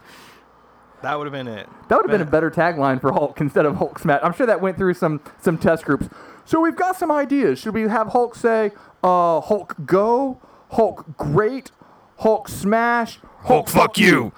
That 1.02 1.18
would 1.18 1.26
have 1.26 1.32
been 1.34 1.48
it. 1.48 1.68
That 1.88 1.96
would 1.98 2.10
have 2.10 2.20
been 2.20 2.28
a 2.28 2.30
better 2.30 2.50
tagline 2.52 3.00
for 3.00 3.12
Hulk 3.14 3.40
instead 3.40 3.66
of 3.66 3.76
Hulk 3.78 4.00
smash. 4.00 4.20
I'm 4.24 4.34
sure 4.34 4.46
that 4.48 4.62
went 4.62 4.78
through 4.78 4.96
some 4.96 5.22
some 5.42 5.58
test 5.58 5.86
groups. 5.86 6.10
So 6.46 6.60
we've 6.60 6.76
got 6.76 6.98
some 6.98 7.12
ideas. 7.12 7.60
Should 7.60 7.74
we 7.74 7.84
have 7.84 8.08
Hulk 8.08 8.36
say, 8.36 8.72
uh, 9.04 9.40
Hulk 9.42 9.76
go, 9.86 10.40
Hulk 10.72 11.18
great, 11.18 11.72
Hulk 12.18 12.48
smash, 12.48 13.20
Hulk, 13.40 13.70
fuck 13.70 13.98
you. 13.98 14.32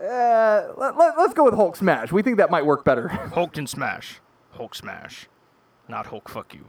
Uh, 0.00 0.68
let, 0.76 0.96
let, 0.96 1.18
us 1.18 1.34
go 1.34 1.44
with 1.44 1.54
Hulk 1.54 1.74
smash. 1.76 2.12
We 2.12 2.22
think 2.22 2.36
that 2.36 2.50
might 2.50 2.64
work 2.64 2.84
better. 2.84 3.08
Hulk 3.34 3.52
can 3.52 3.66
smash. 3.66 4.20
Hulk 4.52 4.74
smash. 4.74 5.26
Not 5.88 6.06
Hulk 6.06 6.28
fuck 6.28 6.54
you. 6.54 6.66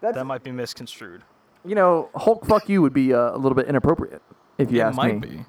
That's, 0.00 0.14
That 0.16 0.24
might 0.24 0.42
be 0.42 0.52
misconstrued. 0.52 1.22
you 1.64 1.74
know, 1.74 2.10
Hulk 2.14 2.46
fuck 2.46 2.68
you 2.68 2.80
would 2.82 2.92
be 2.94 3.12
uh, 3.12 3.34
a 3.34 3.38
little 3.38 3.56
bit 3.56 3.66
inappropriate 3.66 4.22
if 4.58 4.70
you 4.70 4.80
it 4.80 4.84
ask 4.84 4.96
might 4.96 5.20
me. 5.20 5.28
be. 5.28 5.44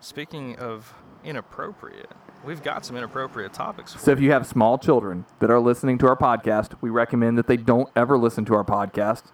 Speaking 0.00 0.56
of 0.58 0.94
inappropriate, 1.24 2.10
we've 2.44 2.62
got 2.62 2.84
some 2.84 2.96
inappropriate 2.96 3.52
topics. 3.52 3.92
For 3.94 3.98
So 3.98 4.10
if 4.12 4.20
you 4.20 4.30
have 4.32 4.46
small 4.46 4.78
children 4.78 5.24
that 5.40 5.50
are 5.50 5.60
listening 5.60 5.98
to 5.98 6.06
our 6.06 6.16
podcast, 6.16 6.74
we 6.80 6.90
recommend 6.90 7.36
that 7.38 7.46
they 7.48 7.56
don't 7.56 7.88
ever 7.96 8.16
listen 8.18 8.44
to 8.46 8.54
our 8.54 8.64
podcast. 8.64 9.32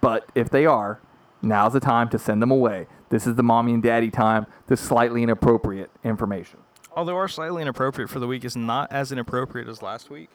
But 0.00 0.28
if 0.34 0.50
they 0.50 0.66
are, 0.66 1.00
now's 1.42 1.72
the 1.72 1.80
time 1.80 2.08
to 2.10 2.18
send 2.18 2.42
them 2.42 2.50
away. 2.50 2.86
This 3.10 3.26
is 3.26 3.36
the 3.36 3.42
mommy 3.42 3.74
and 3.74 3.82
daddy 3.82 4.10
time. 4.10 4.46
This 4.66 4.80
slightly 4.80 5.22
inappropriate 5.22 5.90
information. 6.04 6.60
Although 6.94 7.16
our 7.16 7.28
slightly 7.28 7.62
inappropriate 7.62 8.10
for 8.10 8.18
the 8.18 8.26
week 8.26 8.44
is 8.44 8.56
not 8.56 8.90
as 8.92 9.12
inappropriate 9.12 9.68
as 9.68 9.82
last 9.82 10.10
week, 10.10 10.30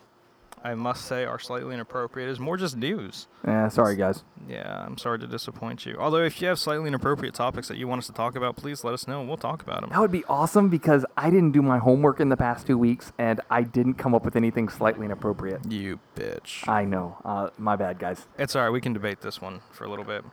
I 0.65 0.75
must 0.75 1.05
say 1.05 1.25
our 1.25 1.39
slightly 1.39 1.73
inappropriate 1.73 2.29
is 2.29 2.39
more 2.39 2.55
just 2.55 2.77
news. 2.77 3.27
Eh, 3.45 3.67
sorry 3.67 3.97
guys. 3.97 4.23
Yeah, 4.47 4.85
I'm 4.85 4.97
sorry 4.97 5.19
to 5.19 5.27
disappoint 5.27 5.85
you. 5.85 5.97
Although, 5.99 6.23
if 6.23 6.41
you 6.41 6.47
have 6.47 6.57
slightly 6.57 6.87
inappropriate 6.87 7.33
topics 7.33 7.67
that 7.67 7.77
you 7.77 7.85
want 7.87 7.99
us 7.99 8.07
to 8.07 8.13
talk 8.13 8.37
about, 8.37 8.55
please 8.55 8.85
let 8.85 8.93
us 8.93 9.05
know 9.05 9.19
and 9.19 9.27
we'll 9.27 9.37
talk 9.37 9.61
about 9.61 9.81
them. 9.81 9.89
That 9.89 9.99
would 9.99 10.11
be 10.11 10.23
awesome 10.25 10.69
because 10.69 11.05
I 11.17 11.29
didn't 11.29 11.51
do 11.51 11.61
my 11.61 11.79
homework 11.79 12.21
in 12.21 12.29
the 12.29 12.37
past 12.37 12.65
two 12.65 12.77
weeks 12.77 13.11
and 13.17 13.41
I 13.49 13.63
didn't 13.63 13.95
come 13.95 14.15
up 14.15 14.23
with 14.23 14.37
anything 14.37 14.69
slightly 14.69 15.05
inappropriate. 15.05 15.69
You 15.69 15.99
bitch. 16.15 16.65
I 16.67 16.85
know. 16.85 17.17
Uh, 17.25 17.49
my 17.57 17.75
bad, 17.75 17.99
guys. 17.99 18.25
It's 18.37 18.55
alright, 18.55 18.71
we 18.71 18.79
can 18.79 18.93
debate 18.93 19.19
this 19.19 19.41
one 19.41 19.59
for 19.71 19.83
a 19.83 19.89
little 19.89 20.05
bit. 20.05 20.23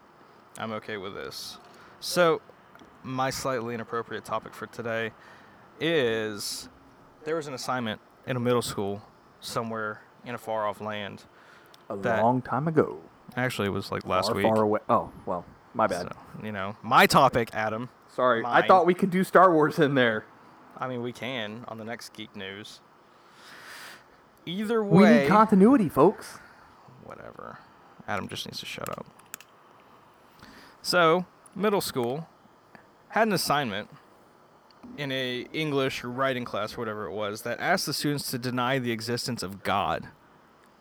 I'm 0.59 0.73
okay 0.73 0.97
with 0.97 1.15
this. 1.15 1.59
So, 2.01 2.41
my 3.03 3.31
slightly 3.31 3.75
inappropriate 3.75 4.25
topic 4.25 4.55
for 4.55 4.67
today 4.67 5.13
is 5.81 6.69
there 7.25 7.37
was 7.37 7.47
an 7.47 7.55
assignment 7.55 8.01
in 8.27 8.37
a 8.37 8.41
middle 8.41 8.63
school 8.63 9.03
somewhere 9.41 10.03
in 10.25 10.35
a 10.35 10.39
far 10.39 10.67
off 10.67 10.81
land. 10.81 11.25
A 11.89 11.95
long 11.95 12.43
time 12.43 12.69
ago. 12.69 12.99
Actually, 13.37 13.69
it 13.69 13.73
was 13.73 13.91
like 13.91 14.07
last 14.07 14.27
far, 14.27 14.37
week. 14.37 14.45
far 14.45 14.63
away. 14.63 14.81
Oh, 14.89 15.11
well, 15.27 15.45
my 15.75 15.87
bad. 15.87 16.09
So, 16.09 16.17
you 16.45 16.53
know, 16.53 16.77
my 16.83 17.07
topic, 17.07 17.51
Adam. 17.53 17.89
Sorry. 18.09 18.43
I 18.45 18.67
thought 18.67 18.87
we 18.87 18.95
could 18.95 19.11
do 19.11 19.25
Star 19.25 19.53
Wars 19.53 19.79
in 19.79 19.95
there. 19.95 20.25
I 20.77 20.89
mean, 20.89 21.03
we 21.03 21.13
can 21.13 21.65
on 21.69 21.79
the 21.79 21.85
next 21.85 22.13
Geek 22.13 22.35
News. 22.35 22.81
Either 24.47 24.83
way. 24.83 25.03
We 25.03 25.19
need 25.21 25.29
continuity, 25.29 25.89
folks. 25.89 26.39
whatever. 27.05 27.59
Adam 28.09 28.29
just 28.29 28.47
needs 28.47 28.61
to 28.61 28.67
shut 28.67 28.89
up. 28.89 29.07
So, 30.83 31.27
middle 31.55 31.81
school 31.81 32.27
had 33.09 33.27
an 33.27 33.33
assignment 33.33 33.89
in 34.97 35.13
a 35.13 35.47
English 35.53 36.05
writing 36.05 36.45
class 36.45 36.75
or 36.75 36.79
whatever 36.79 37.07
it 37.07 37.13
was 37.13 37.43
that 37.43 37.61
asked 37.61 37.87
the 37.87 37.93
students 37.93 38.31
to 38.31 38.39
deny 38.39 38.79
the 38.79 38.93
existence 38.93 39.43
of 39.43 39.63
God. 39.63 40.09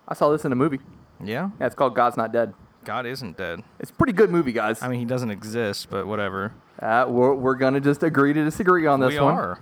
I 0.08 0.14
saw 0.14 0.30
this 0.32 0.46
in 0.46 0.52
a 0.52 0.56
movie. 0.56 0.80
Yeah, 1.24 1.50
Yeah, 1.60 1.66
it's 1.66 1.76
called 1.76 1.96
God's 1.96 2.18
Not 2.18 2.32
Dead. 2.32 2.54
God 2.86 3.06
isn't 3.06 3.38
dead. 3.38 3.62
It's 3.80 3.92
a 3.92 3.94
pretty 3.94 4.14
good 4.14 4.32
movie, 4.32 4.54
guys. 4.54 4.82
I 4.82 4.88
mean, 4.88 5.00
he 5.00 5.06
doesn't 5.06 5.32
exist, 5.32 5.90
but 5.90 6.08
whatever. 6.08 6.54
Uh, 6.82 7.06
we're, 7.10 7.36
we're 7.36 7.56
going 7.56 7.74
to 7.74 7.82
just 7.82 8.04
agree 8.04 8.32
to 8.32 8.44
disagree 8.44 8.88
on 8.88 9.02
this 9.02 9.14
we 9.14 9.20
one. 9.20 9.36
are. 9.36 9.60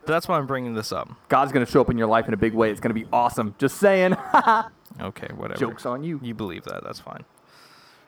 But 0.00 0.12
that's 0.12 0.28
why 0.28 0.38
I'm 0.38 0.46
bringing 0.46 0.74
this 0.74 0.90
up. 0.90 1.10
God's 1.28 1.52
going 1.52 1.64
to 1.64 1.70
show 1.70 1.82
up 1.82 1.90
in 1.90 1.98
your 1.98 2.06
life 2.06 2.26
in 2.26 2.32
a 2.34 2.38
big 2.38 2.54
way. 2.54 2.70
It's 2.70 2.80
going 2.80 2.94
to 2.94 3.00
be 3.00 3.06
awesome. 3.12 3.54
Just 3.58 3.78
saying. 3.78 4.16
Okay, 5.00 5.28
whatever. 5.34 5.58
Joke's 5.58 5.86
on 5.86 6.04
you. 6.04 6.20
You 6.22 6.34
believe 6.34 6.64
that, 6.64 6.84
that's 6.84 7.00
fine. 7.00 7.24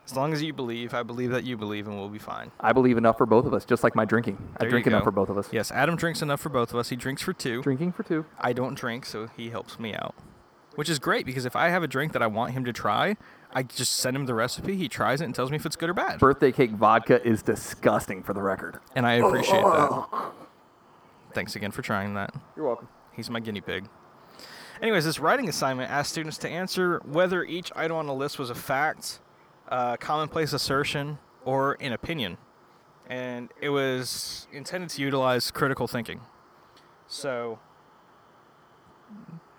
As 0.07 0.17
long 0.17 0.33
as 0.33 0.41
you 0.41 0.53
believe, 0.53 0.95
I 0.95 1.03
believe 1.03 1.31
that 1.33 1.43
you 1.43 1.57
believe, 1.57 1.89
and 1.89 1.99
we'll 1.99 2.09
be 2.09 2.21
fine. 2.21 2.53
I 2.61 2.73
believe 2.73 2.97
enough 2.97 3.19
for 3.19 3.27
both 3.27 3.45
of 3.45 3.53
us, 3.53 3.65
just 3.65 3.83
like 3.83 3.97
my 3.97 4.05
drinking. 4.05 4.39
I 4.55 4.59
There 4.61 4.69
you 4.69 4.71
drink 4.71 4.87
enough 4.87 5.03
for 5.03 5.11
both 5.11 5.29
of 5.29 5.37
us. 5.37 5.49
Yes, 5.53 5.73
Adam 5.73 5.97
drinks 5.97 6.23
enough 6.23 6.41
for 6.41 6.49
both 6.49 6.71
of 6.71 6.79
us. 6.79 6.91
He 6.91 6.97
drinks 6.97 7.23
for 7.23 7.33
two. 7.33 7.61
Drinking 7.63 7.91
for 7.93 8.05
two. 8.05 8.25
I 8.39 8.53
don't 8.53 8.75
drink, 8.75 9.05
so 9.05 9.29
he 9.37 9.51
helps 9.51 9.81
me 9.81 9.95
out. 9.95 10.15
Which 10.77 10.89
is 10.89 11.01
great 11.01 11.27
because 11.27 11.45
if 11.45 11.57
I 11.57 11.71
have 11.71 11.83
a 11.83 11.89
drink 11.89 12.13
that 12.13 12.23
I 12.23 12.29
want 12.29 12.53
him 12.53 12.65
to 12.67 12.73
try, 12.73 13.17
I 13.53 13.65
just 13.65 13.95
send 13.95 14.17
him 14.17 14.27
the 14.27 14.35
recipe. 14.35 14.77
He 14.77 14.89
tries 14.89 15.21
it 15.21 15.25
and 15.25 15.35
tells 15.35 15.51
me 15.51 15.57
if 15.57 15.67
it's 15.67 15.77
good 15.77 15.91
or 15.91 15.95
bad. 15.95 16.21
Birthday 16.21 16.53
cake 16.53 16.73
vodka 16.73 17.27
is 17.27 17.43
disgusting 17.43 18.23
for 18.23 18.35
the 18.35 18.43
record. 18.43 18.79
And 18.95 19.07
I 19.07 19.15
appreciate 19.15 19.63
oh. 19.65 20.07
that. 20.13 21.35
Thanks 21.35 21.57
again 21.57 21.71
for 21.71 21.83
trying 21.83 22.15
that. 22.15 22.35
You're 22.55 22.67
welcome. 22.67 22.89
He's 23.13 23.31
my 23.31 23.41
guinea 23.41 23.63
pig. 23.63 23.89
Anyways, 24.83 25.07
this 25.07 25.19
writing 25.19 25.49
assignment 25.49 25.91
asked 25.91 26.13
students 26.13 26.37
to 26.39 26.49
answer 26.49 27.01
whether 27.05 27.43
each 27.43 27.73
item 27.75 27.97
on 27.97 28.07
the 28.07 28.15
list 28.15 28.39
was 28.39 28.51
a 28.51 28.55
fact, 28.55 29.21
a 29.69 29.97
commonplace 29.99 30.53
assertion, 30.53 31.19
or 31.45 31.77
an 31.81 31.93
opinion. 31.93 32.39
And 33.09 33.51
it 33.61 33.71
was 33.71 34.49
intended 34.53 34.91
to 34.91 35.03
utilize 35.03 35.51
critical 35.51 35.87
thinking. 35.87 36.21
So, 37.07 37.61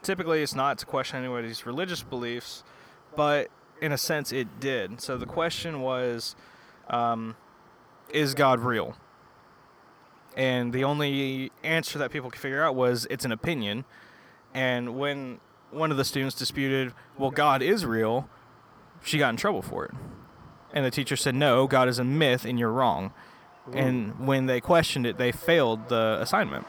typically 0.08 0.42
it's 0.42 0.56
not 0.56 0.78
to 0.78 0.86
question 0.86 1.18
anybody's 1.18 1.66
religious 1.66 2.02
beliefs, 2.02 2.64
but 3.16 3.50
in 3.82 3.92
a 3.92 3.98
sense 3.98 4.32
it 4.32 4.60
did. 4.60 5.02
So 5.02 5.18
the 5.18 5.26
question 5.26 5.82
was, 5.82 6.36
um, 6.90 7.36
is 8.10 8.34
God 8.34 8.62
real? 8.62 8.96
And 10.36 10.72
the 10.72 10.84
only 10.84 11.52
answer 11.64 12.00
that 12.00 12.12
people 12.12 12.30
could 12.30 12.40
figure 12.40 12.64
out 12.64 12.76
was 12.76 13.06
it's 13.10 13.26
an 13.26 13.32
opinion. 13.32 13.86
And 14.54 14.98
when 14.98 15.40
one 15.72 15.92
of 15.92 15.98
the 15.98 16.06
students 16.06 16.36
disputed, 16.36 16.94
well, 17.18 17.32
God 17.32 17.62
is 17.62 17.86
real, 17.86 18.30
she 19.04 19.18
got 19.18 19.30
in 19.30 19.38
trouble 19.38 19.62
for 19.62 19.86
it. 19.86 19.92
And 20.74 20.86
the 20.86 20.92
teacher 20.92 21.16
said, 21.16 21.34
no, 21.36 21.66
God 21.68 21.88
is 21.88 21.98
a 22.00 22.04
myth 22.04 22.46
and 22.46 22.60
you're 22.60 22.72
wrong. 22.72 23.12
And 23.74 24.26
when 24.28 24.46
they 24.46 24.62
questioned 24.62 25.06
it, 25.06 25.18
they 25.18 25.32
failed 25.32 25.90
the 25.90 26.18
assignment. 26.22 26.66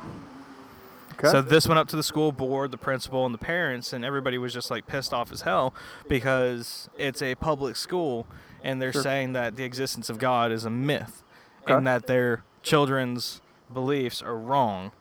Okay. 1.14 1.28
So 1.28 1.42
this 1.42 1.66
went 1.66 1.78
up 1.78 1.88
to 1.88 1.96
the 1.96 2.02
school 2.02 2.30
board, 2.32 2.70
the 2.70 2.78
principal, 2.78 3.24
and 3.26 3.34
the 3.34 3.38
parents, 3.38 3.92
and 3.92 4.04
everybody 4.04 4.38
was 4.38 4.52
just 4.52 4.70
like 4.70 4.86
pissed 4.86 5.12
off 5.12 5.32
as 5.32 5.42
hell 5.42 5.74
because 6.08 6.88
it's 6.96 7.20
a 7.22 7.34
public 7.34 7.74
school 7.76 8.26
and 8.62 8.80
they're 8.80 8.92
Sure. 8.92 9.02
saying 9.02 9.32
that 9.32 9.56
the 9.56 9.64
existence 9.64 10.08
of 10.10 10.18
God 10.18 10.52
is 10.52 10.64
a 10.64 10.70
myth 10.70 11.22
Okay. 11.64 11.74
and 11.74 11.86
that 11.86 12.06
their 12.06 12.44
children's 12.62 13.40
beliefs 13.72 14.22
are 14.22 14.36
wrong. 14.36 14.92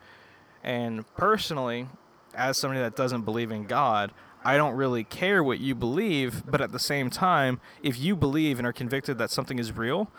And 0.64 1.04
personally, 1.16 1.88
as 2.34 2.56
somebody 2.58 2.80
that 2.80 2.96
doesn't 2.96 3.22
believe 3.22 3.50
in 3.52 3.64
God, 3.64 4.12
I 4.44 4.56
don't 4.56 4.74
really 4.74 5.04
care 5.04 5.42
what 5.42 5.60
you 5.60 5.74
believe, 5.74 6.44
but 6.46 6.60
at 6.60 6.72
the 6.72 6.78
same 6.78 7.10
time, 7.10 7.60
if 7.82 7.98
you 7.98 8.16
believe 8.16 8.58
and 8.58 8.66
are 8.66 8.72
convicted 8.72 9.18
that 9.18 9.30
something 9.30 9.58
is 9.58 9.72
real, 9.72 10.10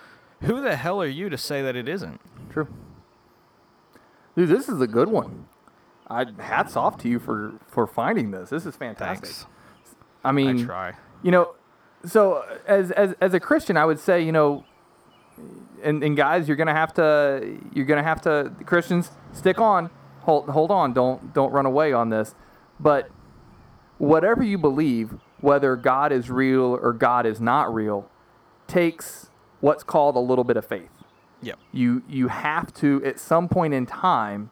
who 0.42 0.62
the 0.62 0.76
hell 0.76 1.02
are 1.02 1.08
you 1.08 1.30
to 1.30 1.38
say 1.38 1.62
that 1.62 1.76
it 1.76 1.88
isn't? 1.88 2.20
True. 2.52 2.68
Dude, 4.36 4.50
this 4.50 4.70
is 4.70 4.82
a 4.82 4.88
good 4.88 5.10
one. 5.10 5.48
I 6.10 6.26
hats 6.40 6.76
off 6.76 6.98
to 7.00 7.10
you 7.10 7.20
for 7.20 7.54
for 7.68 7.86
finding 7.86 8.32
this. 8.32 8.50
This 8.50 8.66
is 8.66 8.76
fantastic. 8.76 9.26
Thanks. 9.26 9.46
I 10.24 10.32
mean, 10.32 10.62
I 10.62 10.66
try. 10.66 10.94
you 11.22 11.32
know, 11.32 11.56
so 12.06 12.44
as 12.68 12.92
as 12.92 13.16
as 13.22 13.34
a 13.34 13.40
Christian, 13.40 13.78
I 13.78 13.86
would 13.86 14.00
say, 14.00 14.22
you 14.22 14.32
know, 14.32 14.66
and, 15.84 16.04
and 16.04 16.18
guys, 16.18 16.48
you're 16.48 16.58
gonna 16.58 16.74
have 16.74 16.94
to 16.96 17.60
you're 17.74 17.86
gonna 17.86 18.04
have 18.04 18.22
to 18.22 18.52
Christians 18.66 19.12
stick 19.34 19.60
on, 19.60 19.90
hold 20.22 20.50
hold 20.50 20.72
on, 20.72 20.94
don't 20.94 21.34
don't 21.34 21.52
run 21.52 21.66
away 21.66 21.94
on 21.94 22.10
this. 22.10 22.34
But 22.80 23.10
whatever 24.00 24.42
you 24.42 24.58
believe, 24.58 25.16
whether 25.42 25.76
God 25.76 26.12
is 26.12 26.32
real 26.32 26.80
or 26.82 26.94
God 26.94 27.28
is 27.28 27.40
not 27.40 27.72
real, 27.72 28.10
takes 28.68 29.30
what's 29.60 29.84
called 29.84 30.16
a 30.16 30.20
little 30.20 30.44
bit 30.44 30.58
of 30.58 30.66
faith. 30.66 30.90
Yep. 31.42 31.60
You 31.72 32.04
you 32.10 32.28
have 32.30 32.74
to 32.76 33.04
at 33.06 33.20
some 33.20 33.48
point 33.48 33.74
in 33.74 33.86
time 33.86 34.50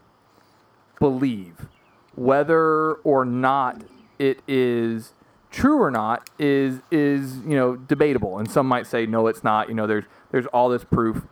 believe. 0.99 1.67
Whether 2.15 2.93
or 2.93 3.25
not 3.25 3.83
it 4.17 4.41
is 4.47 5.13
true 5.49 5.81
or 5.81 5.91
not 5.91 6.29
is 6.39 6.79
is 6.91 7.37
you 7.39 7.55
know 7.55 7.75
debatable. 7.75 8.37
And 8.37 8.49
some 8.49 8.67
might 8.67 8.87
say 8.87 9.05
no 9.05 9.27
it's 9.27 9.43
not. 9.43 9.69
You 9.69 9.75
know 9.75 9.87
there's 9.87 10.05
there's 10.31 10.45
all 10.47 10.69
this 10.69 10.83
proof 10.83 11.25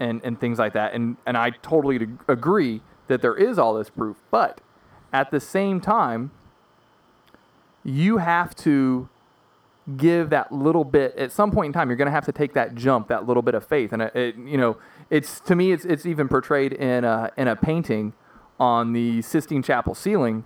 and 0.00 0.20
and 0.24 0.40
things 0.40 0.58
like 0.58 0.72
that. 0.72 0.94
And 0.94 1.16
and 1.26 1.36
I 1.36 1.50
totally 1.50 2.08
agree 2.26 2.80
that 3.08 3.20
there 3.20 3.36
is 3.36 3.58
all 3.58 3.74
this 3.74 3.90
proof. 3.90 4.16
But 4.30 4.60
at 5.12 5.30
the 5.30 5.40
same 5.40 5.80
time 5.80 6.30
you 7.84 8.18
have 8.18 8.54
to 8.54 9.08
give 9.96 10.30
that 10.30 10.52
little 10.52 10.84
bit 10.84 11.14
at 11.16 11.32
some 11.32 11.50
point 11.50 11.66
in 11.66 11.72
time 11.72 11.88
you're 11.88 11.96
going 11.96 12.06
to 12.06 12.12
have 12.12 12.24
to 12.24 12.32
take 12.32 12.52
that 12.54 12.74
jump 12.74 13.08
that 13.08 13.26
little 13.26 13.42
bit 13.42 13.54
of 13.54 13.66
faith. 13.66 13.92
And 13.92 14.02
it, 14.02 14.14
it 14.14 14.36
you 14.36 14.56
know 14.56 14.76
it's 15.10 15.40
to 15.40 15.56
me 15.56 15.72
it's 15.72 15.84
it's 15.84 16.06
even 16.06 16.28
portrayed 16.28 16.72
in 16.72 17.04
a 17.04 17.30
in 17.36 17.48
a 17.48 17.56
painting 17.56 18.12
on 18.60 18.92
the 18.92 19.22
Sistine 19.22 19.62
Chapel 19.62 19.94
ceiling 19.94 20.44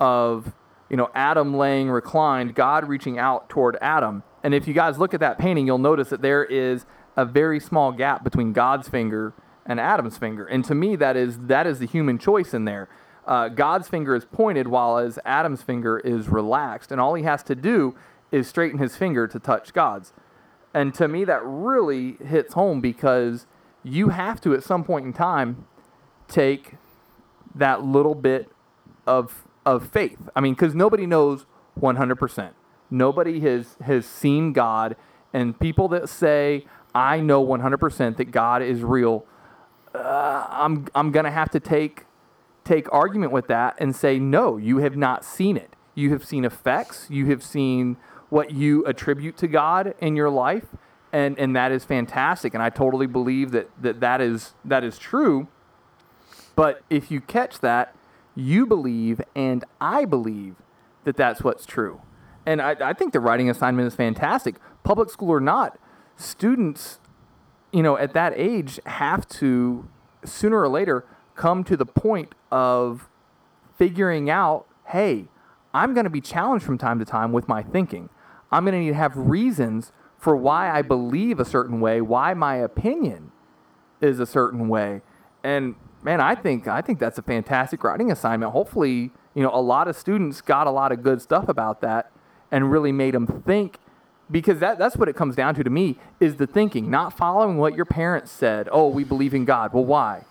of 0.00 0.52
you 0.90 0.96
know 0.96 1.10
Adam 1.14 1.56
laying 1.56 1.90
reclined 1.90 2.54
God 2.54 2.88
reaching 2.88 3.18
out 3.18 3.48
toward 3.48 3.76
Adam. 3.80 4.22
And 4.42 4.54
if 4.54 4.66
you 4.68 4.74
guys 4.74 4.98
look 4.98 5.14
at 5.14 5.20
that 5.20 5.38
painting 5.38 5.66
you'll 5.66 5.78
notice 5.78 6.08
that 6.08 6.22
there 6.22 6.44
is 6.44 6.86
a 7.16 7.24
very 7.24 7.60
small 7.60 7.92
gap 7.92 8.24
between 8.24 8.52
God's 8.52 8.88
finger 8.88 9.32
and 9.64 9.78
Adam's 9.78 10.18
finger. 10.18 10.44
And 10.44 10.64
to 10.64 10.74
me 10.74 10.96
that 10.96 11.16
is 11.16 11.38
that 11.46 11.68
is 11.68 11.78
the 11.78 11.86
human 11.86 12.18
choice 12.18 12.52
in 12.52 12.64
there 12.64 12.88
uh, 13.26 13.48
God's 13.48 13.88
finger 13.88 14.14
is 14.14 14.24
pointed 14.24 14.68
while 14.68 14.98
as 14.98 15.18
Adam's 15.24 15.62
finger 15.62 15.98
is 15.98 16.28
relaxed 16.28 16.92
and 16.92 17.00
all 17.00 17.14
he 17.14 17.24
has 17.24 17.42
to 17.44 17.54
do 17.54 17.94
is 18.30 18.48
straighten 18.48 18.78
his 18.78 18.96
finger 18.96 19.26
to 19.26 19.38
touch 19.38 19.72
God's 19.72 20.12
and 20.76 20.92
to 20.94 21.08
me 21.08 21.24
that 21.24 21.40
really 21.42 22.18
hits 22.22 22.52
home 22.52 22.82
because 22.82 23.46
you 23.82 24.10
have 24.10 24.42
to 24.42 24.52
at 24.52 24.62
some 24.62 24.84
point 24.84 25.06
in 25.06 25.12
time 25.14 25.66
take 26.28 26.74
that 27.54 27.82
little 27.82 28.14
bit 28.14 28.50
of 29.06 29.46
of 29.64 29.88
faith. 29.88 30.18
I 30.36 30.40
mean, 30.40 30.52
because 30.54 30.74
nobody 30.74 31.06
knows 31.06 31.46
100%. 31.80 32.50
Nobody 32.90 33.40
has 33.40 33.76
has 33.82 34.04
seen 34.04 34.52
God, 34.52 34.96
and 35.32 35.58
people 35.58 35.88
that 35.88 36.08
say 36.08 36.66
I 36.94 37.20
know 37.20 37.44
100% 37.44 38.16
that 38.18 38.30
God 38.30 38.62
is 38.62 38.82
real, 38.82 39.24
uh, 39.94 40.46
I'm 40.50 40.88
I'm 40.94 41.10
gonna 41.10 41.30
have 41.30 41.50
to 41.50 41.60
take 41.60 42.05
take 42.66 42.92
argument 42.92 43.32
with 43.32 43.46
that 43.46 43.76
and 43.78 43.94
say 43.94 44.18
no, 44.18 44.56
you 44.56 44.78
have 44.78 44.96
not 44.96 45.24
seen 45.24 45.56
it. 45.56 45.74
You 45.94 46.10
have 46.10 46.24
seen 46.24 46.44
effects. 46.44 47.06
You 47.08 47.26
have 47.26 47.42
seen 47.42 47.96
what 48.28 48.50
you 48.50 48.84
attribute 48.84 49.36
to 49.38 49.48
God 49.48 49.94
in 50.00 50.16
your 50.16 50.28
life, 50.28 50.66
and 51.12 51.38
and 51.38 51.56
that 51.56 51.72
is 51.72 51.84
fantastic. 51.84 52.52
And 52.52 52.62
I 52.62 52.70
totally 52.70 53.06
believe 53.06 53.52
that 53.52 53.70
that 53.80 54.00
that 54.00 54.20
is 54.20 54.54
that 54.64 54.84
is 54.84 54.98
true. 54.98 55.48
But 56.54 56.82
if 56.90 57.10
you 57.10 57.20
catch 57.20 57.60
that, 57.60 57.94
you 58.34 58.66
believe, 58.66 59.20
and 59.34 59.64
I 59.80 60.04
believe 60.04 60.56
that 61.04 61.16
that's 61.16 61.42
what's 61.42 61.66
true. 61.66 62.00
And 62.46 62.62
I, 62.62 62.76
I 62.80 62.92
think 62.92 63.12
the 63.12 63.20
writing 63.20 63.50
assignment 63.50 63.86
is 63.86 63.94
fantastic. 63.94 64.56
Public 64.84 65.10
school 65.10 65.30
or 65.30 65.40
not, 65.40 65.78
students, 66.16 66.98
you 67.72 67.82
know, 67.82 67.98
at 67.98 68.14
that 68.14 68.32
age 68.36 68.80
have 68.86 69.28
to, 69.28 69.88
sooner 70.24 70.60
or 70.60 70.68
later, 70.68 71.04
come 71.36 71.64
to 71.64 71.76
the 71.76 71.86
point 71.86 72.34
of 72.50 73.08
figuring 73.78 74.30
out 74.30 74.66
hey, 74.90 75.26
I'm 75.74 75.94
going 75.94 76.04
to 76.04 76.10
be 76.10 76.20
challenged 76.20 76.64
from 76.64 76.78
time 76.78 77.00
to 77.00 77.04
time 77.04 77.32
with 77.32 77.48
my 77.48 77.62
thinking. 77.62 78.08
I'm 78.52 78.64
going 78.64 78.72
to 78.72 78.78
need 78.78 78.90
to 78.90 78.94
have 78.94 79.16
reasons 79.16 79.92
for 80.16 80.36
why 80.36 80.70
I 80.70 80.82
believe 80.82 81.40
a 81.40 81.44
certain 81.44 81.80
way, 81.80 82.00
why 82.00 82.34
my 82.34 82.54
opinion 82.54 83.32
is 84.00 84.20
a 84.20 84.26
certain 84.26 84.68
way. 84.68 85.02
And 85.42 85.74
man, 86.02 86.20
I 86.20 86.34
think 86.34 86.68
I 86.68 86.80
think 86.80 86.98
that's 86.98 87.18
a 87.18 87.22
fantastic 87.22 87.82
writing 87.84 88.10
assignment. 88.10 88.52
Hopefully, 88.52 89.10
you 89.34 89.42
know, 89.42 89.50
a 89.52 89.60
lot 89.60 89.88
of 89.88 89.96
students 89.96 90.40
got 90.40 90.66
a 90.66 90.70
lot 90.70 90.92
of 90.92 91.02
good 91.02 91.20
stuff 91.20 91.48
about 91.48 91.80
that 91.82 92.10
and 92.50 92.70
really 92.70 92.92
made 92.92 93.14
them 93.14 93.26
think 93.44 93.78
because 94.30 94.58
that, 94.60 94.78
that's 94.78 94.96
what 94.96 95.08
it 95.08 95.16
comes 95.16 95.36
down 95.36 95.54
to 95.54 95.64
to 95.64 95.70
me 95.70 95.96
is 96.20 96.36
the 96.36 96.46
thinking, 96.46 96.90
not 96.90 97.16
following 97.16 97.58
what 97.58 97.74
your 97.74 97.84
parents 97.84 98.30
said. 98.30 98.68
Oh, 98.72 98.88
we 98.88 99.04
believe 99.04 99.34
in 99.34 99.44
God. 99.44 99.72
Well, 99.72 99.84
why? 99.84 100.24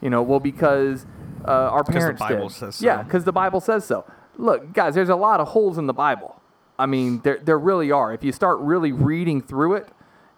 You 0.00 0.10
know, 0.10 0.22
well 0.22 0.40
because 0.40 1.06
uh, 1.46 1.50
our 1.50 1.82
the 1.82 1.92
parents 1.92 2.20
Bible 2.20 2.48
did. 2.48 2.54
says 2.54 2.76
so. 2.76 2.86
Yeah, 2.86 3.02
because 3.02 3.24
the 3.24 3.32
Bible 3.32 3.60
says 3.60 3.84
so. 3.84 4.04
Look, 4.36 4.72
guys, 4.72 4.94
there's 4.94 5.08
a 5.08 5.16
lot 5.16 5.40
of 5.40 5.48
holes 5.48 5.78
in 5.78 5.86
the 5.86 5.92
Bible. 5.92 6.40
I 6.78 6.86
mean, 6.86 7.20
there 7.22 7.38
there 7.38 7.58
really 7.58 7.90
are. 7.90 8.12
If 8.12 8.22
you 8.22 8.32
start 8.32 8.58
really 8.60 8.92
reading 8.92 9.40
through 9.40 9.74
it 9.74 9.88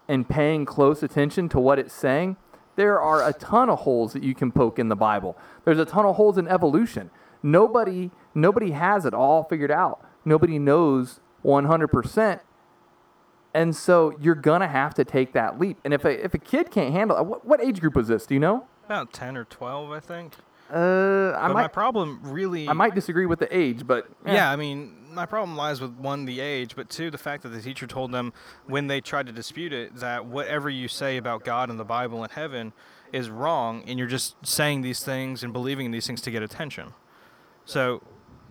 and 0.07 0.27
paying 0.27 0.65
close 0.65 1.03
attention 1.03 1.49
to 1.49 1.59
what 1.59 1.77
it's 1.77 1.93
saying, 1.93 2.37
there 2.75 2.99
are 2.99 3.27
a 3.27 3.33
ton 3.33 3.69
of 3.69 3.79
holes 3.79 4.13
that 4.13 4.23
you 4.23 4.33
can 4.33 4.51
poke 4.51 4.79
in 4.79 4.89
the 4.89 4.95
Bible. 4.95 5.37
There's 5.65 5.79
a 5.79 5.85
ton 5.85 6.05
of 6.05 6.15
holes 6.15 6.37
in 6.37 6.47
evolution. 6.47 7.11
Nobody 7.43 8.11
nobody 8.33 8.71
has 8.71 9.05
it 9.05 9.13
all 9.13 9.43
figured 9.43 9.71
out. 9.71 10.03
Nobody 10.25 10.59
knows 10.59 11.19
100%. 11.43 12.39
And 13.53 13.75
so 13.75 14.15
you're 14.19 14.35
going 14.35 14.61
to 14.61 14.67
have 14.67 14.93
to 14.95 15.03
take 15.03 15.33
that 15.33 15.59
leap. 15.59 15.77
And 15.83 15.93
if 15.93 16.05
a, 16.05 16.23
if 16.23 16.33
a 16.33 16.37
kid 16.37 16.71
can't 16.71 16.93
handle 16.93 17.17
it, 17.17 17.25
what, 17.25 17.45
what 17.45 17.61
age 17.61 17.81
group 17.81 17.95
was 17.95 18.07
this? 18.07 18.25
Do 18.25 18.33
you 18.33 18.39
know? 18.39 18.67
About 18.91 19.13
10 19.13 19.37
or 19.37 19.45
12, 19.45 19.91
I 19.91 19.99
think. 20.01 20.33
Uh, 20.69 21.33
I 21.37 21.47
But 21.47 21.53
my 21.53 21.67
problem 21.69 22.19
really. 22.23 22.67
I 22.67 22.73
might 22.73 22.93
disagree 22.93 23.25
with 23.25 23.39
the 23.39 23.57
age, 23.57 23.87
but 23.87 24.05
eh. 24.25 24.33
Yeah, 24.33 24.51
I 24.51 24.57
mean, 24.57 24.95
my 25.13 25.25
problem 25.25 25.55
lies 25.55 25.79
with 25.79 25.93
one, 25.93 26.25
the 26.25 26.41
age, 26.41 26.75
but 26.75 26.89
two, 26.89 27.09
the 27.09 27.17
fact 27.17 27.43
that 27.43 27.49
the 27.49 27.61
teacher 27.61 27.87
told 27.87 28.11
them 28.11 28.33
when 28.67 28.87
they 28.87 28.99
tried 28.99 29.27
to 29.27 29.31
dispute 29.31 29.71
it 29.71 29.95
that 29.95 30.25
whatever 30.25 30.69
you 30.69 30.89
say 30.89 31.15
about 31.15 31.45
God 31.45 31.69
and 31.69 31.79
the 31.79 31.85
Bible 31.85 32.21
and 32.21 32.31
heaven 32.33 32.73
is 33.13 33.29
wrong, 33.29 33.83
and 33.87 33.97
you're 33.97 34.09
just 34.09 34.35
saying 34.45 34.81
these 34.81 35.01
things 35.03 35.41
and 35.41 35.53
believing 35.53 35.85
in 35.85 35.91
these 35.91 36.07
things 36.07 36.21
to 36.21 36.31
get 36.31 36.43
attention. 36.43 36.93
So 37.63 38.01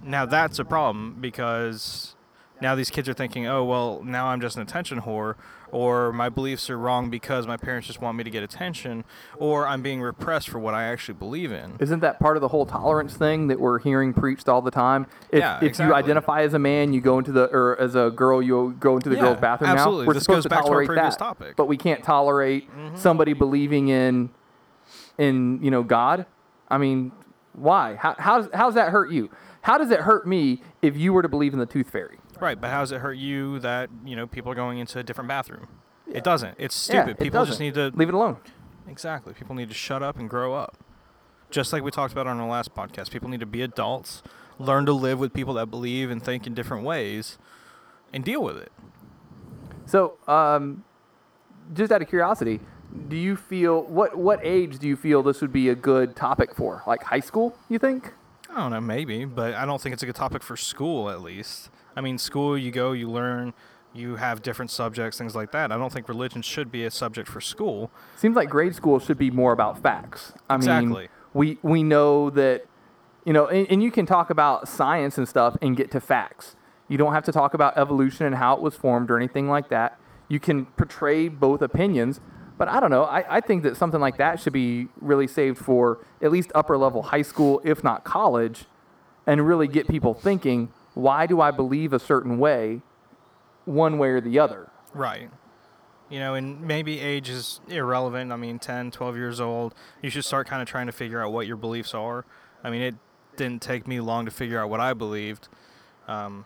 now 0.03 0.25
that's 0.25 0.59
a 0.59 0.65
problem 0.65 1.17
because 1.21 2.15
now 2.61 2.75
these 2.75 2.91
kids 2.91 3.09
are 3.09 3.15
thinking, 3.15 3.47
oh, 3.47 3.65
well, 3.65 4.03
now 4.05 4.27
I'm 4.27 4.41
just 4.41 4.57
an 4.57 4.63
attention 4.63 5.01
whore, 5.03 5.35
or 5.73 6.13
my 6.13 6.29
beliefs 6.29 6.69
are 6.69 6.77
wrong 6.79 7.11
because 7.11 7.47
my 7.47 7.57
parents 7.57 7.87
just 7.87 8.01
want 8.01 8.17
me 8.19 8.25
to 8.25 8.31
get 8.31 8.43
attention, 8.43 9.05
or 9.39 9.67
I'm 9.67 9.83
being 9.83 10.01
repressed 10.03 10.49
for 10.49 10.59
what 10.59 10.75
I 10.75 10.85
actually 10.85 11.15
believe 11.15 11.53
in. 11.53 11.77
Isn't 11.79 12.01
that 12.01 12.19
part 12.21 12.37
of 12.37 12.41
the 12.41 12.49
whole 12.49 12.67
tolerance 12.67 13.15
thing 13.17 13.47
that 13.49 13.61
we're 13.61 13.79
hearing 13.79 14.13
preached 14.13 14.49
all 14.49 14.63
the 14.63 14.71
time? 14.71 15.07
If, 15.31 15.41
Yeah, 15.41 15.59
if 15.63 15.79
you 15.79 15.95
identify 15.95 16.43
as 16.43 16.55
a 16.55 16.59
man, 16.59 16.93
you 16.93 17.01
go 17.01 17.19
into 17.19 17.33
the 17.33 17.45
or 17.53 17.81
as 17.81 17.95
a 17.95 18.11
girl, 18.15 18.43
you 18.43 18.77
go 18.81 18.97
into 18.97 19.09
the 19.09 19.17
Yeah, 19.17 19.23
girls' 19.23 19.41
bathroom 19.41 19.71
absolutely. 19.71 20.05
now. 20.05 20.09
We're 20.09 20.15
This 20.15 20.23
supposed 20.25 20.37
goes 20.37 20.43
to 20.45 20.49
back 20.51 20.59
to 20.59 20.65
our 20.65 20.71
tolerate 20.71 20.87
previous 20.89 21.15
that, 21.17 21.19
topic. 21.25 21.47
Mm-hmm. 21.49 21.57
but 21.57 21.67
we 21.67 21.77
can't 21.77 22.03
tolerate 22.03 22.69
somebody 22.95 23.33
believing 23.33 23.89
in 23.89 24.31
in 25.19 25.63
you 25.63 25.71
know 25.71 25.83
God. 25.83 26.27
I 26.69 26.79
mean, 26.79 27.13
why? 27.53 27.97
How 27.97 28.15
how's 28.19 28.49
how's 28.55 28.75
that 28.75 28.91
hurt 28.91 29.11
you? 29.11 29.31
How 29.63 29.77
does 29.77 29.91
it 29.91 30.01
hurt 30.01 30.27
me 30.27 30.63
if 30.83 30.97
you 30.97 31.13
were 31.13 31.23
to 31.23 31.29
believe 31.29 31.53
in 31.53 31.59
the 31.59 31.67
tooth 31.67 31.91
fairy? 31.91 32.19
Right, 32.41 32.61
but 32.61 32.71
how 32.71 32.81
does 32.81 32.93
it 32.93 33.01
hurt 33.01 33.15
you 33.19 33.59
that 33.61 33.91
you 34.05 34.17
know 34.17 34.27
people 34.27 34.51
are 34.53 34.55
going 34.55 34.79
into 34.79 34.99
a 34.99 35.03
different 35.03 35.29
bathroom? 35.29 35.69
It 36.07 36.25
doesn't. 36.25 36.55
It's 36.59 36.89
Yeah, 36.89 37.03
stupid. 37.03 37.21
it 37.21 37.23
people 37.25 37.41
just 37.43 37.53
doesn't. 37.61 37.65
need 37.65 37.75
to 37.75 37.93
leave 37.97 38.09
it 38.09 38.15
alone. 38.15 38.39
exactly. 38.89 39.33
People 39.35 39.55
need 39.55 39.69
to 39.69 39.75
shut 39.75 40.03
up 40.03 40.19
and 40.19 40.29
grow 40.29 40.55
up. 40.55 40.77
Just 41.51 41.73
like 41.73 41.83
we 41.83 41.91
talked 41.91 42.13
about 42.13 42.27
on 42.27 42.39
our 42.41 42.49
last 42.49 42.75
podcast, 42.75 43.11
people 43.11 43.29
need 43.29 43.41
to 43.41 43.47
be 43.47 43.63
adults, 43.63 44.23
learn 44.59 44.87
to 44.87 44.93
live 44.93 45.19
with 45.19 45.33
people 45.33 45.55
that 45.55 45.67
believe 45.67 46.11
and 46.11 46.23
think 46.23 46.47
in 46.47 46.55
different 46.55 46.85
ways, 46.85 47.39
and 48.13 48.25
deal 48.25 48.43
with 48.43 48.57
it. 48.57 48.73
So, 49.87 50.15
um, 50.29 50.85
just 51.75 51.91
out 51.93 52.03
of 52.03 52.09
curiosity, 52.09 52.61
do 53.09 53.17
you 53.17 53.37
feel 53.37 53.83
what 53.83 54.17
what 54.17 54.41
age 54.43 54.79
do 54.79 54.89
you 54.89 54.97
feel 54.97 55.23
this 55.23 55.41
would 55.41 55.53
be 55.53 55.69
a 55.69 55.75
good 55.75 56.17
topic 56.17 56.55
for? 56.55 56.83
Like 56.87 57.03
high 57.05 57.21
school, 57.21 57.57
you 57.69 57.79
think? 57.79 58.13
I 58.49 58.57
don't 58.57 58.71
know, 58.73 58.81
maybe, 58.81 59.25
but 59.25 59.55
I 59.55 59.65
don't 59.65 59.81
think 59.81 59.93
it's 59.93 60.03
a 60.03 60.07
good 60.07 60.17
topic 60.17 60.43
for 60.43 60.57
school, 60.57 61.09
at 61.11 61.21
least. 61.23 61.71
I 61.97 62.01
mean, 62.01 62.19
school, 62.19 62.57
you 62.57 62.71
go, 62.71 62.93
you 62.93 63.09
learn, 63.11 63.53
you 63.93 64.17
have 64.17 64.43
different 64.43 64.71
subjects, 64.71 65.19
things 65.19 65.35
like 65.35 65.53
that. 65.53 65.73
I 65.73 65.77
don't 65.77 65.93
think 65.93 66.09
religion 66.09 66.43
should 66.43 66.71
be 66.71 66.85
a 66.85 66.91
subject 66.91 67.29
for 67.29 67.41
school. 67.41 67.91
Seems 68.17 68.37
like 68.37 68.49
grade 68.49 68.75
school 68.75 68.99
should 68.99 69.19
be 69.19 69.31
more 69.31 69.53
about 69.53 69.83
facts. 69.83 70.33
I 70.49 70.55
Exactly. 70.57 70.89
mean, 70.89 71.09
we 71.35 71.59
we 71.63 71.83
know 71.83 72.31
that, 72.31 72.67
you 73.25 73.33
know, 73.33 73.47
and, 73.47 73.67
and 73.71 73.83
you 73.83 73.91
can 73.91 74.07
talk 74.07 74.31
about 74.31 74.69
science 74.69 75.19
and 75.19 75.29
stuff 75.29 75.57
and 75.61 75.77
get 75.77 75.91
to 75.93 76.01
facts. 76.01 76.57
You 76.89 76.99
don't 76.99 77.13
have 77.13 77.25
to 77.25 77.33
talk 77.33 77.55
about 77.55 77.77
evolution 77.77 78.27
and 78.27 78.35
how 78.37 78.55
it 78.55 78.61
was 78.63 78.75
formed 78.75 79.11
or 79.11 79.17
anything 79.17 79.49
like 79.49 79.69
that. 79.69 79.99
You 80.29 80.41
can 80.41 80.67
portray 80.67 81.29
both 81.29 81.61
opinions, 81.63 82.21
but 82.59 82.69
I 82.69 82.79
don't 82.81 82.91
know. 82.91 83.05
I, 83.05 83.37
I 83.37 83.41
think 83.41 83.63
that 83.65 83.77
something 83.77 84.01
like 84.01 84.17
that 84.19 84.41
should 84.41 84.53
be 84.53 84.89
really 85.01 85.27
saved 85.27 85.59
for 85.59 85.99
at 86.23 86.31
least 86.33 86.51
upper 86.55 86.77
level 86.77 87.03
high 87.03 87.23
school, 87.23 87.61
if 87.65 87.83
not 87.85 88.05
college, 88.05 88.65
and 89.27 89.47
really 89.47 89.69
get 89.69 89.89
people 89.89 90.15
thinking, 90.15 90.73
why 90.95 91.27
do 91.27 91.41
I 91.41 91.51
believe 91.51 91.93
a 91.93 91.99
certain 91.99 92.39
way, 92.39 92.83
one 93.65 93.99
way 93.99 94.09
or 94.09 94.21
the 94.21 94.39
other? 94.39 94.71
Right. 94.95 95.31
You 96.09 96.19
know, 96.19 96.35
and 96.35 96.61
maybe 96.61 96.99
age 96.99 97.29
is 97.29 97.61
irrelevant. 97.69 98.33
I 98.33 98.37
mean, 98.37 98.59
10, 98.59 98.91
12 98.91 99.17
years 99.17 99.41
old, 99.41 99.75
you 100.03 100.11
should 100.11 100.25
start 100.25 100.49
kind 100.49 100.61
of 100.61 100.69
trying 100.69 100.87
to 100.87 100.93
figure 100.93 101.25
out 101.25 101.33
what 101.33 101.47
your 101.47 101.57
beliefs 101.57 101.95
are. 101.95 102.25
I 102.65 102.71
mean, 102.71 102.83
it 102.83 102.95
didn't 103.37 103.63
take 103.63 103.87
me 103.87 104.01
long 104.01 104.25
to 104.25 104.31
figure 104.31 104.59
out 104.59 104.71
what 104.71 104.81
I 104.81 104.93
believed. 104.93 105.49
Um, 106.09 106.45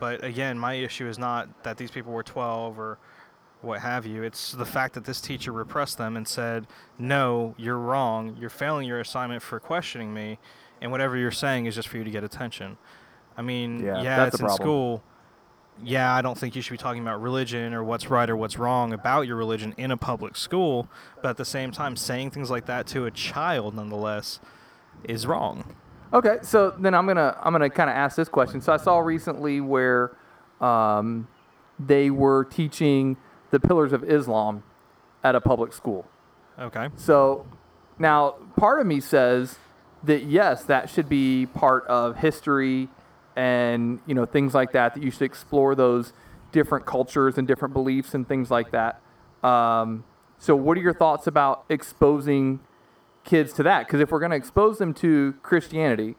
but 0.00 0.24
again, 0.24 0.58
my 0.58 0.74
issue 0.74 1.06
is 1.06 1.18
not 1.18 1.64
that 1.64 1.76
these 1.76 1.90
people 1.90 2.12
were 2.12 2.22
12 2.22 2.78
or 2.78 2.98
what 3.60 3.80
have 3.80 4.06
you. 4.06 4.22
It's 4.22 4.52
the 4.52 4.64
fact 4.64 4.94
that 4.94 5.04
this 5.04 5.20
teacher 5.20 5.52
repressed 5.52 5.98
them 5.98 6.16
and 6.16 6.26
said, 6.26 6.66
no, 6.98 7.54
you're 7.58 7.78
wrong. 7.78 8.36
You're 8.40 8.50
failing 8.50 8.86
your 8.86 9.00
assignment 9.00 9.42
for 9.42 9.60
questioning 9.60 10.12
me. 10.14 10.38
And 10.80 10.90
whatever 10.90 11.16
you're 11.16 11.30
saying 11.30 11.66
is 11.66 11.74
just 11.74 11.88
for 11.88 11.98
you 11.98 12.04
to 12.04 12.10
get 12.10 12.24
attention. 12.24 12.76
I 13.36 13.42
mean, 13.42 13.84
Yeah, 13.84 14.02
yeah, 14.02 14.26
it's 14.26 14.40
in 14.40 14.46
problem. 14.46 14.56
school 14.56 15.02
yeah, 15.82 16.14
I 16.14 16.22
don't 16.22 16.38
think 16.38 16.54
you 16.54 16.62
should 16.62 16.72
be 16.72 16.78
talking 16.78 17.02
about 17.02 17.20
religion 17.20 17.74
or 17.74 17.82
what's 17.82 18.08
right 18.08 18.28
or 18.28 18.36
what's 18.36 18.58
wrong 18.58 18.92
about 18.92 19.26
your 19.26 19.36
religion 19.36 19.74
in 19.76 19.90
a 19.90 19.96
public 19.96 20.36
school. 20.36 20.88
But 21.22 21.30
at 21.30 21.36
the 21.36 21.44
same 21.44 21.72
time, 21.72 21.96
saying 21.96 22.30
things 22.30 22.50
like 22.50 22.66
that 22.66 22.86
to 22.88 23.06
a 23.06 23.10
child, 23.10 23.74
nonetheless, 23.74 24.40
is 25.04 25.26
wrong. 25.26 25.74
Okay, 26.12 26.38
so 26.42 26.70
then 26.70 26.94
I'm 26.94 27.06
gonna 27.06 27.36
I'm 27.42 27.52
gonna 27.52 27.70
kind 27.70 27.90
of 27.90 27.96
ask 27.96 28.16
this 28.16 28.28
question. 28.28 28.60
So 28.60 28.72
I 28.72 28.76
saw 28.76 28.98
recently 28.98 29.60
where 29.60 30.16
um, 30.60 31.26
they 31.78 32.10
were 32.10 32.44
teaching 32.44 33.16
the 33.50 33.58
pillars 33.58 33.92
of 33.92 34.04
Islam 34.04 34.62
at 35.24 35.34
a 35.34 35.40
public 35.40 35.72
school. 35.72 36.06
Okay. 36.58 36.88
So 36.96 37.46
now 37.98 38.36
part 38.56 38.80
of 38.80 38.86
me 38.86 39.00
says 39.00 39.58
that 40.04 40.24
yes, 40.24 40.62
that 40.64 40.88
should 40.88 41.08
be 41.08 41.46
part 41.46 41.84
of 41.86 42.18
history 42.18 42.88
and 43.36 44.00
you 44.06 44.14
know 44.14 44.26
things 44.26 44.54
like 44.54 44.72
that. 44.72 44.94
That 44.94 45.02
you 45.02 45.10
should 45.10 45.22
explore 45.22 45.74
those 45.74 46.12
different 46.52 46.86
cultures 46.86 47.36
and 47.38 47.48
different 47.48 47.74
beliefs 47.74 48.14
and 48.14 48.26
things 48.28 48.50
like 48.50 48.70
that. 48.70 49.00
Um, 49.42 50.04
so 50.38 50.54
what 50.54 50.78
are 50.78 50.80
your 50.80 50.94
thoughts 50.94 51.26
about 51.26 51.64
exposing 51.68 52.60
kids 53.24 53.52
to 53.54 53.62
that? 53.64 53.86
Because 53.86 54.00
if 54.00 54.10
we're 54.12 54.20
going 54.20 54.30
to 54.30 54.36
expose 54.36 54.78
them 54.78 54.94
to 54.94 55.34
Christianity, 55.42 56.16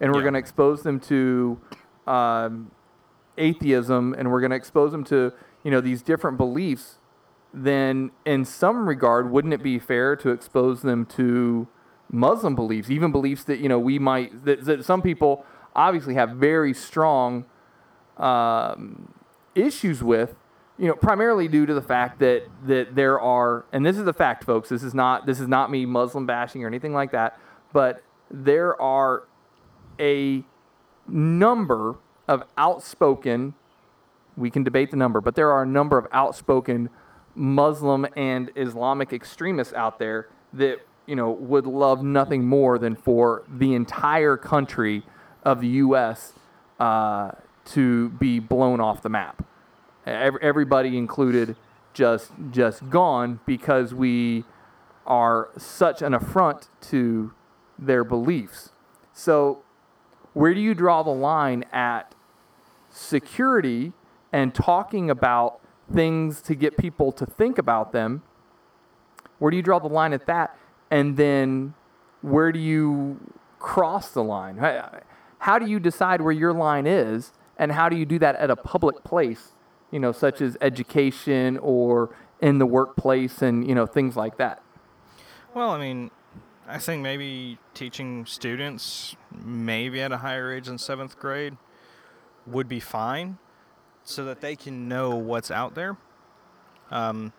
and 0.00 0.12
we're 0.12 0.18
Yeah. 0.18 0.22
going 0.24 0.34
to 0.34 0.38
expose 0.40 0.82
them 0.82 1.00
to 1.00 1.58
um, 2.06 2.70
atheism, 3.36 4.14
and 4.16 4.30
we're 4.30 4.40
going 4.40 4.50
to 4.50 4.56
expose 4.56 4.92
them 4.92 5.04
to 5.04 5.32
you 5.62 5.70
know 5.70 5.80
these 5.80 6.02
different 6.02 6.36
beliefs, 6.36 6.98
then 7.52 8.10
in 8.24 8.44
some 8.44 8.88
regard, 8.88 9.30
wouldn't 9.30 9.54
it 9.54 9.62
be 9.62 9.78
fair 9.78 10.16
to 10.16 10.30
expose 10.30 10.82
them 10.82 11.06
to 11.06 11.68
Muslim 12.10 12.54
beliefs, 12.54 12.90
even 12.90 13.10
beliefs 13.12 13.44
that 13.44 13.58
you 13.58 13.68
know 13.68 13.78
we 13.78 13.98
might 13.98 14.44
that, 14.44 14.64
that 14.64 14.84
some 14.84 15.02
people 15.02 15.44
obviously 15.74 16.14
have 16.14 16.30
very 16.30 16.74
strong 16.74 17.44
um, 18.16 19.12
issues 19.54 20.02
with, 20.02 20.36
you 20.78 20.88
know, 20.88 20.94
primarily 20.94 21.48
due 21.48 21.66
to 21.66 21.74
the 21.74 21.82
fact 21.82 22.18
that 22.20 22.44
that 22.66 22.94
there 22.94 23.20
are, 23.20 23.64
and 23.72 23.84
this 23.84 23.98
is 23.98 24.06
a 24.06 24.12
fact, 24.12 24.44
folks. 24.44 24.68
This 24.68 24.82
is 24.82 24.94
not 24.94 25.26
this 25.26 25.40
is 25.40 25.48
not 25.48 25.70
me 25.70 25.86
Muslim 25.86 26.26
bashing 26.26 26.64
or 26.64 26.66
anything 26.66 26.92
like 26.92 27.12
that, 27.12 27.38
but 27.72 28.02
there 28.30 28.80
are 28.80 29.24
a 30.00 30.44
number 31.06 31.96
of 32.26 32.42
outspoken. 32.56 33.54
We 34.36 34.50
can 34.50 34.64
debate 34.64 34.90
the 34.90 34.96
number, 34.96 35.20
but 35.20 35.36
there 35.36 35.52
are 35.52 35.62
a 35.62 35.66
number 35.66 35.96
of 35.96 36.08
outspoken 36.10 36.90
Muslim 37.36 38.06
and 38.16 38.50
Islamic 38.56 39.12
extremists 39.12 39.74
out 39.74 39.98
there 39.98 40.28
that 40.52 40.78
you 41.06 41.14
know 41.14 41.30
would 41.30 41.66
love 41.66 42.02
nothing 42.02 42.44
more 42.44 42.78
than 42.78 42.96
for 42.96 43.44
the 43.48 43.74
entire 43.74 44.36
country 44.36 45.04
of 45.44 45.60
the 45.60 45.68
U.S. 45.68 46.32
Uh, 46.78 47.32
to 47.66 48.10
be 48.10 48.38
blown 48.38 48.80
off 48.80 49.02
the 49.02 49.08
map. 49.08 49.44
Ev- 50.06 50.36
Everybody 50.42 50.96
included, 50.98 51.56
just 51.92 52.30
just 52.50 52.90
gone 52.90 53.40
because 53.46 53.94
we 53.94 54.44
are 55.06 55.48
such 55.56 56.02
an 56.02 56.14
affront 56.14 56.68
to 56.80 57.32
their 57.78 58.04
beliefs. 58.04 58.70
So, 59.12 59.62
where 60.32 60.52
do 60.54 60.60
you 60.60 60.74
draw 60.74 61.02
the 61.02 61.10
line 61.10 61.64
at 61.72 62.14
security 62.90 63.92
and 64.32 64.54
talking 64.54 65.10
about 65.10 65.60
things 65.92 66.40
to 66.42 66.54
get 66.54 66.76
people 66.76 67.12
to 67.12 67.26
think 67.26 67.58
about 67.58 67.92
them? 67.92 68.22
Where 69.38 69.50
do 69.50 69.56
you 69.56 69.62
draw 69.62 69.78
the 69.78 69.88
line 69.88 70.12
at 70.12 70.26
that? 70.26 70.56
And 70.90 71.16
then 71.16 71.74
where 72.22 72.52
do 72.52 72.58
you 72.58 73.20
cross 73.58 74.10
the 74.10 74.22
line? 74.22 74.58
How- 74.58 75.00
How 75.44 75.58
do 75.58 75.66
you 75.66 75.78
decide 75.78 76.22
where 76.22 76.32
your 76.32 76.54
line 76.54 76.86
is? 76.86 77.30
And 77.58 77.70
how 77.70 77.90
do 77.90 77.96
you 77.96 78.06
do 78.06 78.18
that 78.18 78.34
at 78.36 78.48
a 78.48 78.56
public 78.56 79.04
place, 79.04 79.52
you 79.90 80.00
know, 80.00 80.10
such 80.10 80.40
as 80.40 80.56
education 80.62 81.58
or 81.58 82.16
in 82.40 82.56
the 82.56 82.64
workplace 82.64 83.42
and, 83.42 83.68
you 83.68 83.74
know, 83.74 83.84
things 83.84 84.16
like 84.16 84.38
that? 84.38 84.62
Well, 85.52 85.68
I 85.68 85.78
mean, 85.78 86.10
I 86.66 86.78
think 86.78 87.02
maybe 87.02 87.58
teaching 87.74 88.24
students, 88.24 89.16
maybe 89.44 90.00
at 90.00 90.12
a 90.12 90.16
higher 90.16 90.50
age 90.50 90.64
than 90.64 90.78
seventh 90.78 91.18
grade, 91.18 91.58
would 92.46 92.66
be 92.66 92.80
fine 92.80 93.36
so 94.02 94.24
that 94.24 94.40
they 94.40 94.56
can 94.56 94.88
know 94.88 95.14
what's 95.14 95.50
out 95.50 95.74
there. 95.74 95.98
Um, 96.90 97.34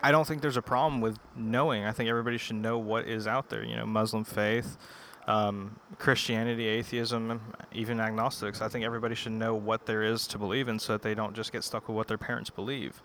I 0.00 0.12
don't 0.12 0.28
think 0.28 0.42
there's 0.42 0.56
a 0.56 0.62
problem 0.62 1.00
with 1.00 1.18
knowing. 1.34 1.84
I 1.84 1.90
think 1.90 2.08
everybody 2.08 2.38
should 2.38 2.54
know 2.54 2.78
what 2.78 3.08
is 3.08 3.26
out 3.26 3.50
there. 3.50 3.64
You 3.64 3.74
know, 3.74 3.84
Muslim 3.84 4.22
faith, 4.22 4.78
um, 5.26 5.78
Christianity, 5.98 6.66
atheism, 6.66 7.40
even 7.72 8.00
agnostics. 8.00 8.60
I 8.60 8.68
think 8.68 8.84
everybody 8.84 9.14
should 9.14 9.32
know 9.32 9.54
what 9.54 9.86
there 9.86 10.02
is 10.02 10.26
to 10.28 10.38
believe 10.38 10.68
in 10.68 10.78
so 10.78 10.92
that 10.92 11.02
they 11.02 11.14
don't 11.14 11.34
just 11.34 11.52
get 11.52 11.64
stuck 11.64 11.88
with 11.88 11.96
what 11.96 12.08
their 12.08 12.18
parents 12.18 12.50
believe. 12.50 13.02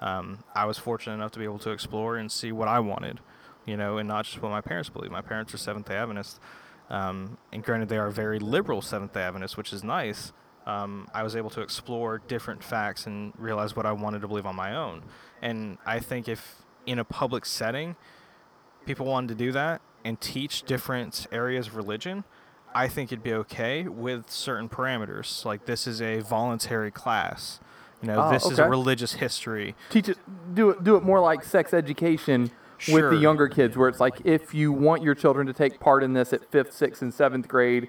Um, 0.00 0.44
I 0.54 0.64
was 0.64 0.78
fortunate 0.78 1.14
enough 1.14 1.32
to 1.32 1.38
be 1.38 1.44
able 1.44 1.58
to 1.60 1.70
explore 1.70 2.16
and 2.16 2.30
see 2.30 2.52
what 2.52 2.68
I 2.68 2.80
wanted, 2.80 3.20
you 3.66 3.76
know, 3.76 3.98
and 3.98 4.08
not 4.08 4.24
just 4.24 4.40
what 4.40 4.50
my 4.50 4.60
parents 4.60 4.88
believe. 4.88 5.10
My 5.10 5.20
parents 5.20 5.52
are 5.52 5.58
Seventh 5.58 5.88
day 5.88 5.96
Adventists. 5.96 6.40
Um, 6.88 7.36
and 7.52 7.62
granted, 7.62 7.90
they 7.90 7.98
are 7.98 8.10
very 8.10 8.38
liberal 8.38 8.80
Seventh 8.80 9.12
day 9.12 9.22
Adventists, 9.22 9.56
which 9.56 9.72
is 9.72 9.84
nice. 9.84 10.32
Um, 10.66 11.08
I 11.12 11.22
was 11.22 11.34
able 11.34 11.50
to 11.50 11.62
explore 11.62 12.18
different 12.28 12.62
facts 12.62 13.06
and 13.06 13.32
realize 13.38 13.74
what 13.74 13.86
I 13.86 13.92
wanted 13.92 14.20
to 14.20 14.28
believe 14.28 14.46
on 14.46 14.54
my 14.54 14.74
own. 14.74 15.02
And 15.42 15.78
I 15.84 15.98
think 15.98 16.28
if 16.28 16.62
in 16.86 16.98
a 16.98 17.04
public 17.04 17.44
setting, 17.44 17.96
people 18.86 19.06
wanted 19.06 19.28
to 19.28 19.34
do 19.34 19.52
that 19.52 19.80
and 20.04 20.20
teach 20.20 20.62
different 20.62 21.26
areas 21.32 21.68
of 21.68 21.76
religion, 21.76 22.24
I 22.74 22.88
think 22.88 23.10
it'd 23.12 23.22
be 23.22 23.32
okay 23.34 23.84
with 23.84 24.30
certain 24.30 24.68
parameters. 24.68 25.44
Like 25.44 25.66
this 25.66 25.86
is 25.86 26.00
a 26.02 26.20
voluntary 26.20 26.90
class. 26.90 27.60
You 28.02 28.08
know, 28.08 28.22
Oh, 28.26 28.30
this 28.30 28.46
is 28.46 28.58
a 28.60 28.68
religious 28.68 29.14
history. 29.14 29.74
teach 29.90 30.08
it 30.08 30.18
do 30.54 30.70
it 30.70 30.84
do 30.84 30.96
it 30.96 31.02
more 31.02 31.18
like 31.20 31.42
sex 31.42 31.74
education 31.74 32.50
with 32.92 33.10
the 33.10 33.16
younger 33.16 33.48
kids 33.48 33.76
where 33.76 33.88
it's 33.88 33.98
like 33.98 34.20
if 34.24 34.54
you 34.54 34.70
want 34.70 35.02
your 35.02 35.14
children 35.16 35.46
to 35.48 35.52
take 35.52 35.80
part 35.80 36.04
in 36.04 36.12
this 36.12 36.32
at 36.32 36.48
fifth 36.52 36.72
sixth 36.72 37.02
and 37.02 37.12
seventh 37.12 37.48
grade 37.48 37.88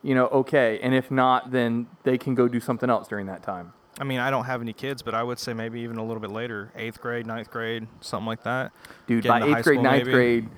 you 0.00 0.14
know 0.14 0.26
okay 0.28 0.78
and 0.80 0.94
if 0.94 1.10
not 1.10 1.50
then 1.50 1.88
they 2.04 2.16
can 2.16 2.36
go 2.36 2.46
do 2.46 2.60
something 2.60 2.88
else 2.88 3.08
during 3.08 3.26
that 3.26 3.42
time 3.42 3.72
I 4.00 4.04
mean, 4.04 4.20
I 4.20 4.30
don't 4.30 4.46
have 4.46 4.62
any 4.62 4.72
kids, 4.72 5.02
but 5.02 5.14
I 5.14 5.22
would 5.22 5.38
say 5.38 5.52
maybe 5.52 5.80
even 5.80 5.98
a 5.98 6.02
little 6.04 6.18
bit 6.20 6.30
later, 6.30 6.72
eighth 6.74 6.98
grade, 7.02 7.26
ninth 7.26 7.50
grade, 7.50 7.86
something 8.00 8.26
like 8.26 8.42
that. 8.44 8.72
dude 9.06 9.22
Get 9.24 9.28
by 9.28 9.46
eighth 9.46 9.64
grade 9.64 9.80
ninth 9.82 10.06
maybe. 10.06 10.12
grade 10.12 10.48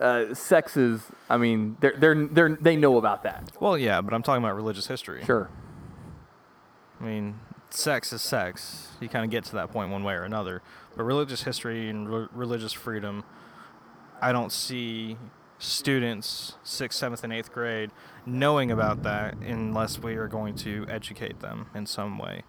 uh, 0.00 0.34
sex. 0.34 0.76
I 1.28 1.36
mean, 1.36 1.76
they're 1.80 1.94
they're 1.96 2.26
they're 2.26 2.58
they 2.60 2.76
know 2.76 2.96
about 2.96 3.22
that. 3.24 3.52
Well, 3.60 3.76
yeah, 3.76 4.00
but 4.00 4.14
I'm 4.14 4.22
talking 4.22 4.42
about 4.42 4.56
religious 4.56 4.86
history. 4.86 5.22
Sure. 5.24 5.50
I 7.00 7.04
mean, 7.04 7.38
sex 7.70 8.12
is 8.12 8.22
sex. 8.22 8.88
You 9.00 9.08
kind 9.08 9.24
of 9.24 9.30
get 9.30 9.44
to 9.44 9.52
that 9.56 9.70
point 9.70 9.90
one 9.90 10.04
way 10.04 10.14
or 10.14 10.24
another. 10.24 10.62
But 10.96 11.04
religious 11.04 11.42
history 11.42 11.88
and 11.88 12.08
re- 12.08 12.28
religious 12.32 12.72
freedom, 12.72 13.24
I 14.20 14.32
don't 14.32 14.52
see 14.52 15.16
students, 15.58 16.54
sixth, 16.62 16.98
seventh, 16.98 17.22
and 17.22 17.32
eighth 17.32 17.52
grade, 17.52 17.90
knowing 18.26 18.70
about 18.70 19.02
that 19.04 19.36
unless 19.36 19.98
we 19.98 20.16
are 20.16 20.28
going 20.28 20.56
to 20.56 20.86
educate 20.88 21.40
them 21.40 21.66
in 21.74 21.86
some 21.86 22.18
way. 22.18 22.42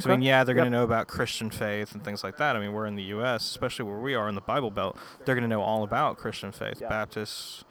So, 0.00 0.10
I 0.10 0.14
mean, 0.16 0.22
yeah, 0.22 0.42
they're 0.42 0.54
going 0.54 0.64
to 0.66 0.70
know 0.70 0.82
about 0.82 1.06
Christian 1.06 1.48
faith 1.48 1.92
and 1.94 2.04
things 2.04 2.24
like 2.24 2.36
that. 2.38 2.56
I 2.56 2.60
mean, 2.60 2.72
we're 2.72 2.86
in 2.86 2.96
the 2.96 3.04
U.S., 3.04 3.42
especially 3.48 3.84
where 3.84 3.98
we 4.00 4.14
are 4.14 4.28
in 4.28 4.34
the 4.34 4.40
Bible 4.40 4.70
Belt. 4.70 4.96
They're 5.24 5.34
going 5.36 5.42
to 5.42 5.48
know 5.48 5.62
all 5.62 5.84
about 5.84 6.16
Christian 6.18 6.50
faith, 6.50 6.80
Yeah. 6.80 6.88
Baptist, 6.88 7.64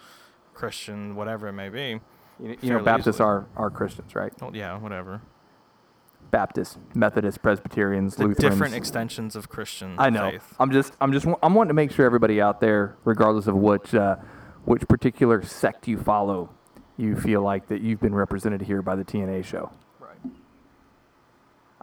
Christian, 0.54 1.16
whatever 1.16 1.48
it 1.50 1.54
may 1.54 1.68
be. 1.70 2.00
You, 2.40 2.48
know- 2.50 2.56
you 2.62 2.70
know, 2.72 2.80
Baptists 2.80 3.16
easily. 3.18 3.28
are 3.30 3.46
are 3.58 3.70
Christians, 3.70 4.16
right? 4.16 4.32
Well, 4.42 4.56
yeah, 4.56 4.78
whatever. 4.78 5.22
Baptists, 6.32 6.78
Methodists, 6.94 7.38
Presbyterians, 7.38 8.16
The 8.16 8.28
Lutherans. 8.28 8.54
different 8.56 8.76
extensions 8.76 9.36
of 9.36 9.48
Christian 9.50 9.96
I 9.98 10.10
know. 10.10 10.32
faith. 10.32 10.56
I'm 10.60 10.72
just, 10.72 10.94
I'm 11.00 11.14
just, 11.14 11.26
I'm 11.44 11.54
wanting 11.54 11.70
to 11.70 11.74
make 11.76 11.92
sure 11.92 12.06
everybody 12.06 12.42
out 12.42 12.60
there, 12.62 12.96
regardless 13.06 13.48
of 13.48 13.56
which, 13.56 13.94
uh, 13.94 14.16
which 14.66 14.88
particular 14.88 15.44
sect 15.44 15.88
you 15.88 15.98
follow, 15.98 16.50
you 16.98 17.16
feel 17.16 17.42
like 17.42 17.68
that 17.68 17.82
you've 17.82 18.00
been 18.02 18.16
represented 18.16 18.62
here 18.62 18.82
by 18.82 18.96
the 18.96 19.04
TNA 19.06 19.46
show. 19.46 19.72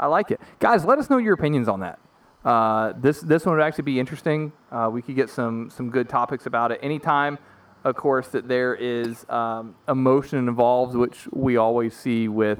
I 0.02 0.06
like 0.06 0.32
it, 0.32 0.40
guys. 0.58 0.84
Let 0.84 0.98
us 0.98 1.08
know 1.08 1.18
your 1.18 1.34
opinions 1.34 1.68
on 1.68 1.80
that. 1.80 2.00
Uh, 2.44 2.92
this 2.96 3.20
this 3.20 3.46
one 3.46 3.54
would 3.54 3.62
actually 3.62 3.84
be 3.84 4.00
interesting. 4.00 4.52
Uh, 4.72 4.90
we 4.92 5.00
could 5.00 5.14
get 5.14 5.30
some 5.30 5.70
some 5.70 5.90
good 5.90 6.08
topics 6.08 6.46
about 6.46 6.72
it. 6.72 6.80
Anytime, 6.82 7.38
of 7.84 7.94
course, 7.94 8.26
that 8.28 8.48
there 8.48 8.74
is 8.74 9.24
um, 9.30 9.76
emotion 9.86 10.38
involved, 10.48 10.96
which 10.96 11.28
we 11.30 11.56
always 11.56 11.94
see 11.94 12.26
with 12.26 12.58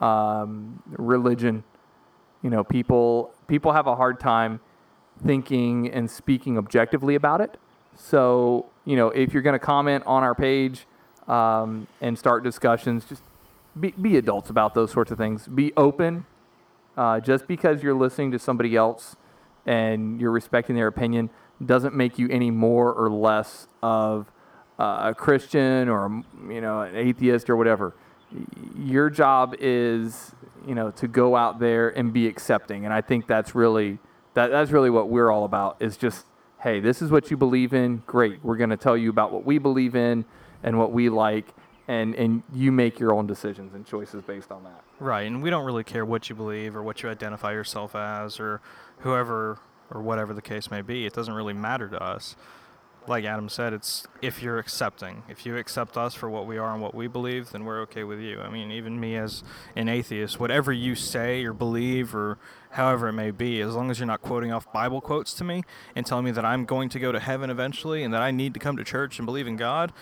um, 0.00 0.82
religion. 0.88 1.64
You 2.42 2.50
know, 2.50 2.62
people 2.62 3.32
people 3.48 3.72
have 3.72 3.86
a 3.86 3.96
hard 3.96 4.20
time 4.20 4.60
thinking 5.24 5.90
and 5.90 6.10
speaking 6.10 6.58
objectively 6.58 7.14
about 7.14 7.40
it. 7.40 7.56
So, 7.96 8.66
you 8.84 8.96
know, 8.96 9.08
if 9.08 9.32
you're 9.32 9.42
going 9.42 9.54
to 9.58 9.64
comment 9.64 10.04
on 10.06 10.22
our 10.22 10.34
page 10.34 10.86
um, 11.28 11.86
and 12.02 12.18
start 12.18 12.42
discussions, 12.44 13.06
just 13.06 13.22
be, 13.80 13.92
be 13.92 14.18
adults 14.18 14.50
about 14.50 14.74
those 14.74 14.90
sorts 14.90 15.10
of 15.10 15.16
things. 15.16 15.46
Be 15.46 15.72
open. 15.76 16.26
Uh, 16.96 17.20
just 17.20 17.46
because 17.46 17.82
you're 17.82 17.94
listening 17.94 18.30
to 18.30 18.38
somebody 18.38 18.76
else 18.76 19.16
and 19.66 20.20
you're 20.20 20.30
respecting 20.30 20.76
their 20.76 20.86
opinion 20.86 21.30
doesn't 21.64 21.94
make 21.94 22.18
you 22.18 22.28
any 22.28 22.50
more 22.50 22.92
or 22.92 23.10
less 23.10 23.66
of 23.82 24.30
uh, 24.78 25.10
a 25.10 25.14
Christian 25.14 25.88
or 25.88 26.22
you 26.48 26.60
know 26.60 26.80
an 26.80 26.96
atheist 26.96 27.48
or 27.48 27.56
whatever. 27.56 27.94
Your 28.76 29.10
job 29.10 29.54
is 29.58 30.32
you 30.66 30.74
know 30.74 30.90
to 30.92 31.08
go 31.08 31.36
out 31.36 31.58
there 31.58 31.90
and 31.90 32.12
be 32.12 32.26
accepting, 32.26 32.84
and 32.84 32.92
I 32.92 33.00
think 33.00 33.26
that's 33.26 33.54
really 33.54 33.98
that 34.34 34.50
that's 34.50 34.70
really 34.70 34.90
what 34.90 35.08
we're 35.08 35.30
all 35.30 35.44
about. 35.44 35.76
Is 35.80 35.96
just 35.96 36.26
hey, 36.60 36.80
this 36.80 37.02
is 37.02 37.10
what 37.10 37.30
you 37.30 37.36
believe 37.36 37.72
in. 37.72 38.02
Great, 38.06 38.42
we're 38.42 38.56
going 38.56 38.70
to 38.70 38.76
tell 38.76 38.96
you 38.96 39.10
about 39.10 39.32
what 39.32 39.44
we 39.44 39.58
believe 39.58 39.94
in 39.94 40.24
and 40.62 40.78
what 40.78 40.92
we 40.92 41.10
like, 41.10 41.46
and 41.88 42.14
and 42.14 42.42
you 42.52 42.72
make 42.72 42.98
your 42.98 43.12
own 43.12 43.26
decisions 43.26 43.74
and 43.74 43.86
choices 43.86 44.22
based 44.22 44.50
on 44.50 44.64
that. 44.64 44.82
Right, 45.00 45.26
and 45.26 45.42
we 45.42 45.50
don't 45.50 45.64
really 45.64 45.84
care 45.84 46.04
what 46.04 46.28
you 46.28 46.34
believe 46.34 46.76
or 46.76 46.82
what 46.82 47.02
you 47.02 47.08
identify 47.08 47.52
yourself 47.52 47.94
as 47.94 48.40
or 48.40 48.60
whoever 48.98 49.58
or 49.90 50.00
whatever 50.00 50.32
the 50.32 50.42
case 50.42 50.70
may 50.70 50.82
be. 50.82 51.06
It 51.06 51.12
doesn't 51.12 51.34
really 51.34 51.52
matter 51.52 51.88
to 51.88 52.02
us. 52.02 52.36
Like 53.06 53.26
Adam 53.26 53.50
said, 53.50 53.74
it's 53.74 54.06
if 54.22 54.42
you're 54.42 54.58
accepting. 54.58 55.24
If 55.28 55.44
you 55.44 55.58
accept 55.58 55.98
us 55.98 56.14
for 56.14 56.30
what 56.30 56.46
we 56.46 56.56
are 56.56 56.72
and 56.72 56.80
what 56.80 56.94
we 56.94 57.06
believe, 57.06 57.50
then 57.50 57.66
we're 57.66 57.82
okay 57.82 58.02
with 58.02 58.18
you. 58.18 58.40
I 58.40 58.48
mean, 58.48 58.70
even 58.70 58.98
me 58.98 59.16
as 59.16 59.44
an 59.76 59.90
atheist, 59.90 60.40
whatever 60.40 60.72
you 60.72 60.94
say 60.94 61.44
or 61.44 61.52
believe 61.52 62.14
or 62.14 62.38
however 62.70 63.08
it 63.08 63.12
may 63.12 63.30
be, 63.30 63.60
as 63.60 63.74
long 63.74 63.90
as 63.90 63.98
you're 63.98 64.06
not 64.06 64.22
quoting 64.22 64.52
off 64.52 64.72
Bible 64.72 65.02
quotes 65.02 65.34
to 65.34 65.44
me 65.44 65.64
and 65.94 66.06
telling 66.06 66.24
me 66.24 66.30
that 66.30 66.46
I'm 66.46 66.64
going 66.64 66.88
to 66.88 66.98
go 66.98 67.12
to 67.12 67.20
heaven 67.20 67.50
eventually 67.50 68.02
and 68.02 68.14
that 68.14 68.22
I 68.22 68.30
need 68.30 68.54
to 68.54 68.60
come 68.60 68.78
to 68.78 68.84
church 68.84 69.18
and 69.18 69.26
believe 69.26 69.46
in 69.46 69.56
God, 69.56 69.92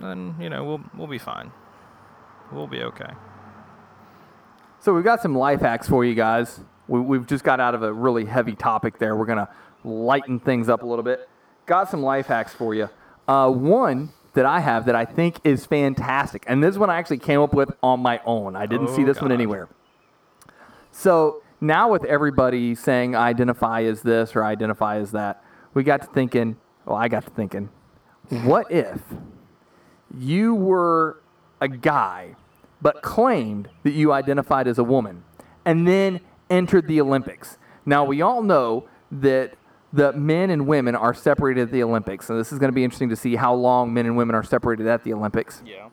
then, 0.00 0.34
you 0.40 0.48
know, 0.50 0.64
we'll 0.64 0.80
we'll 0.96 1.06
be 1.06 1.18
fine. 1.18 1.50
We'll 2.52 2.66
be 2.66 2.82
okay. 2.82 3.10
So 4.80 4.92
we've 4.94 5.04
got 5.04 5.22
some 5.22 5.34
life 5.36 5.60
hacks 5.60 5.88
for 5.88 6.04
you 6.04 6.14
guys. 6.14 6.60
We, 6.88 7.00
we've 7.00 7.26
just 7.26 7.42
got 7.44 7.58
out 7.58 7.74
of 7.74 7.82
a 7.82 7.92
really 7.92 8.26
heavy 8.26 8.54
topic 8.54 8.98
there. 8.98 9.16
We're 9.16 9.24
gonna 9.26 9.48
lighten 9.82 10.38
things 10.40 10.68
up 10.68 10.82
a 10.82 10.86
little 10.86 11.02
bit. 11.02 11.28
Got 11.66 11.90
some 11.90 12.02
life 12.02 12.26
hacks 12.26 12.52
for 12.52 12.74
you. 12.74 12.90
Uh, 13.26 13.50
one 13.50 14.10
that 14.34 14.44
I 14.44 14.60
have 14.60 14.84
that 14.86 14.94
I 14.94 15.04
think 15.04 15.38
is 15.44 15.64
fantastic, 15.64 16.44
and 16.46 16.62
this 16.62 16.76
one 16.76 16.90
I 16.90 16.96
actually 16.98 17.18
came 17.18 17.40
up 17.40 17.54
with 17.54 17.72
on 17.82 18.00
my 18.00 18.20
own. 18.26 18.56
I 18.56 18.66
didn't 18.66 18.88
see 18.88 19.02
Oh, 19.02 19.06
this 19.06 19.20
one 19.22 19.32
anywhere. 19.32 19.68
So 20.90 21.42
now 21.60 21.90
with 21.90 22.04
everybody 22.04 22.74
saying 22.74 23.14
I 23.16 23.28
identify 23.28 23.82
as 23.84 24.02
this 24.02 24.36
or 24.36 24.44
I 24.44 24.50
identify 24.50 24.96
as 24.96 25.12
that, 25.12 25.42
we 25.72 25.82
got 25.82 26.02
to 26.02 26.06
thinking. 26.08 26.56
Well, 26.84 26.96
I 26.96 27.08
got 27.08 27.24
to 27.24 27.30
thinking, 27.30 27.70
what 28.42 28.70
if 28.70 29.00
you 30.18 30.54
were 30.54 31.20
a 31.60 31.68
guy 31.68 32.36
but 32.80 33.02
claimed 33.02 33.68
that 33.82 33.92
you 33.92 34.12
identified 34.12 34.68
as 34.68 34.78
a 34.78 34.84
woman 34.84 35.24
and 35.64 35.88
then 35.88 36.20
entered 36.50 36.86
the 36.86 37.00
Olympics. 37.00 37.56
Now, 37.86 38.04
we 38.04 38.20
all 38.22 38.42
know 38.42 38.88
that 39.10 39.54
the 39.92 40.12
men 40.12 40.50
and 40.50 40.66
women 40.66 40.94
are 40.94 41.14
separated 41.14 41.62
at 41.62 41.70
the 41.70 41.82
Olympics. 41.82 42.28
And 42.28 42.38
this 42.38 42.52
is 42.52 42.58
going 42.58 42.68
to 42.68 42.74
be 42.74 42.84
interesting 42.84 43.10
to 43.10 43.16
see 43.16 43.36
how 43.36 43.54
long 43.54 43.94
men 43.94 44.06
and 44.06 44.16
women 44.16 44.34
are 44.34 44.42
separated 44.42 44.86
at 44.86 45.04
the 45.04 45.12
Olympics. 45.12 45.62
Yeah. 45.64 45.88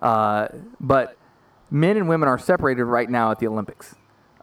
Uh, 0.00 0.48
but 0.80 1.16
men 1.70 1.96
and 1.96 2.08
women 2.08 2.28
are 2.28 2.38
separated 2.38 2.84
right 2.84 3.08
now 3.08 3.30
at 3.30 3.38
the 3.38 3.46
Olympics. 3.46 3.94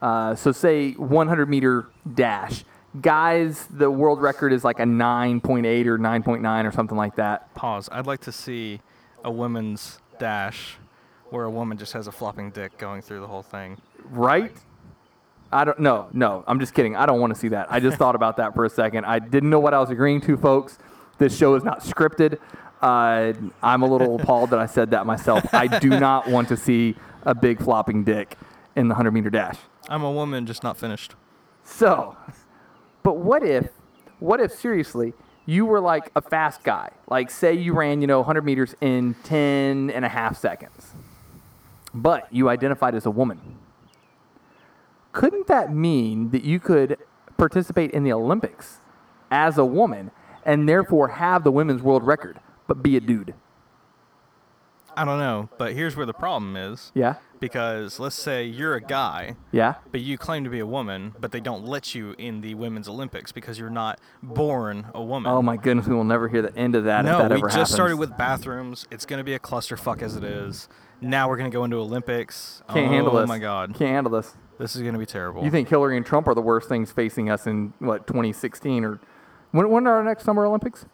Uh, 0.02 0.36
so, 0.36 0.52
say 0.52 0.94
100 0.94 1.50
meter 1.50 1.88
dash. 2.12 2.64
Guys, 3.00 3.68
the 3.68 3.90
world 3.90 4.22
record 4.22 4.52
is 4.52 4.66
like 4.66 4.80
a 4.80 4.84
9.8 4.84 5.86
or 5.86 5.98
9.9 5.98 6.66
or 6.68 6.72
something 6.72 6.98
like 6.98 7.16
that. 7.16 7.54
Pause. 7.54 7.88
I'd 7.92 8.06
like 8.08 8.20
to 8.22 8.32
see 8.34 8.82
a 9.24 9.32
women's 9.32 10.00
dash 10.20 10.76
where 11.30 11.46
a 11.46 11.50
woman 11.50 11.78
just 11.78 11.94
has 11.94 12.08
a 12.08 12.12
flopping 12.12 12.52
dick 12.52 12.78
going 12.78 13.02
through 13.02 13.22
the 13.22 13.28
whole 13.28 13.44
thing. 13.44 13.78
right? 14.10 14.52
I 15.54 15.66
don't 15.66 15.80
no, 15.80 16.08
no. 16.14 16.44
I'm 16.48 16.60
just 16.60 16.74
kidding. 16.74 16.96
I 16.96 17.06
don't 17.06 17.20
want 17.20 17.34
to 17.34 17.40
see 17.40 17.50
that. 17.50 17.68
I 17.70 17.80
just 17.82 17.98
thought 17.98 18.16
about 18.16 18.38
that 18.38 18.54
for 18.54 18.64
a 18.66 18.70
second. 18.70 19.06
I 19.06 19.20
didn't 19.20 19.50
know 19.50 19.60
what 19.60 19.74
I 19.74 19.80
was 19.80 19.90
agreeing 19.90 20.22
to, 20.22 20.38
folks. 20.38 20.78
This 21.18 21.38
show 21.38 21.56
is 21.56 21.64
not 21.64 21.82
scripted. 21.82 22.40
Uh, 22.82 23.34
I'm 23.62 23.82
a 23.84 23.86
little 23.86 24.16
appalled 24.20 24.52
that 24.52 24.60
I 24.60 24.66
said 24.66 24.92
that 24.92 25.06
myself. 25.06 25.54
I 25.54 25.68
do 25.80 25.90
not 25.90 26.28
want 26.28 26.48
to 26.50 26.58
see 26.58 26.96
a 27.24 27.36
big 27.36 27.62
flopping 27.62 28.04
dick 28.04 28.38
in 28.76 28.88
the 28.88 28.94
100 28.94 29.12
meter 29.12 29.30
dash. 29.30 29.58
I'm 29.90 30.04
a 30.04 30.12
woman, 30.12 30.46
just 30.46 30.64
not 30.64 30.78
finished. 30.78 31.16
So, 31.64 32.16
but 33.04 33.18
what 33.18 33.44
if, 33.44 33.70
what 34.20 34.40
if 34.40 34.52
seriously, 34.52 35.14
you 35.46 35.66
were 35.66 35.80
like 35.80 36.12
a 36.16 36.22
fast 36.22 36.64
guy? 36.64 36.92
Like, 37.10 37.32
say 37.32 37.54
you 37.54 37.74
ran, 37.74 38.02
you 38.02 38.08
know, 38.08 38.20
100 38.20 38.46
meters 38.46 38.76
in 38.82 39.16
10 39.24 39.90
and 39.90 40.06
a 40.06 40.10
half 40.10 40.38
seconds, 40.38 40.92
but 41.94 42.28
you 42.32 42.50
identified 42.50 42.96
as 42.96 43.06
a 43.06 43.12
woman. 43.12 43.58
Couldn't 45.12 45.48
that 45.48 45.74
mean 45.74 46.30
that 46.30 46.44
you 46.44 46.60
could 46.60 46.98
participate 47.38 47.92
in 47.92 48.04
the 48.04 48.14
Olympics 48.14 48.80
as 49.30 49.58
a 49.58 49.66
woman 49.66 50.12
and 50.46 50.70
therefore 50.70 51.10
have 51.10 51.44
the 51.44 51.52
women's 51.52 51.82
world 51.82 52.04
record, 52.04 52.40
but 52.68 52.82
be 52.82 52.96
a 52.96 53.02
dude? 53.02 53.34
I 54.96 55.06
don't 55.06 55.20
know, 55.20 55.50
but 55.58 55.74
here's 55.74 55.96
where 55.96 56.06
the 56.06 56.14
problem 56.14 56.56
is. 56.56 56.92
Yeah? 56.94 57.16
Because 57.40 58.00
let's 58.00 58.16
say 58.16 58.46
you're 58.46 58.76
a 58.76 58.82
guy, 58.82 59.36
Yeah? 59.52 59.76
but 59.92 60.02
you 60.02 60.18
claim 60.18 60.44
to 60.44 60.50
be 60.50 60.60
a 60.60 60.66
woman, 60.66 61.16
but 61.20 61.32
they 61.32 61.40
don't 61.40 61.66
let 61.66 61.96
you 61.96 62.14
in 62.18 62.42
the 62.42 62.54
women's 62.54 62.88
Olympics 62.88 63.32
because 63.32 63.58
you're 63.58 63.70
not 63.72 64.00
born 64.22 64.88
a 64.94 65.02
woman. 65.02 65.32
Oh 65.32 65.42
my 65.42 65.58
goodness, 65.58 65.88
we 65.88 65.96
will 65.96 66.04
never 66.04 66.28
hear 66.28 66.42
the 66.44 66.56
end 66.56 66.76
of 66.76 66.84
that 66.84 67.00
if 67.00 67.06
that 67.06 67.14
ever 67.14 67.24
happens. 67.24 67.24
no, 67.24 67.30
that 67.30 67.36
we 67.36 67.40
ever 67.40 67.48
just 67.48 67.56
happens. 67.56 67.74
started 67.74 67.98
with 67.98 68.16
bathrooms. 68.18 68.88
It's 68.92 69.06
going 69.06 69.18
to 69.20 69.24
be 69.24 69.34
a 69.34 69.40
clusterfuck 69.40 70.02
as 70.04 70.16
it 70.16 70.24
is. 70.24 70.70
Now 71.02 71.28
we're 71.30 71.38
going 71.38 71.50
to 71.50 71.56
go 71.56 71.64
into 71.64 71.78
Olympics. 71.78 72.62
Can't 72.70 72.88
oh 72.88 72.94
handle 72.94 73.14
this. 73.16 73.24
Oh 73.24 73.28
my 73.28 73.40
god. 73.40 73.74
Can't 73.74 73.90
handle 73.92 74.12
this. 74.12 74.36
This 74.60 74.76
is 74.76 74.84
going 74.84 74.94
to 74.94 75.00
be 75.00 75.08
terrible. 75.08 75.44
You 75.44 75.50
think 75.50 75.68
Hillary 75.68 75.98
and 75.98 76.06
Trump 76.06 76.28
are 76.28 76.36
the 76.36 76.42
worst 76.42 76.70
things 76.70 76.92
facing 76.92 77.32
us 77.32 77.48
in 77.48 77.74
what 77.80 78.06
2016 78.06 78.84
or 78.86 79.00
when, 79.50 79.68
when 79.72 79.88
are 79.88 79.96
our 79.96 80.04
next 80.04 80.24
Summer 80.26 80.46
Olympics? 80.46 80.86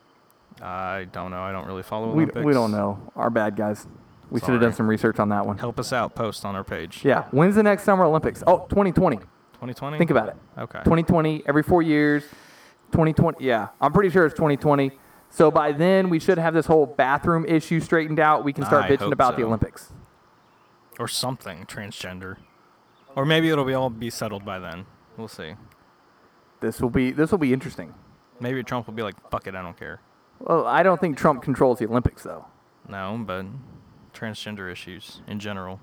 I 0.62 1.08
don't 1.12 1.32
know. 1.32 1.42
I 1.42 1.52
don't 1.52 1.68
really 1.68 1.84
follow 1.84 2.08
We, 2.08 2.24
Olympics. 2.24 2.46
we 2.46 2.54
don't 2.54 2.72
know. 2.72 3.12
Our 3.16 3.30
bad 3.30 3.56
guys. 3.56 3.88
We 4.30 4.40
should 4.40 4.50
have 4.50 4.62
done 4.62 4.74
some 4.74 4.88
research 4.90 5.20
on 5.20 5.30
that 5.30 5.46
one. 5.46 5.58
Help 5.58 5.80
us 5.80 5.94
out. 5.94 6.14
Post 6.16 6.44
on 6.44 6.56
our 6.56 6.64
page. 6.64 7.06
Yeah. 7.06 7.26
When's 7.32 7.56
the 7.56 7.64
next 7.64 7.84
Summer 7.84 8.04
Olympics? 8.04 8.44
Oh, 8.46 8.66
2020. 8.70 9.18
2020. 9.18 9.98
Think 9.98 10.12
about 10.12 10.30
it. 10.30 10.36
Okay. 10.58 10.80
2020 10.80 11.44
every 11.48 11.64
four 11.64 11.82
years. 11.82 12.24
2020. 12.92 13.44
Yeah, 13.44 13.70
I'm 13.82 13.92
pretty 13.92 14.10
sure 14.10 14.26
it's 14.26 14.36
2020. 14.36 14.92
So 15.30 15.52
by 15.52 15.72
then 15.72 16.10
we 16.10 16.20
should 16.20 16.38
have 16.38 16.54
this 16.54 16.66
whole 16.66 16.86
bathroom 16.86 17.46
issue 17.46 17.80
straightened 17.80 18.20
out. 18.20 18.44
We 18.44 18.54
can 18.54 18.66
start 18.66 18.86
I 18.86 18.90
bitching 18.96 19.12
about 19.12 19.36
the. 19.36 19.44
Olympics. 19.44 19.92
Or 21.00 21.08
something 21.08 21.66
transgender. 21.66 22.38
Or 23.16 23.26
maybe 23.26 23.50
it'll 23.50 23.66
be 23.66 23.74
all 23.74 23.90
be 23.90 24.10
settled 24.10 24.46
by 24.46 24.60
then. 24.60 24.86
We'll 25.18 25.28
see. 25.28 25.56
This 26.60 26.82
will 26.82 26.90
be 26.90 27.12
this 27.12 27.32
will 27.32 27.38
be 27.38 27.54
interesting. 27.54 27.94
Maybe 28.40 28.64
Trump 28.64 28.88
will 28.88 28.94
be 28.94 29.04
like, 29.04 29.16
"Fuck 29.30 29.48
it, 29.48 29.56
I 29.56 29.62
don't 29.62 29.78
care." 29.78 30.00
Well, 30.40 30.66
I 30.66 30.84
don't 30.84 31.00
think 31.00 31.18
Trump 31.18 31.42
controls 31.42 31.80
the 31.80 31.88
Olympics, 31.88 32.24
though. 32.24 32.46
No, 32.88 33.22
but 33.26 33.46
transgender 34.14 34.72
issues 34.72 35.22
in 35.28 35.40
general. 35.40 35.80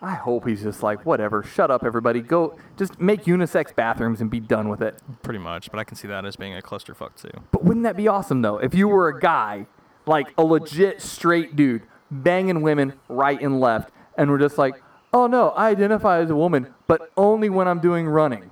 I 0.00 0.14
hope 0.14 0.46
he's 0.46 0.62
just 0.62 0.82
like, 0.82 1.06
whatever, 1.06 1.42
shut 1.42 1.70
up, 1.70 1.84
everybody. 1.84 2.20
Go, 2.20 2.58
just 2.76 3.00
make 3.00 3.24
unisex 3.24 3.74
bathrooms 3.74 4.20
and 4.20 4.30
be 4.30 4.40
done 4.40 4.68
with 4.68 4.82
it. 4.82 5.00
Pretty 5.22 5.38
much, 5.38 5.70
but 5.70 5.78
I 5.78 5.84
can 5.84 5.96
see 5.96 6.08
that 6.08 6.24
as 6.24 6.36
being 6.36 6.56
a 6.56 6.60
clusterfuck 6.60 7.20
too. 7.20 7.40
But 7.52 7.64
wouldn't 7.64 7.84
that 7.84 7.96
be 7.96 8.08
awesome, 8.08 8.42
though? 8.42 8.58
If 8.58 8.74
you 8.74 8.88
were 8.88 9.08
a 9.08 9.18
guy, 9.18 9.66
like 10.04 10.28
a 10.36 10.44
legit 10.44 11.00
straight 11.00 11.56
dude, 11.56 11.82
banging 12.10 12.60
women 12.62 12.94
right 13.08 13.40
and 13.40 13.60
left, 13.60 13.92
and 14.18 14.30
we're 14.30 14.38
just 14.38 14.58
like, 14.58 14.74
oh 15.12 15.26
no, 15.26 15.50
I 15.50 15.70
identify 15.70 16.18
as 16.18 16.28
a 16.28 16.36
woman, 16.36 16.74
but 16.86 17.10
only 17.16 17.48
when 17.48 17.68
I'm 17.68 17.80
doing 17.80 18.06
running. 18.06 18.50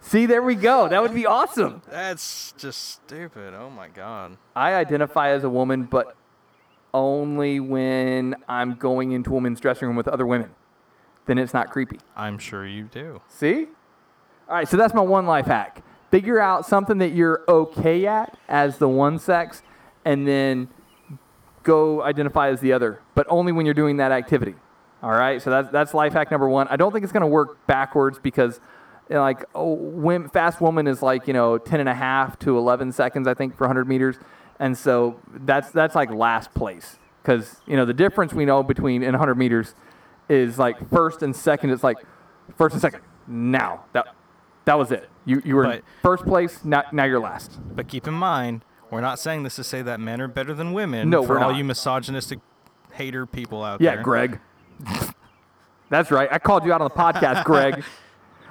See, 0.00 0.26
there 0.26 0.42
we 0.42 0.54
go. 0.54 0.88
That 0.88 1.02
would 1.02 1.14
be 1.14 1.26
awesome. 1.26 1.82
That's 1.90 2.52
just 2.56 3.02
stupid. 3.02 3.54
Oh 3.54 3.70
my 3.70 3.88
god. 3.88 4.36
I 4.56 4.74
identify 4.74 5.30
as 5.30 5.44
a 5.44 5.50
woman, 5.50 5.84
but 5.84 6.16
only 6.94 7.60
when 7.60 8.36
I'm 8.48 8.74
going 8.74 9.12
into 9.12 9.30
a 9.30 9.34
women's 9.34 9.60
dressing 9.60 9.88
room 9.88 9.96
with 9.96 10.08
other 10.08 10.26
women. 10.26 10.50
Then 11.26 11.38
it's 11.38 11.54
not 11.54 11.70
creepy. 11.70 11.98
I'm 12.16 12.38
sure 12.38 12.66
you 12.66 12.84
do. 12.84 13.22
See? 13.28 13.66
All 14.48 14.56
right, 14.56 14.68
so 14.68 14.76
that's 14.76 14.92
my 14.92 15.00
one 15.00 15.26
life 15.26 15.46
hack. 15.46 15.82
Figure 16.10 16.40
out 16.40 16.66
something 16.66 16.98
that 16.98 17.12
you're 17.12 17.42
okay 17.48 18.06
at 18.06 18.36
as 18.48 18.78
the 18.78 18.88
one 18.88 19.18
sex, 19.18 19.62
and 20.04 20.26
then 20.28 20.68
go 21.62 22.02
identify 22.02 22.48
as 22.48 22.60
the 22.60 22.72
other, 22.72 23.00
but 23.14 23.26
only 23.30 23.52
when 23.52 23.64
you're 23.64 23.74
doing 23.74 23.96
that 23.96 24.12
activity. 24.12 24.54
All 25.02 25.12
right, 25.12 25.40
so 25.40 25.50
that's, 25.50 25.70
that's 25.70 25.94
life 25.94 26.12
hack 26.12 26.30
number 26.30 26.48
one. 26.48 26.68
I 26.68 26.76
don't 26.76 26.92
think 26.92 27.02
it's 27.02 27.12
going 27.12 27.22
to 27.22 27.26
work 27.26 27.66
backwards 27.66 28.18
because, 28.18 28.60
you 29.08 29.14
know, 29.16 29.20
like, 29.22 29.44
oh, 29.54 30.28
fast 30.32 30.60
woman 30.60 30.86
is 30.86 31.02
like, 31.02 31.26
you 31.26 31.32
know, 31.32 31.58
10 31.58 31.80
and 31.80 31.88
a 31.88 31.94
half 31.94 32.38
to 32.40 32.56
11 32.56 32.92
seconds, 32.92 33.26
I 33.28 33.34
think, 33.34 33.56
for 33.56 33.64
100 33.64 33.86
meters. 33.88 34.16
And 34.58 34.76
so 34.78 35.18
that's, 35.28 35.70
that's 35.70 35.94
like 35.94 36.10
last 36.10 36.54
place 36.54 36.98
because, 37.22 37.56
you 37.66 37.76
know, 37.76 37.84
the 37.84 37.94
difference 37.94 38.32
we 38.32 38.44
know 38.44 38.62
between 38.62 39.02
in 39.02 39.10
100 39.12 39.34
meters 39.36 39.74
is 40.28 40.58
like 40.58 40.88
first 40.88 41.22
and 41.22 41.34
second. 41.34 41.70
It's 41.70 41.82
like 41.84 41.98
first 42.56 42.72
and 42.74 42.80
second. 42.80 43.00
Now 43.26 43.84
that 43.92 44.14
that 44.64 44.78
was 44.78 44.90
it. 44.92 45.08
You 45.24 45.42
you 45.44 45.56
were 45.56 45.64
But- 45.64 45.82
first 46.02 46.24
place. 46.24 46.64
Now 46.64 46.84
now 46.92 47.04
you're 47.04 47.20
last. 47.20 47.58
But 47.74 47.88
keep 47.88 48.06
in 48.06 48.14
mind, 48.14 48.64
we're 48.90 49.00
not 49.00 49.18
saying 49.18 49.42
this 49.42 49.56
to 49.56 49.64
say 49.64 49.82
that 49.82 50.00
men 50.00 50.20
are 50.20 50.28
better 50.28 50.54
than 50.54 50.72
women. 50.72 51.10
No, 51.10 51.24
for 51.24 51.38
all 51.40 51.50
not. 51.50 51.58
you 51.58 51.64
misogynistic 51.64 52.38
hater 52.92 53.26
people 53.26 53.62
out 53.64 53.80
Yeah, 53.80 53.90
there. 53.90 53.98
Yeah, 53.98 54.02
Greg. 54.02 54.40
That's 55.90 56.10
right. 56.10 56.28
I 56.32 56.38
called 56.38 56.64
you 56.64 56.72
out 56.72 56.80
on 56.80 56.88
the 56.88 56.94
podcast, 56.94 57.44
Greg. 57.44 57.84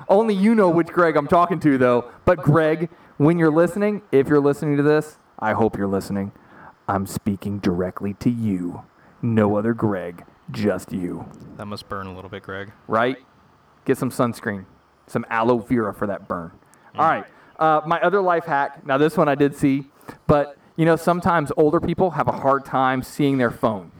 Only 0.08 0.34
you 0.34 0.56
know 0.56 0.70
which 0.70 0.88
Greg 0.88 1.16
I'm 1.16 1.28
talking 1.28 1.60
to, 1.62 1.78
though. 1.78 2.12
But 2.26 2.39
Greg, 2.41 2.89
when 3.18 3.38
you're 3.38 3.52
listening, 3.52 4.02
if 4.12 4.28
you're 4.28 4.39
listening 4.39 4.78
to 4.78 4.84
this, 4.84 5.18
I 5.39 5.54
hope 5.54 5.78
you're 5.78 5.88
listening. 5.88 6.32
I'm 6.88 7.06
speaking 7.06 7.60
directly 7.60 8.14
to 8.16 8.30
you. 8.30 8.84
No 9.22 9.56
other 9.58 9.74
Greg, 9.74 10.26
just 10.49 10.91
you. 10.91 11.26
That 11.58 11.66
must 11.66 11.88
burn 11.88 12.08
a 12.08 12.14
little 12.14 12.30
bit, 12.30 12.43
Greg. 12.43 12.72
right? 12.88 13.18
Get 13.86 13.97
some 13.97 14.12
sunscreen, 14.12 14.66
some 15.08 15.26
aloe 15.30 15.60
vera 15.60 15.93
for 15.93 16.08
that 16.08 16.28
burn. 16.28 16.52
All 16.95 17.08
right. 17.08 17.26
Uh, 17.58 17.82
my 17.86 17.99
other 18.02 18.22
life 18.22 18.45
hack. 18.45 18.86
Now, 18.86 18.97
this 18.97 19.16
one 19.16 19.30
I 19.30 19.36
did 19.36 19.56
see, 19.56 19.86
but 20.28 20.58
you 20.76 20.86
know, 20.86 20.95
sometimes 20.95 21.52
older 21.58 21.80
people 21.80 22.12
have 22.12 22.28
a 22.28 22.32
hard 22.32 22.66
time 22.66 23.04
seeing 23.04 23.38
their 23.38 23.52
phone. 23.52 23.91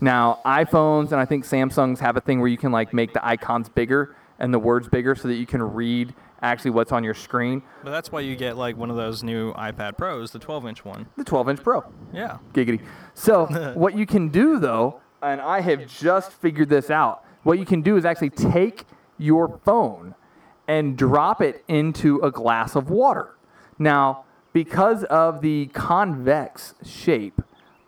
Now, 0.00 0.40
iPhones 0.44 1.12
and 1.12 1.20
I 1.20 1.24
think 1.24 1.44
Samsungs 1.44 1.98
have 2.00 2.16
a 2.16 2.20
thing 2.20 2.40
where 2.40 2.48
you 2.48 2.58
can 2.58 2.72
like 2.72 2.92
make 2.92 3.12
the 3.12 3.26
icons 3.26 3.68
bigger 3.68 4.14
and 4.38 4.52
the 4.52 4.58
words 4.58 4.88
bigger 4.88 5.14
so 5.14 5.28
that 5.28 5.34
you 5.34 5.46
can 5.46 5.62
read 5.62 6.14
actually 6.42 6.70
what's 6.70 6.92
on 6.92 7.02
your 7.02 7.14
screen. 7.14 7.62
But 7.82 7.90
that's 7.90 8.12
why 8.12 8.20
you 8.20 8.36
get 8.36 8.56
like 8.56 8.76
one 8.76 8.90
of 8.90 8.96
those 8.96 9.22
new 9.22 9.52
iPad 9.54 9.96
Pros, 9.96 10.30
the 10.30 10.38
12-inch 10.38 10.84
one. 10.84 11.06
The 11.16 11.24
12 11.24 11.48
inch 11.50 11.62
Pro. 11.62 11.84
Yeah. 12.12 12.38
Giggity. 12.52 12.80
So, 13.14 13.46
what 13.74 13.96
you 13.96 14.06
can 14.06 14.28
do 14.28 14.58
though, 14.58 15.00
and 15.22 15.40
I 15.40 15.60
have 15.60 15.86
just 15.86 16.32
figured 16.32 16.68
this 16.68 16.90
out, 16.90 17.24
what 17.42 17.58
you 17.58 17.64
can 17.64 17.82
do 17.82 17.96
is 17.96 18.04
actually 18.04 18.30
take 18.30 18.84
your 19.18 19.60
phone 19.64 20.14
and 20.68 20.98
drop 20.98 21.40
it 21.40 21.64
into 21.68 22.18
a 22.20 22.30
glass 22.30 22.74
of 22.74 22.90
water. 22.90 23.34
Now, 23.78 24.24
because 24.52 25.04
of 25.04 25.42
the 25.42 25.66
convex 25.66 26.74
shape 26.84 27.40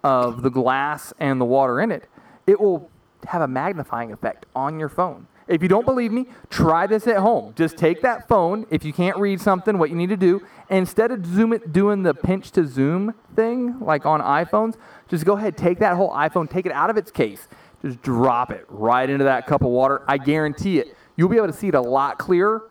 of 0.05 0.43
the 0.43 0.51
glass 0.51 1.13
and 1.19 1.41
the 1.41 1.45
water 1.45 1.81
in 1.81 1.91
it, 1.91 2.09
it 2.47 2.61
will 2.61 2.91
have 3.27 3.43
a 3.43 3.49
magnifying 3.49 4.13
effect 4.13 4.47
on 4.55 4.79
your 4.79 4.89
phone. 4.89 5.27
If 5.49 5.63
you 5.63 5.69
don't 5.69 5.87
believe 5.87 6.13
me, 6.13 6.27
try 6.51 6.87
this 6.87 7.07
at 7.07 7.17
home. 7.17 7.55
Just 7.57 7.79
take 7.79 8.03
that 8.03 8.29
phone. 8.29 8.67
If 8.71 8.85
you 8.85 8.93
can't 8.93 9.17
read 9.17 9.41
something, 9.41 9.79
what 9.79 9.89
you 9.89 9.97
need 9.97 10.11
to 10.11 10.17
do, 10.17 10.43
instead 10.69 11.11
of 11.11 11.25
zoom 11.25 11.55
it, 11.55 11.73
doing 11.73 12.03
the 12.03 12.13
pinch 12.13 12.51
to 12.53 12.67
zoom 12.67 13.15
thing 13.35 13.81
like 13.81 14.05
on 14.05 14.21
iPhones, 14.21 14.77
just 15.09 15.25
go 15.25 15.37
ahead, 15.37 15.57
take 15.57 15.79
that 15.79 15.97
whole 15.97 16.11
iPhone, 16.13 16.51
take 16.51 16.67
it 16.67 16.73
out 16.73 16.91
of 16.91 16.99
its 16.99 17.11
case, 17.11 17.49
just 17.81 18.03
drop 18.03 18.51
it 18.51 18.67
right 18.69 19.09
into 19.09 19.25
that 19.25 19.47
cup 19.47 19.63
of 19.63 19.69
water. 19.69 20.03
I 20.07 20.19
guarantee 20.19 20.81
it. 20.81 20.95
You'll 21.17 21.31
be 21.31 21.37
able 21.37 21.47
to 21.47 21.53
see 21.53 21.69
it 21.69 21.75
a 21.75 21.81
lot 21.81 22.19
clearer 22.19 22.71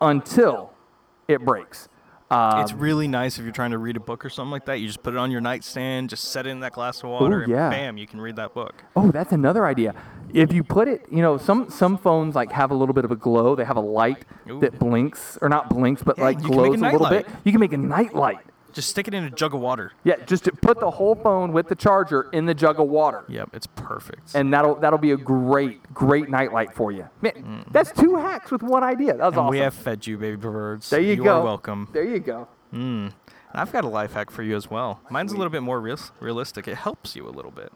until 0.00 0.72
it 1.28 1.44
breaks. 1.44 1.88
Um, 2.32 2.60
it's 2.60 2.72
really 2.72 3.08
nice 3.08 3.38
if 3.38 3.44
you're 3.44 3.52
trying 3.52 3.72
to 3.72 3.78
read 3.78 3.96
a 3.96 4.00
book 4.00 4.24
or 4.24 4.30
something 4.30 4.50
like 4.50 4.64
that. 4.66 4.80
You 4.80 4.86
just 4.86 5.02
put 5.02 5.12
it 5.14 5.18
on 5.18 5.30
your 5.30 5.40
nightstand, 5.40 6.10
just 6.10 6.24
set 6.24 6.46
it 6.46 6.50
in 6.50 6.60
that 6.60 6.72
glass 6.72 7.02
of 7.02 7.10
water, 7.10 7.44
yeah. 7.46 7.64
and 7.64 7.70
bam, 7.72 7.98
you 7.98 8.06
can 8.06 8.20
read 8.20 8.36
that 8.36 8.54
book. 8.54 8.84
Oh, 8.96 9.10
that's 9.10 9.32
another 9.32 9.66
idea. 9.66 9.94
If 10.32 10.52
you 10.52 10.64
put 10.64 10.88
it, 10.88 11.04
you 11.10 11.20
know, 11.20 11.36
some 11.36 11.68
some 11.68 11.98
phones 11.98 12.34
like 12.34 12.50
have 12.52 12.70
a 12.70 12.74
little 12.74 12.94
bit 12.94 13.04
of 13.04 13.10
a 13.10 13.16
glow. 13.16 13.54
They 13.54 13.64
have 13.64 13.76
a 13.76 13.80
light 13.80 14.24
Ooh. 14.48 14.60
that 14.60 14.78
blinks, 14.78 15.36
or 15.42 15.48
not 15.48 15.68
blinks, 15.68 16.02
but 16.02 16.16
Yeah, 16.16 16.24
like 16.24 16.38
you 16.38 16.48
can 16.48 16.50
make 16.50 16.56
glows 16.56 16.80
a 16.80 16.84
a, 16.84 16.86
little 16.86 17.00
nightlight. 17.00 17.26
bit. 17.26 17.36
You 17.44 17.52
can 17.52 17.60
make 17.60 17.72
a 17.74 17.76
night 17.76 18.14
light. 18.14 18.38
Just 18.72 18.88
stick 18.88 19.06
it 19.08 19.14
in 19.14 19.24
a 19.24 19.30
jug 19.30 19.54
of 19.54 19.60
water. 19.60 19.92
Yeah, 20.04 20.16
just 20.24 20.44
to 20.44 20.52
put 20.52 20.80
the 20.80 20.90
whole 20.90 21.14
phone 21.14 21.52
with 21.52 21.68
the 21.68 21.74
charger 21.74 22.28
in 22.32 22.46
the 22.46 22.54
jug 22.54 22.80
of 22.80 22.88
water, 22.88 23.24
Yep, 23.28 23.50
it's 23.52 23.66
perfect. 23.66 24.34
and 24.34 24.52
that'll 24.52 24.76
that'll 24.76 24.98
be 24.98 25.10
a 25.12 25.16
great 25.16 25.92
great 25.94 26.28
night 26.30 26.52
light 26.52 26.74
for 26.74 26.90
you. 26.92 27.08
Man, 27.20 27.64
that's 27.70 27.92
two 27.92 28.16
hacks 28.16 28.50
with 28.50 28.62
one 28.62 28.82
idea. 28.82 29.16
That 29.16 29.26
was 29.26 29.34
Mm. 29.34 29.36
And 29.36 29.38
awesome. 29.40 29.50
we 29.50 29.58
have 29.58 29.74
fed 29.74 30.06
you, 30.06 30.16
baby 30.18 30.36
birds. 30.36 30.88
there 30.90 31.00
you, 31.00 31.14
you 31.14 31.24
go. 31.24 31.40
are 31.40 31.44
welcome. 31.44 31.88
There 31.92 32.04
you 32.04 32.18
go. 32.18 32.48
Mm. 32.72 33.12
I've 33.54 33.70
got 33.72 33.84
a 33.84 33.88
life 33.88 34.14
hack 34.14 34.30
for 34.30 34.42
you 34.42 34.56
as 34.56 34.70
well. 34.70 35.00
Mine's 35.10 35.32
a 35.32 35.36
little 35.36 35.50
bit 35.50 35.62
more 35.62 35.78
real- 35.80 35.98
realistic. 36.20 36.66
It 36.66 36.76
helps 36.76 37.14
you 37.14 37.28
a 37.28 37.30
little 37.30 37.50
bit. 37.50 37.70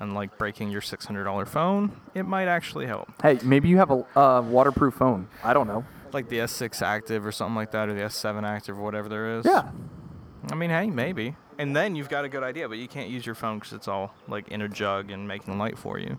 Unlike 0.00 0.38
breaking 0.38 0.70
your 0.70 0.80
$600 0.80 1.46
phone, 1.48 1.92
it 2.14 2.22
might 2.24 2.46
actually 2.46 2.86
help. 2.86 3.08
Hey, 3.20 3.38
maybe 3.42 3.68
you 3.68 3.78
have 3.78 3.90
a 3.90 4.06
uh, 4.18 4.40
waterproof 4.42 4.94
phone. 4.94 5.28
I 5.42 5.52
don't 5.52 5.66
know. 5.66 5.84
Like 6.12 6.28
the 6.28 6.38
S6 6.38 6.80
Active 6.82 7.26
or 7.26 7.32
something 7.32 7.56
like 7.56 7.72
that, 7.72 7.88
or 7.88 7.94
the 7.94 8.02
S7 8.02 8.44
Active 8.44 8.78
or 8.78 8.82
whatever 8.82 9.08
there 9.08 9.38
is. 9.38 9.44
Yeah. 9.44 9.70
I 10.50 10.54
mean, 10.54 10.70
hey, 10.70 10.88
maybe. 10.88 11.36
And 11.58 11.74
then 11.74 11.94
you've 11.96 12.08
got 12.08 12.24
a 12.24 12.28
good 12.28 12.42
idea, 12.42 12.68
but 12.68 12.78
you 12.78 12.88
can't 12.88 13.10
use 13.10 13.26
your 13.26 13.34
phone 13.34 13.58
because 13.58 13.72
it's 13.72 13.88
all 13.88 14.14
like 14.28 14.48
in 14.48 14.62
a 14.62 14.68
jug 14.68 15.10
and 15.10 15.26
making 15.26 15.58
light 15.58 15.78
for 15.78 15.98
you. 15.98 16.18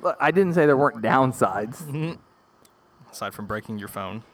Look, 0.00 0.16
I 0.20 0.30
didn't 0.30 0.54
say 0.54 0.66
there 0.66 0.76
weren't 0.76 1.02
downsides. 1.02 1.82
Mm-hmm. 1.84 2.12
Aside 3.10 3.32
from 3.34 3.46
breaking 3.46 3.78
your 3.78 3.88
phone. 3.88 4.24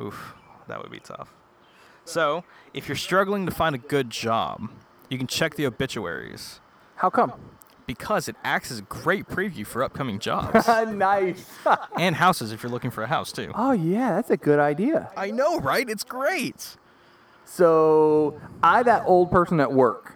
Oof, 0.00 0.34
that 0.68 0.80
would 0.82 0.90
be 0.90 1.00
tough. 1.00 1.34
So, 2.04 2.44
if 2.72 2.88
you're 2.88 2.96
struggling 2.96 3.44
to 3.46 3.52
find 3.52 3.74
a 3.74 3.78
good 3.78 4.10
job, 4.10 4.70
you 5.10 5.18
can 5.18 5.26
check 5.26 5.54
the 5.54 5.66
obituaries 5.66 6.60
How 6.96 7.10
come? 7.10 7.34
because 7.86 8.28
it 8.28 8.36
acts 8.44 8.70
as 8.70 8.78
a 8.78 8.82
great 8.82 9.26
preview 9.28 9.66
for 9.66 9.82
upcoming 9.82 10.18
jobs 10.20 10.66
nice. 10.92 11.44
and 11.98 12.14
houses 12.16 12.52
if 12.52 12.62
you're 12.62 12.70
looking 12.70 12.90
for 12.90 13.02
a 13.02 13.06
house 13.06 13.32
too. 13.32 13.52
oh 13.54 13.72
yeah, 13.72 14.14
that's 14.14 14.30
a 14.30 14.36
good 14.36 14.58
idea. 14.58 15.10
I 15.16 15.30
know, 15.30 15.58
right? 15.60 15.88
It's 15.88 16.04
great. 16.04 16.76
So 17.52 18.40
I 18.62 18.84
that 18.84 19.02
old 19.06 19.32
person 19.32 19.58
at 19.58 19.72
work 19.72 20.14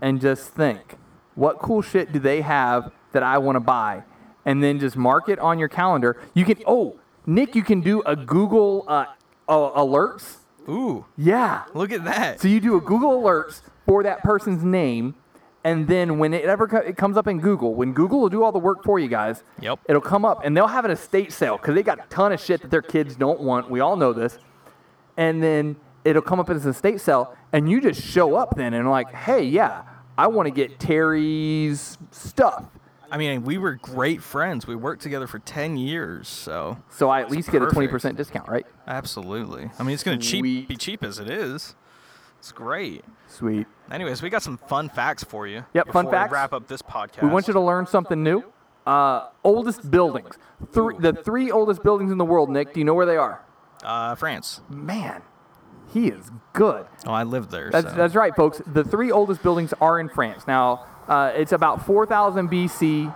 and 0.00 0.20
just 0.20 0.50
think, 0.50 0.96
what 1.34 1.58
cool 1.58 1.82
shit 1.82 2.12
do 2.12 2.20
they 2.20 2.42
have 2.42 2.92
that 3.10 3.24
I 3.24 3.38
want 3.38 3.56
to 3.56 3.60
buy? 3.60 4.04
And 4.44 4.62
then 4.62 4.78
just 4.78 4.96
mark 4.96 5.28
it 5.28 5.40
on 5.40 5.58
your 5.58 5.66
calendar. 5.68 6.16
You 6.32 6.44
can 6.44 6.58
oh, 6.64 6.96
Nick, 7.26 7.56
you 7.56 7.64
can 7.64 7.80
do 7.80 8.02
a 8.06 8.14
Google 8.14 8.84
uh, 8.86 9.06
uh, 9.48 9.70
alerts. 9.80 10.36
Ooh, 10.68 11.06
Yeah. 11.16 11.64
look 11.74 11.90
at 11.90 12.04
that. 12.04 12.40
So 12.40 12.46
you 12.46 12.60
do 12.60 12.76
a 12.76 12.80
Google 12.80 13.20
alerts 13.20 13.62
for 13.84 14.04
that 14.04 14.22
person's 14.22 14.62
name, 14.62 15.16
and 15.64 15.88
then 15.88 16.18
when 16.20 16.32
it 16.34 16.44
ever 16.44 16.68
co- 16.68 16.76
it 16.78 16.96
comes 16.96 17.16
up 17.16 17.26
in 17.26 17.40
Google, 17.40 17.74
when 17.74 17.92
Google 17.94 18.20
will 18.20 18.28
do 18.28 18.44
all 18.44 18.52
the 18.52 18.58
work 18.60 18.84
for 18.84 19.00
you 19.00 19.08
guys, 19.08 19.42
Yep. 19.60 19.80
it'll 19.88 20.00
come 20.00 20.24
up, 20.24 20.42
and 20.44 20.56
they'll 20.56 20.68
have 20.68 20.84
an 20.84 20.90
estate 20.92 21.32
sale 21.32 21.56
because 21.56 21.74
they 21.74 21.82
got 21.82 21.98
a 21.98 22.04
ton 22.10 22.30
of 22.32 22.40
shit 22.40 22.62
that 22.62 22.70
their 22.70 22.80
kids 22.82 23.16
don't 23.16 23.40
want. 23.40 23.68
We 23.70 23.80
all 23.80 23.96
know 23.96 24.12
this, 24.12 24.38
and 25.16 25.42
then 25.42 25.76
it'll 26.04 26.22
come 26.22 26.38
up 26.40 26.50
as 26.50 26.64
an 26.64 26.70
estate 26.72 27.00
sale, 27.00 27.34
and 27.52 27.70
you 27.70 27.80
just 27.80 28.02
show 28.02 28.34
up 28.34 28.56
then 28.56 28.74
and 28.74 28.88
like, 28.88 29.10
hey, 29.12 29.42
yeah, 29.44 29.82
I 30.16 30.26
want 30.28 30.46
to 30.46 30.54
get 30.54 30.78
Terry's 30.78 31.98
stuff, 32.10 32.66
I 33.10 33.16
mean, 33.16 33.44
we 33.44 33.58
were 33.58 33.74
great 33.74 34.22
friends. 34.22 34.66
We 34.66 34.74
worked 34.74 35.02
together 35.02 35.26
for 35.28 35.38
10 35.38 35.76
years, 35.76 36.26
so 36.26 36.78
so 36.90 37.10
I 37.10 37.20
at 37.20 37.30
least 37.30 37.52
get 37.52 37.62
a 37.62 37.66
twenty 37.66 37.86
percent 37.86 38.16
discount, 38.16 38.48
right? 38.48 38.66
absolutely. 38.88 39.70
I 39.78 39.82
mean, 39.84 39.94
it's 39.94 40.02
going 40.02 40.18
to 40.18 40.26
cheap 40.26 40.42
be 40.68 40.76
cheap 40.76 41.04
as 41.04 41.18
it 41.20 41.30
is. 41.30 41.76
It's 42.40 42.50
great. 42.50 43.04
Sweet. 43.28 43.66
Anyways, 43.90 44.20
we 44.20 44.30
got 44.30 44.42
some 44.42 44.58
fun 44.58 44.88
facts 44.88 45.22
for 45.22 45.46
you. 45.46 45.64
Yep, 45.74 45.92
fun 45.92 46.10
facts. 46.10 46.30
We 46.30 46.34
wrap 46.34 46.52
up 46.52 46.66
this 46.66 46.82
podcast. 46.82 47.22
We 47.22 47.28
want 47.28 47.46
you 47.46 47.52
to 47.54 47.60
learn 47.60 47.86
something 47.86 48.22
new. 48.22 48.42
Uh, 48.86 49.28
oldest 49.44 49.90
buildings, 49.90 50.36
three, 50.72 50.96
the 50.98 51.12
three 51.12 51.50
oldest 51.50 51.82
buildings 51.82 52.10
in 52.10 52.18
the 52.18 52.24
world. 52.24 52.50
Nick, 52.50 52.74
do 52.74 52.80
you 52.80 52.84
know 52.84 52.94
where 52.94 53.06
they 53.06 53.16
are? 53.16 53.42
uh, 53.84 54.14
France. 54.16 54.60
Man, 54.68 55.22
He 55.94 56.08
is 56.08 56.30
good. 56.52 56.84
Oh, 57.06 57.12
I 57.12 57.22
lived 57.22 57.50
there. 57.50 57.70
That's, 57.70 57.88
so. 57.88 57.94
that's 57.94 58.14
right, 58.14 58.34
folks. 58.36 58.60
The 58.66 58.84
three 58.84 59.10
oldest 59.12 59.42
buildings 59.42 59.72
are 59.80 59.98
in 60.00 60.08
France. 60.08 60.46
Now, 60.46 60.84
uh, 61.08 61.32
it's 61.34 61.52
about 61.52 61.86
4,000 61.86 62.50
BC 62.50 63.14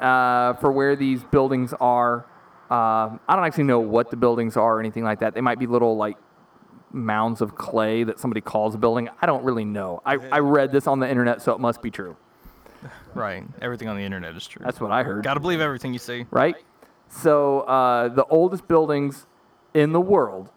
uh, 0.00 0.54
for 0.54 0.72
where 0.72 0.96
these 0.96 1.22
buildings 1.24 1.72
are. 1.80 2.26
Um 2.68 3.18
I 3.28 3.34
don't 3.36 3.44
actually 3.44 3.64
know 3.64 3.80
what 3.80 4.10
the 4.10 4.16
buildings 4.16 4.56
are 4.56 4.76
or 4.76 4.80
anything 4.80 5.02
like 5.04 5.20
that. 5.20 5.34
They 5.34 5.40
might 5.40 5.58
be 5.58 5.66
little, 5.66 5.96
like, 5.96 6.16
mounds 6.92 7.40
of 7.40 7.54
clay 7.54 8.02
that 8.04 8.18
somebody 8.18 8.40
calls 8.40 8.74
a 8.74 8.78
building. 8.78 9.08
I 9.22 9.26
don't 9.26 9.44
really 9.44 9.64
know. 9.64 10.02
I, 10.04 10.14
I 10.32 10.38
read 10.40 10.72
this 10.72 10.86
on 10.86 10.98
the 10.98 11.08
internet, 11.08 11.42
so 11.42 11.52
it 11.52 11.60
must 11.60 11.82
be 11.82 11.90
true. 11.90 12.16
right. 13.14 13.44
Everything 13.62 13.88
on 13.88 13.96
the 13.96 14.02
internet 14.02 14.34
is 14.36 14.46
true. 14.46 14.62
That's 14.64 14.80
what 14.80 14.90
I 14.90 15.02
heard. 15.04 15.22
Got 15.24 15.34
to 15.34 15.40
believe 15.40 15.60
everything 15.60 15.92
you 15.92 15.98
see. 15.98 16.26
right? 16.30 16.56
So 17.08 17.60
uh, 17.60 18.08
the 18.08 18.24
oldest 18.26 18.66
buildings 18.68 19.26
in 19.74 19.92
the 19.92 20.00
world 20.00 20.50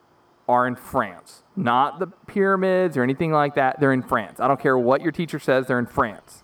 are 0.47 0.67
in 0.67 0.75
France, 0.75 1.42
not 1.55 1.99
the 1.99 2.07
pyramids 2.07 2.97
or 2.97 3.03
anything 3.03 3.31
like 3.31 3.55
that. 3.55 3.79
They're 3.79 3.93
in 3.93 4.03
France. 4.03 4.39
I 4.39 4.47
don't 4.47 4.59
care 4.59 4.77
what 4.77 5.01
your 5.01 5.11
teacher 5.11 5.39
says, 5.39 5.67
they're 5.67 5.79
in 5.79 5.85
France. 5.85 6.43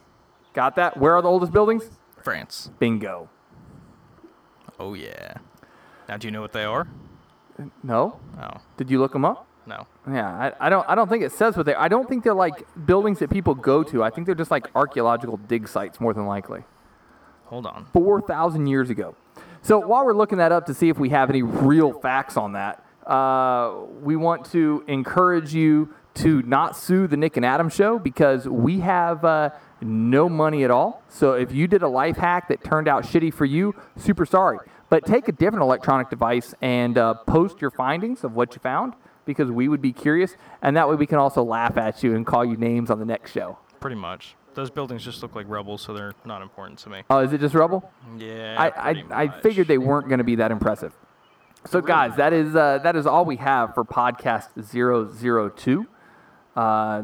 Got 0.53 0.75
that? 0.75 0.97
Where 0.97 1.15
are 1.15 1.21
the 1.21 1.27
oldest 1.29 1.51
buildings? 1.51 1.89
France. 2.21 2.69
Bingo. 2.79 3.29
Oh 4.79 4.93
yeah. 4.93 5.35
Now, 6.07 6.17
do 6.17 6.27
you 6.27 6.31
know 6.31 6.41
what 6.41 6.53
they 6.53 6.63
are? 6.63 6.87
No? 7.83 8.19
Oh 8.41 8.61
Did 8.77 8.89
you 8.89 8.99
look 8.99 9.13
them 9.13 9.25
up? 9.25 9.45
no. 9.65 9.85
Yeah, 10.09 10.27
I, 10.59 10.67
I 10.67 10.69
don't. 10.69 10.87
I 10.89 10.95
don't 10.95 11.07
think 11.07 11.23
it 11.23 11.31
says 11.31 11.55
what 11.55 11.65
they. 11.67 11.75
I 11.75 11.87
don't 11.87 12.09
think 12.09 12.23
they're 12.23 12.33
like 12.33 12.65
buildings 12.87 13.19
that 13.19 13.29
people 13.29 13.53
go 13.53 13.83
to. 13.83 14.01
I 14.03 14.09
think 14.09 14.25
they're 14.25 14.33
just 14.33 14.49
like 14.49 14.67
archaeological 14.73 15.37
dig 15.37 15.67
sites, 15.67 15.99
more 15.99 16.13
than 16.13 16.25
likely. 16.25 16.63
Hold 17.45 17.65
on. 17.67 17.85
4,000 17.93 18.67
years 18.67 18.89
ago. 18.89 19.15
So 19.61 19.79
while 19.79 20.05
we're 20.05 20.13
looking 20.13 20.37
that 20.39 20.51
up 20.51 20.65
to 20.67 20.73
see 20.73 20.89
if 20.89 20.97
we 20.97 21.09
have 21.09 21.29
any 21.29 21.41
real 21.43 21.93
facts 21.93 22.37
on 22.37 22.53
that, 22.53 22.83
uh, 23.09 23.73
we 24.01 24.15
want 24.15 24.45
to 24.51 24.83
encourage 24.87 25.53
you 25.53 25.93
to 26.15 26.41
not 26.43 26.75
sue 26.75 27.07
the 27.07 27.17
Nick 27.17 27.37
and 27.37 27.45
Adam 27.45 27.69
show 27.69 27.97
because 27.97 28.47
we 28.47 28.81
have 28.81 29.23
uh, 29.23 29.49
no 29.81 30.27
money 30.27 30.63
at 30.63 30.71
all. 30.71 31.01
So 31.07 31.33
if 31.33 31.51
you 31.51 31.67
did 31.67 31.81
a 31.81 31.87
life 31.87 32.17
hack 32.17 32.49
that 32.49 32.63
turned 32.63 32.87
out 32.87 33.03
shitty 33.03 33.33
for 33.33 33.45
you, 33.45 33.73
super 33.97 34.25
sorry. 34.25 34.59
But 34.89 35.05
take 35.05 35.27
a 35.27 35.31
different 35.31 35.63
electronic 35.63 36.09
device 36.09 36.53
and 36.61 36.97
uh, 36.97 37.13
post 37.13 37.61
your 37.61 37.71
findings 37.71 38.23
of 38.23 38.33
what 38.33 38.53
you 38.55 38.59
found 38.59 38.93
because 39.25 39.51
we 39.51 39.67
would 39.67 39.81
be 39.81 39.93
curious. 39.93 40.35
And 40.61 40.75
that 40.75 40.89
way 40.89 40.95
we 40.95 41.05
can 41.05 41.19
also 41.19 41.43
laugh 41.43 41.77
at 41.77 42.03
you 42.03 42.15
and 42.15 42.25
call 42.25 42.43
you 42.43 42.57
names 42.57 42.89
on 42.89 42.99
the 42.99 43.05
next 43.05 43.31
show. 43.31 43.57
Pretty 43.79 43.95
much. 43.95 44.35
Those 44.55 44.71
buildings 44.71 45.05
just 45.05 45.21
look 45.21 45.35
like 45.35 45.47
rubble, 45.47 45.77
so 45.77 45.93
they're 45.93 46.15
not 46.25 46.41
important 46.41 46.79
to 46.79 46.89
me. 46.89 47.03
Oh, 47.09 47.19
is 47.19 47.31
it 47.31 47.39
just 47.39 47.55
rubble? 47.55 47.89
Yeah. 48.17 48.55
I, 48.57 48.91
I, 48.91 49.03
I 49.11 49.41
figured 49.41 49.67
they 49.67 49.77
weren't 49.77 50.09
going 50.09 50.17
to 50.17 50.23
be 50.23 50.35
that 50.35 50.51
impressive. 50.51 50.93
So, 51.65 51.81
guys, 51.81 52.15
that 52.15 52.31
is 52.33 52.55
uh, 52.55 52.79
that 52.83 52.95
is 52.95 53.05
all 53.05 53.25
we 53.25 53.35
have 53.37 53.73
for 53.73 53.83
podcast 53.83 54.49
002. 54.55 55.87
Uh, 56.55 57.03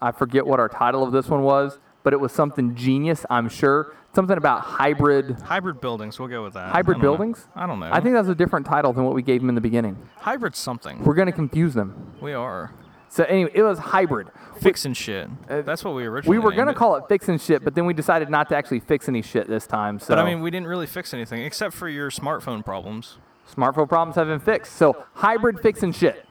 I 0.00 0.12
forget 0.12 0.46
what 0.46 0.60
our 0.60 0.68
title 0.68 1.02
of 1.02 1.12
this 1.12 1.28
one 1.28 1.42
was, 1.42 1.78
but 2.02 2.12
it 2.12 2.20
was 2.20 2.32
something 2.32 2.74
genius, 2.74 3.24
I'm 3.30 3.48
sure. 3.48 3.94
Something 4.14 4.36
about 4.36 4.60
hybrid 4.60 5.40
Hybrid 5.40 5.80
buildings. 5.80 6.18
We'll 6.20 6.28
go 6.28 6.44
with 6.44 6.54
that. 6.54 6.70
hybrid 6.72 6.98
I 6.98 7.00
don't 7.00 7.02
know. 7.02 7.16
buildings. 7.16 7.48
I 7.56 7.66
don't 7.66 7.80
know. 7.80 7.90
I 7.92 8.00
think 8.00 8.14
that's 8.14 8.28
a 8.28 8.34
different 8.34 8.66
title 8.66 8.92
than 8.92 9.04
what 9.04 9.14
we 9.14 9.22
gave 9.22 9.40
them 9.40 9.48
in 9.48 9.54
the 9.56 9.60
beginning. 9.60 9.96
hybrid 10.18 10.54
something. 10.54 11.02
We're 11.02 11.14
going 11.14 11.26
to 11.26 11.32
confuse 11.32 11.74
them. 11.74 12.12
We 12.20 12.32
are 12.32 12.72
So, 13.08 13.24
anyway, 13.24 13.50
it 13.54 13.62
was 13.62 13.78
hybrid. 13.78 14.28
fixing 14.60 14.92
shit. 14.92 15.28
That's 15.48 15.82
what 15.82 15.94
we 15.96 16.04
originally. 16.04 16.36
Uh, 16.36 16.40
We 16.40 16.44
were 16.44 16.50
going 16.52 16.66
to 16.66 16.72
named 16.72 16.76
it. 16.76 16.78
call 16.78 16.96
it 16.96 17.04
fixing 17.08 17.38
shit, 17.38 17.64
but 17.64 17.74
then 17.74 17.86
we 17.86 17.94
decided 17.94 18.30
not 18.30 18.48
to 18.50 18.56
actually 18.56 18.80
fix 18.80 19.08
any 19.08 19.22
shit 19.22 19.48
this 19.48 19.66
time. 19.66 19.98
So, 19.98 20.08
But 20.14 20.18
I 20.20 20.24
mean, 20.24 20.40
we 20.42 20.50
didn't 20.52 20.68
really 20.68 20.86
fix 20.86 21.12
anything 21.12 21.42
except 21.42 21.74
for 21.74 21.88
your 21.88 22.10
smartphone 22.10 22.64
problems. 22.64 23.18
Smartphone 23.52 23.88
problems 23.88 24.16
have 24.16 24.26
been 24.26 24.40
fixed. 24.40 24.74
So, 24.76 25.04
hybrid 25.14 25.60
fixing 25.60 25.92
shit. 25.92 26.24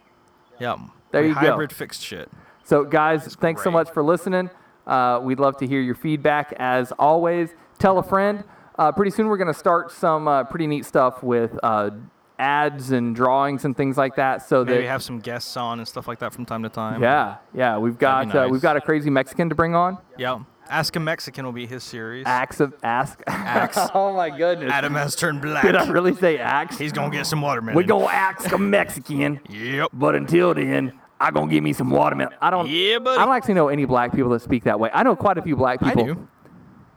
Yep. 0.59 0.79
There 1.11 1.21
We 1.21 1.27
you 1.29 1.33
go. 1.33 1.39
hybrid 1.41 1.71
fixed 1.71 2.03
shit. 2.03 2.29
So, 2.63 2.83
guys, 2.83 3.35
thanks 3.35 3.63
so 3.63 3.71
much 3.71 3.89
for 3.91 4.03
listening. 4.03 4.49
Uh, 4.87 5.19
we'd 5.23 5.39
love 5.39 5.57
to 5.57 5.67
hear 5.67 5.81
your 5.81 5.95
feedback 5.95 6.53
as 6.57 6.91
always. 6.93 7.53
Tell 7.79 7.97
a 7.97 8.03
friend. 8.03 8.43
Uh, 8.77 8.91
pretty 8.91 9.11
soon, 9.11 9.27
we're 9.27 9.37
going 9.37 9.47
to 9.47 9.53
start 9.53 9.91
some 9.91 10.27
uh, 10.27 10.43
pretty 10.45 10.65
neat 10.67 10.85
stuff 10.85 11.21
with 11.21 11.57
uh, 11.61 11.91
ads 12.39 12.91
and 12.91 13.15
drawings 13.15 13.65
and 13.65 13.77
things 13.77 13.97
like 13.97 14.15
that. 14.15 14.41
So 14.47 14.63
Maybe 14.65 14.81
that 14.81 14.87
have 14.89 15.03
some 15.03 15.19
guests 15.19 15.55
on 15.55 15.79
and 15.79 15.87
stuff 15.87 16.07
like 16.07 16.19
that 16.19 16.33
from 16.33 16.45
time 16.45 16.63
to 16.63 16.69
time. 16.69 17.01
yeah, 17.01 17.37
yeah, 17.53 17.77
we've 17.77 17.97
got 17.97 18.33
uh, 18.35 18.47
we've 18.49 18.61
got 18.61 18.75
a 18.75 18.81
crazy 18.81 19.09
Mexican 19.09 19.49
to 19.49 19.55
bring 19.55 19.75
on. 19.75 19.97
Yep. 20.17 20.39
Ask 20.69 20.95
a 20.95 20.99
Mexican 20.99 21.45
will 21.45 21.51
be 21.51 21.65
his 21.67 21.83
series. 21.83 22.25
Axe 22.25 22.59
of 22.59 22.73
ask. 22.83 23.21
Axe. 23.27 23.77
oh 23.93 24.13
my 24.13 24.29
goodness! 24.35 24.71
Adam 24.71 24.93
has 24.93 25.15
turned 25.15 25.41
black. 25.41 25.63
Did 25.63 25.75
I 25.75 25.89
really 25.89 26.15
say 26.15 26.37
axe? 26.37 26.77
He's 26.77 26.91
gonna 26.91 27.11
get 27.11 27.25
some 27.25 27.41
watermelon. 27.41 27.75
we 27.77 27.83
gonna 27.83 28.05
axe 28.05 28.51
a 28.51 28.57
Mexican. 28.57 29.39
Yep. 29.49 29.89
But 29.93 30.15
until 30.15 30.53
then, 30.53 30.93
I 31.19 31.31
gonna 31.31 31.51
give 31.51 31.63
me 31.63 31.73
some 31.73 31.89
watermelon. 31.89 32.33
I 32.41 32.49
don't. 32.49 32.67
Yeah, 32.69 32.99
buddy. 32.99 33.19
I 33.19 33.25
don't 33.25 33.35
actually 33.35 33.53
know 33.55 33.67
any 33.67 33.85
black 33.85 34.13
people 34.13 34.31
that 34.31 34.41
speak 34.41 34.63
that 34.63 34.79
way. 34.79 34.89
I 34.93 35.03
know 35.03 35.15
quite 35.15 35.37
a 35.37 35.41
few 35.41 35.55
black 35.55 35.81
I 35.83 35.89
people. 35.89 36.05
do. 36.05 36.27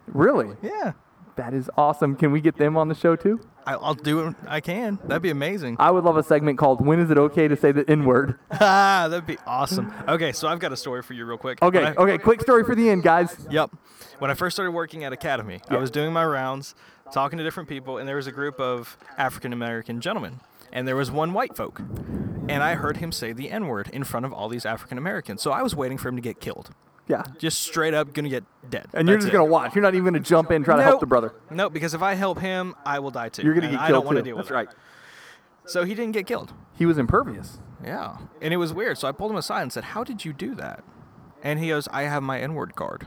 Really? 0.07 0.57
Yeah. 0.63 0.93
That 1.37 1.53
is 1.55 1.71
awesome. 1.77 2.17
Can 2.17 2.33
we 2.33 2.41
get 2.41 2.57
them 2.57 2.77
on 2.77 2.89
the 2.89 2.95
show 2.95 3.15
too? 3.15 3.41
I, 3.67 3.75
I'll 3.75 3.95
do 3.95 4.29
it. 4.29 4.37
I 4.47 4.61
can. 4.61 4.99
That'd 5.05 5.23
be 5.23 5.31
amazing. 5.31 5.77
I 5.79 5.91
would 5.91 6.05
love 6.05 6.17
a 6.17 6.23
segment 6.23 6.57
called 6.59 6.85
"When 6.85 6.99
is 6.99 7.11
it 7.11 7.19
okay 7.19 7.47
to 7.49 7.57
say 7.57 7.73
the 7.73 7.89
N 7.91 8.05
word?" 8.05 8.39
Ah, 8.53 9.07
that'd 9.11 9.27
be 9.27 9.37
awesome. 9.47 9.93
Okay, 10.09 10.33
so 10.33 10.49
I've 10.49 10.61
got 10.61 10.73
a 10.73 10.77
story 10.77 11.03
for 11.03 11.13
you 11.15 11.27
real 11.27 11.37
quick. 11.39 11.61
Okay, 11.63 11.85
I- 11.85 11.95
okay. 11.95 12.17
Quick 12.19 12.41
story 12.41 12.65
for 12.65 12.75
the 12.75 12.89
end, 12.89 13.03
guys. 13.03 13.37
Yep. 13.51 13.71
When 14.19 14.31
I 14.31 14.35
first 14.35 14.57
started 14.57 14.71
working 14.73 15.05
at 15.05 15.13
Academy, 15.13 15.61
I 15.69 15.77
was 15.77 15.91
doing 15.91 16.13
my 16.13 16.25
rounds, 16.25 16.75
talking 17.13 17.37
to 17.39 17.45
different 17.45 17.69
people, 17.69 17.99
and 17.99 18.09
there 18.09 18.17
was 18.17 18.27
a 18.27 18.33
group 18.33 18.59
of 18.61 18.97
African 19.19 19.53
American 19.53 20.01
gentlemen, 20.01 20.41
and 20.73 20.89
there 20.89 20.97
was 20.97 21.11
one 21.11 21.35
white 21.35 21.55
folk, 21.55 21.81
and 22.49 22.63
I 22.63 22.77
heard 22.77 22.97
him 22.97 23.13
say 23.13 23.33
the 23.35 23.51
N 23.51 23.67
word 23.67 23.91
in 23.93 24.05
front 24.05 24.25
of 24.25 24.33
all 24.33 24.49
these 24.49 24.65
African 24.65 24.97
Americans. 24.97 25.43
So 25.43 25.51
I 25.51 25.61
was 25.63 25.77
waiting 25.77 25.99
for 25.99 26.09
him 26.09 26.17
to 26.17 26.23
get 26.23 26.41
killed, 26.41 26.71
Yeah. 27.09 27.23
just 27.39 27.61
straight 27.61 27.95
up 27.95 28.13
gonna 28.13 28.29
get 28.29 28.45
dead. 28.69 28.87
And 28.93 29.07
you're 29.07 29.17
That's 29.17 29.27
just 29.27 29.35
it. 29.35 29.39
gonna 29.39 29.51
watch. 29.51 29.75
You're 29.75 29.83
not 29.83 29.95
even 29.95 30.05
gonna 30.07 30.21
jump 30.21 30.51
in 30.51 30.65
try 30.65 30.77
to 30.77 30.83
help 30.83 30.95
Nope. 30.95 31.01
the 31.01 31.07
brother. 31.07 31.35
No, 31.51 31.71
because 31.71 31.95
if 31.95 32.03
I 32.03 32.15
help 32.15 32.41
him, 32.41 32.75
I 32.85 32.99
will 32.99 33.11
die 33.13 33.29
too. 33.29 33.43
You're 33.43 33.55
gonna 33.55 33.69
and 33.69 33.77
get 33.77 33.81
I 33.83 33.89
don't 33.91 34.05
want 34.05 34.17
too. 34.17 34.23
to 34.23 34.29
deal 34.29 34.37
with 34.37 34.47
That's 34.49 34.51
it. 34.53 34.55
right. 34.55 34.69
So 35.67 35.85
he 35.85 35.95
didn't 35.95 36.13
get 36.13 36.27
killed. 36.27 36.53
He 36.75 36.87
was 36.87 36.99
impervious. 36.99 37.59
Yeah. 37.85 38.19
And 38.41 38.53
it 38.55 38.57
was 38.57 38.73
weird. 38.73 38.99
So 38.99 39.09
I 39.09 39.13
pulled 39.13 39.31
him 39.31 39.37
aside 39.37 39.63
and 39.63 39.73
said, 39.73 39.85
How 39.85 40.05
did 40.05 40.25
you 40.25 40.33
do 40.33 40.55
that? 40.57 40.83
And 41.43 41.59
he 41.61 41.69
goes, 41.69 41.89
I 41.93 42.03
have 42.05 42.23
my 42.23 42.41
N 42.41 42.55
word 42.55 42.75
card. 42.77 43.07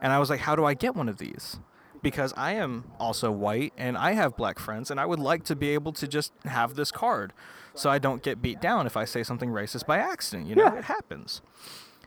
And 0.00 0.12
I 0.12 0.18
was 0.18 0.30
like, 0.30 0.40
How 0.40 0.54
do 0.56 0.64
I 0.64 0.74
get 0.74 0.94
one 0.94 1.08
of 1.08 1.18
these? 1.18 1.58
Because 2.02 2.32
I 2.36 2.52
am 2.52 2.84
also 3.00 3.32
white 3.32 3.72
and 3.76 3.96
I 3.96 4.12
have 4.12 4.36
black 4.36 4.58
friends 4.60 4.90
and 4.90 5.00
I 5.00 5.06
would 5.06 5.18
like 5.18 5.42
to 5.44 5.56
be 5.56 5.70
able 5.70 5.92
to 5.94 6.06
just 6.06 6.32
have 6.44 6.74
this 6.74 6.92
card 6.92 7.32
so 7.74 7.90
I 7.90 7.98
don't 7.98 8.22
get 8.22 8.40
beat 8.40 8.60
down 8.60 8.86
if 8.86 8.96
I 8.96 9.04
say 9.04 9.22
something 9.24 9.50
racist 9.50 9.86
by 9.86 9.98
accident. 9.98 10.48
You 10.48 10.54
know, 10.54 10.64
Yeah. 10.64 10.74
it 10.78 10.84
happens. 10.84 11.42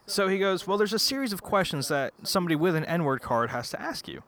So 0.10 0.28
he 0.28 0.40
goes, 0.40 0.66
Well, 0.66 0.78
there's 0.78 0.94
a 0.94 1.00
series 1.00 1.34
of 1.34 1.42
questions 1.44 1.88
that 1.90 2.14
somebody 2.24 2.56
with 2.56 2.76
an 2.76 2.84
N 2.86 3.04
word 3.04 3.22
card 3.22 3.52
has 3.52 3.70
to 3.70 3.82
ask 3.82 4.08
you. 4.08 4.24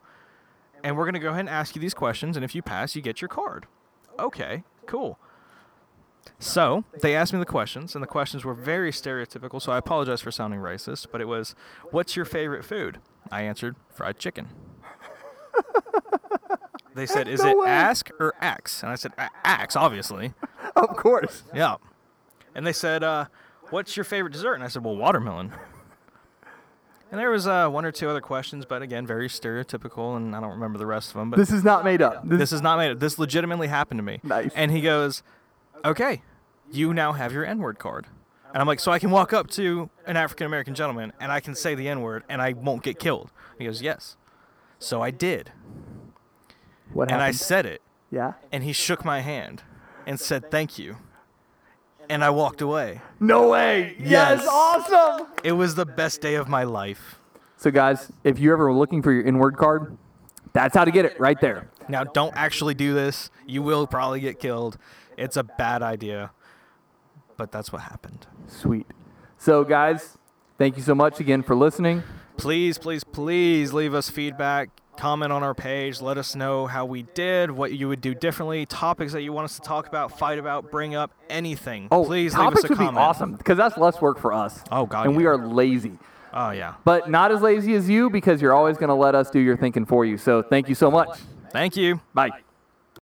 And 0.84 0.96
we're 0.96 1.04
going 1.04 1.14
to 1.14 1.20
go 1.20 1.28
ahead 1.30 1.40
and 1.40 1.48
ask 1.48 1.74
you 1.74 1.80
these 1.80 1.94
questions. 1.94 2.36
And 2.36 2.44
if 2.44 2.54
you 2.54 2.62
pass, 2.62 2.94
you 2.96 3.02
get 3.02 3.20
your 3.20 3.28
card. 3.28 3.66
Okay, 4.18 4.62
cool. 4.86 5.18
So 6.38 6.84
they 7.00 7.16
asked 7.16 7.32
me 7.32 7.38
the 7.40 7.44
questions, 7.46 7.94
and 7.96 8.02
the 8.02 8.06
questions 8.06 8.44
were 8.44 8.54
very 8.54 8.92
stereotypical. 8.92 9.60
So 9.60 9.72
I 9.72 9.78
apologize 9.78 10.20
for 10.20 10.30
sounding 10.30 10.60
racist, 10.60 11.06
but 11.10 11.20
it 11.20 11.24
was, 11.26 11.54
"What's 11.90 12.14
your 12.14 12.24
favorite 12.24 12.64
food?" 12.64 12.98
I 13.30 13.42
answered, 13.42 13.74
"Fried 13.92 14.18
chicken." 14.20 14.48
they 16.94 17.06
said, 17.06 17.26
"Is 17.26 17.42
No 17.42 17.50
it 17.50 17.58
way. 17.58 17.68
ask 17.68 18.10
or 18.20 18.34
axe?" 18.40 18.82
And 18.82 18.92
I 18.92 18.94
said, 18.94 19.12
"A- 19.18 19.30
"Axe, 19.44 19.74
obviously." 19.74 20.32
Of 20.76 20.96
course. 20.96 21.42
Yeah. 21.52 21.76
And 22.54 22.64
they 22.66 22.72
said, 22.72 23.02
uh, 23.02 23.26
"What's 23.70 23.96
your 23.96 24.04
favorite 24.04 24.32
dessert?" 24.32 24.54
And 24.54 24.62
I 24.64 24.68
said, 24.68 24.84
"Well, 24.84 24.96
watermelon." 24.96 25.52
And 27.12 27.20
there 27.20 27.30
was 27.30 27.46
uh, 27.46 27.68
one 27.68 27.84
or 27.84 27.92
two 27.92 28.08
other 28.08 28.22
questions, 28.22 28.64
but 28.64 28.80
again, 28.80 29.06
very 29.06 29.28
stereotypical, 29.28 30.16
and 30.16 30.34
I 30.34 30.40
don't 30.40 30.52
remember 30.52 30.78
the 30.78 30.86
rest 30.86 31.10
of 31.10 31.16
them. 31.16 31.28
But 31.28 31.36
This 31.38 31.52
is 31.52 31.62
not 31.62 31.84
made 31.84 32.00
up. 32.00 32.26
This, 32.26 32.38
this 32.38 32.52
is 32.52 32.62
not 32.62 32.78
made 32.78 32.90
up. 32.92 33.00
This 33.00 33.18
legitimately 33.18 33.68
happened 33.68 33.98
to 33.98 34.02
me. 34.02 34.20
Nice. 34.22 34.50
And 34.54 34.70
he 34.70 34.80
goes, 34.80 35.22
"Okay, 35.84 36.22
you 36.70 36.94
now 36.94 37.12
have 37.12 37.30
your 37.30 37.44
N-word 37.44 37.78
card." 37.78 38.06
And 38.54 38.62
I'm 38.62 38.66
like, 38.66 38.80
"So 38.80 38.90
I 38.92 38.98
can 38.98 39.10
walk 39.10 39.34
up 39.34 39.50
to 39.50 39.90
an 40.06 40.16
African 40.16 40.46
American 40.46 40.74
gentleman 40.74 41.12
and 41.20 41.30
I 41.30 41.40
can 41.40 41.54
say 41.54 41.74
the 41.74 41.86
N-word 41.86 42.24
and 42.30 42.40
I 42.40 42.54
won't 42.54 42.82
get 42.82 42.98
killed?" 42.98 43.30
He 43.58 43.66
goes, 43.66 43.82
"Yes." 43.82 44.16
So 44.78 45.02
I 45.02 45.10
did, 45.10 45.52
what 46.94 47.10
Happened? 47.10 47.12
and 47.12 47.22
I 47.22 47.30
said 47.32 47.66
it, 47.66 47.82
yeah. 48.10 48.32
and 48.50 48.64
he 48.64 48.72
shook 48.72 49.04
my 49.04 49.20
hand 49.20 49.62
and 50.06 50.18
said, 50.18 50.50
"Thank 50.50 50.78
you." 50.78 50.96
And 52.08 52.22
I 52.24 52.30
walked 52.30 52.60
away. 52.60 53.00
No 53.20 53.48
way. 53.48 53.96
Yes. 53.98 54.40
Yes. 54.40 54.48
Awesome. 54.48 55.26
It 55.44 55.52
was 55.52 55.74
the 55.74 55.86
best 55.86 56.20
day 56.20 56.34
of 56.34 56.48
my 56.48 56.64
life. 56.64 57.18
So, 57.56 57.70
guys, 57.70 58.10
if 58.24 58.38
you're 58.38 58.54
ever 58.54 58.72
looking 58.72 59.02
for 59.02 59.12
your 59.12 59.24
N-word 59.26 59.56
card, 59.56 59.96
that's 60.52 60.76
how 60.76 60.84
to 60.84 60.90
get 60.90 61.04
it 61.04 61.18
right 61.18 61.40
there. 61.40 61.70
Now, 61.88 62.04
don't 62.04 62.34
actually 62.36 62.74
do 62.74 62.92
this. 62.92 63.30
You 63.46 63.62
will 63.62 63.86
probably 63.86 64.20
get 64.20 64.40
killed. 64.40 64.78
It's 65.16 65.36
a 65.36 65.44
bad 65.44 65.82
idea. 65.82 66.32
But 67.36 67.52
that's 67.52 67.72
what 67.72 67.82
happened. 67.82 68.26
Sweet. 68.46 68.86
So, 69.38 69.64
guys, 69.64 70.18
thank 70.58 70.76
you 70.76 70.82
so 70.82 70.94
much 70.94 71.20
again 71.20 71.42
for 71.42 71.56
listening. 71.56 72.02
Please, 72.36 72.78
please, 72.78 73.04
please 73.04 73.72
leave 73.72 73.94
us 73.94 74.10
feedback, 74.10 74.70
comment 75.02 75.32
on 75.32 75.42
our 75.42 75.52
page. 75.52 76.00
Let 76.00 76.16
us 76.16 76.36
know 76.36 76.68
how 76.68 76.84
we 76.86 77.02
did, 77.02 77.50
what 77.50 77.72
you 77.72 77.88
would 77.88 78.00
do 78.00 78.14
differently, 78.14 78.66
topics 78.66 79.12
that 79.14 79.22
you 79.22 79.32
want 79.32 79.46
us 79.46 79.56
to 79.56 79.62
talk 79.62 79.88
about, 79.88 80.16
fight 80.16 80.38
about, 80.38 80.70
bring 80.70 80.94
up, 80.94 81.10
anything. 81.28 81.88
Oh, 81.90 82.04
please 82.04 82.34
leave 82.34 82.40
topics 82.40 82.62
us 82.62 82.64
a 82.66 82.68
would 82.68 82.78
comment. 82.78 82.94
be 82.94 83.00
awesome 83.00 83.32
because 83.34 83.58
that's 83.58 83.76
less 83.76 84.00
work 84.00 84.20
for 84.20 84.32
us. 84.32 84.62
Oh, 84.70 84.86
God, 84.86 85.06
and 85.06 85.16
we 85.16 85.26
are 85.26 85.36
lazy, 85.36 85.98
Oh 86.32 86.50
yeah. 86.50 86.74
but 86.84 87.10
not 87.10 87.32
as 87.32 87.40
lazy 87.42 87.74
as 87.74 87.88
you 87.88 88.10
because 88.10 88.40
you're 88.40 88.54
always 88.54 88.78
going 88.78 88.90
to 88.90 88.94
let 88.94 89.16
us 89.16 89.28
do 89.28 89.40
your 89.40 89.56
thinking 89.56 89.86
for 89.86 90.04
you. 90.04 90.16
So 90.18 90.40
thank 90.40 90.68
you 90.68 90.76
so 90.76 90.88
much. 90.88 91.18
Thank 91.50 91.76
you. 91.76 92.00
Bye. 92.14 92.30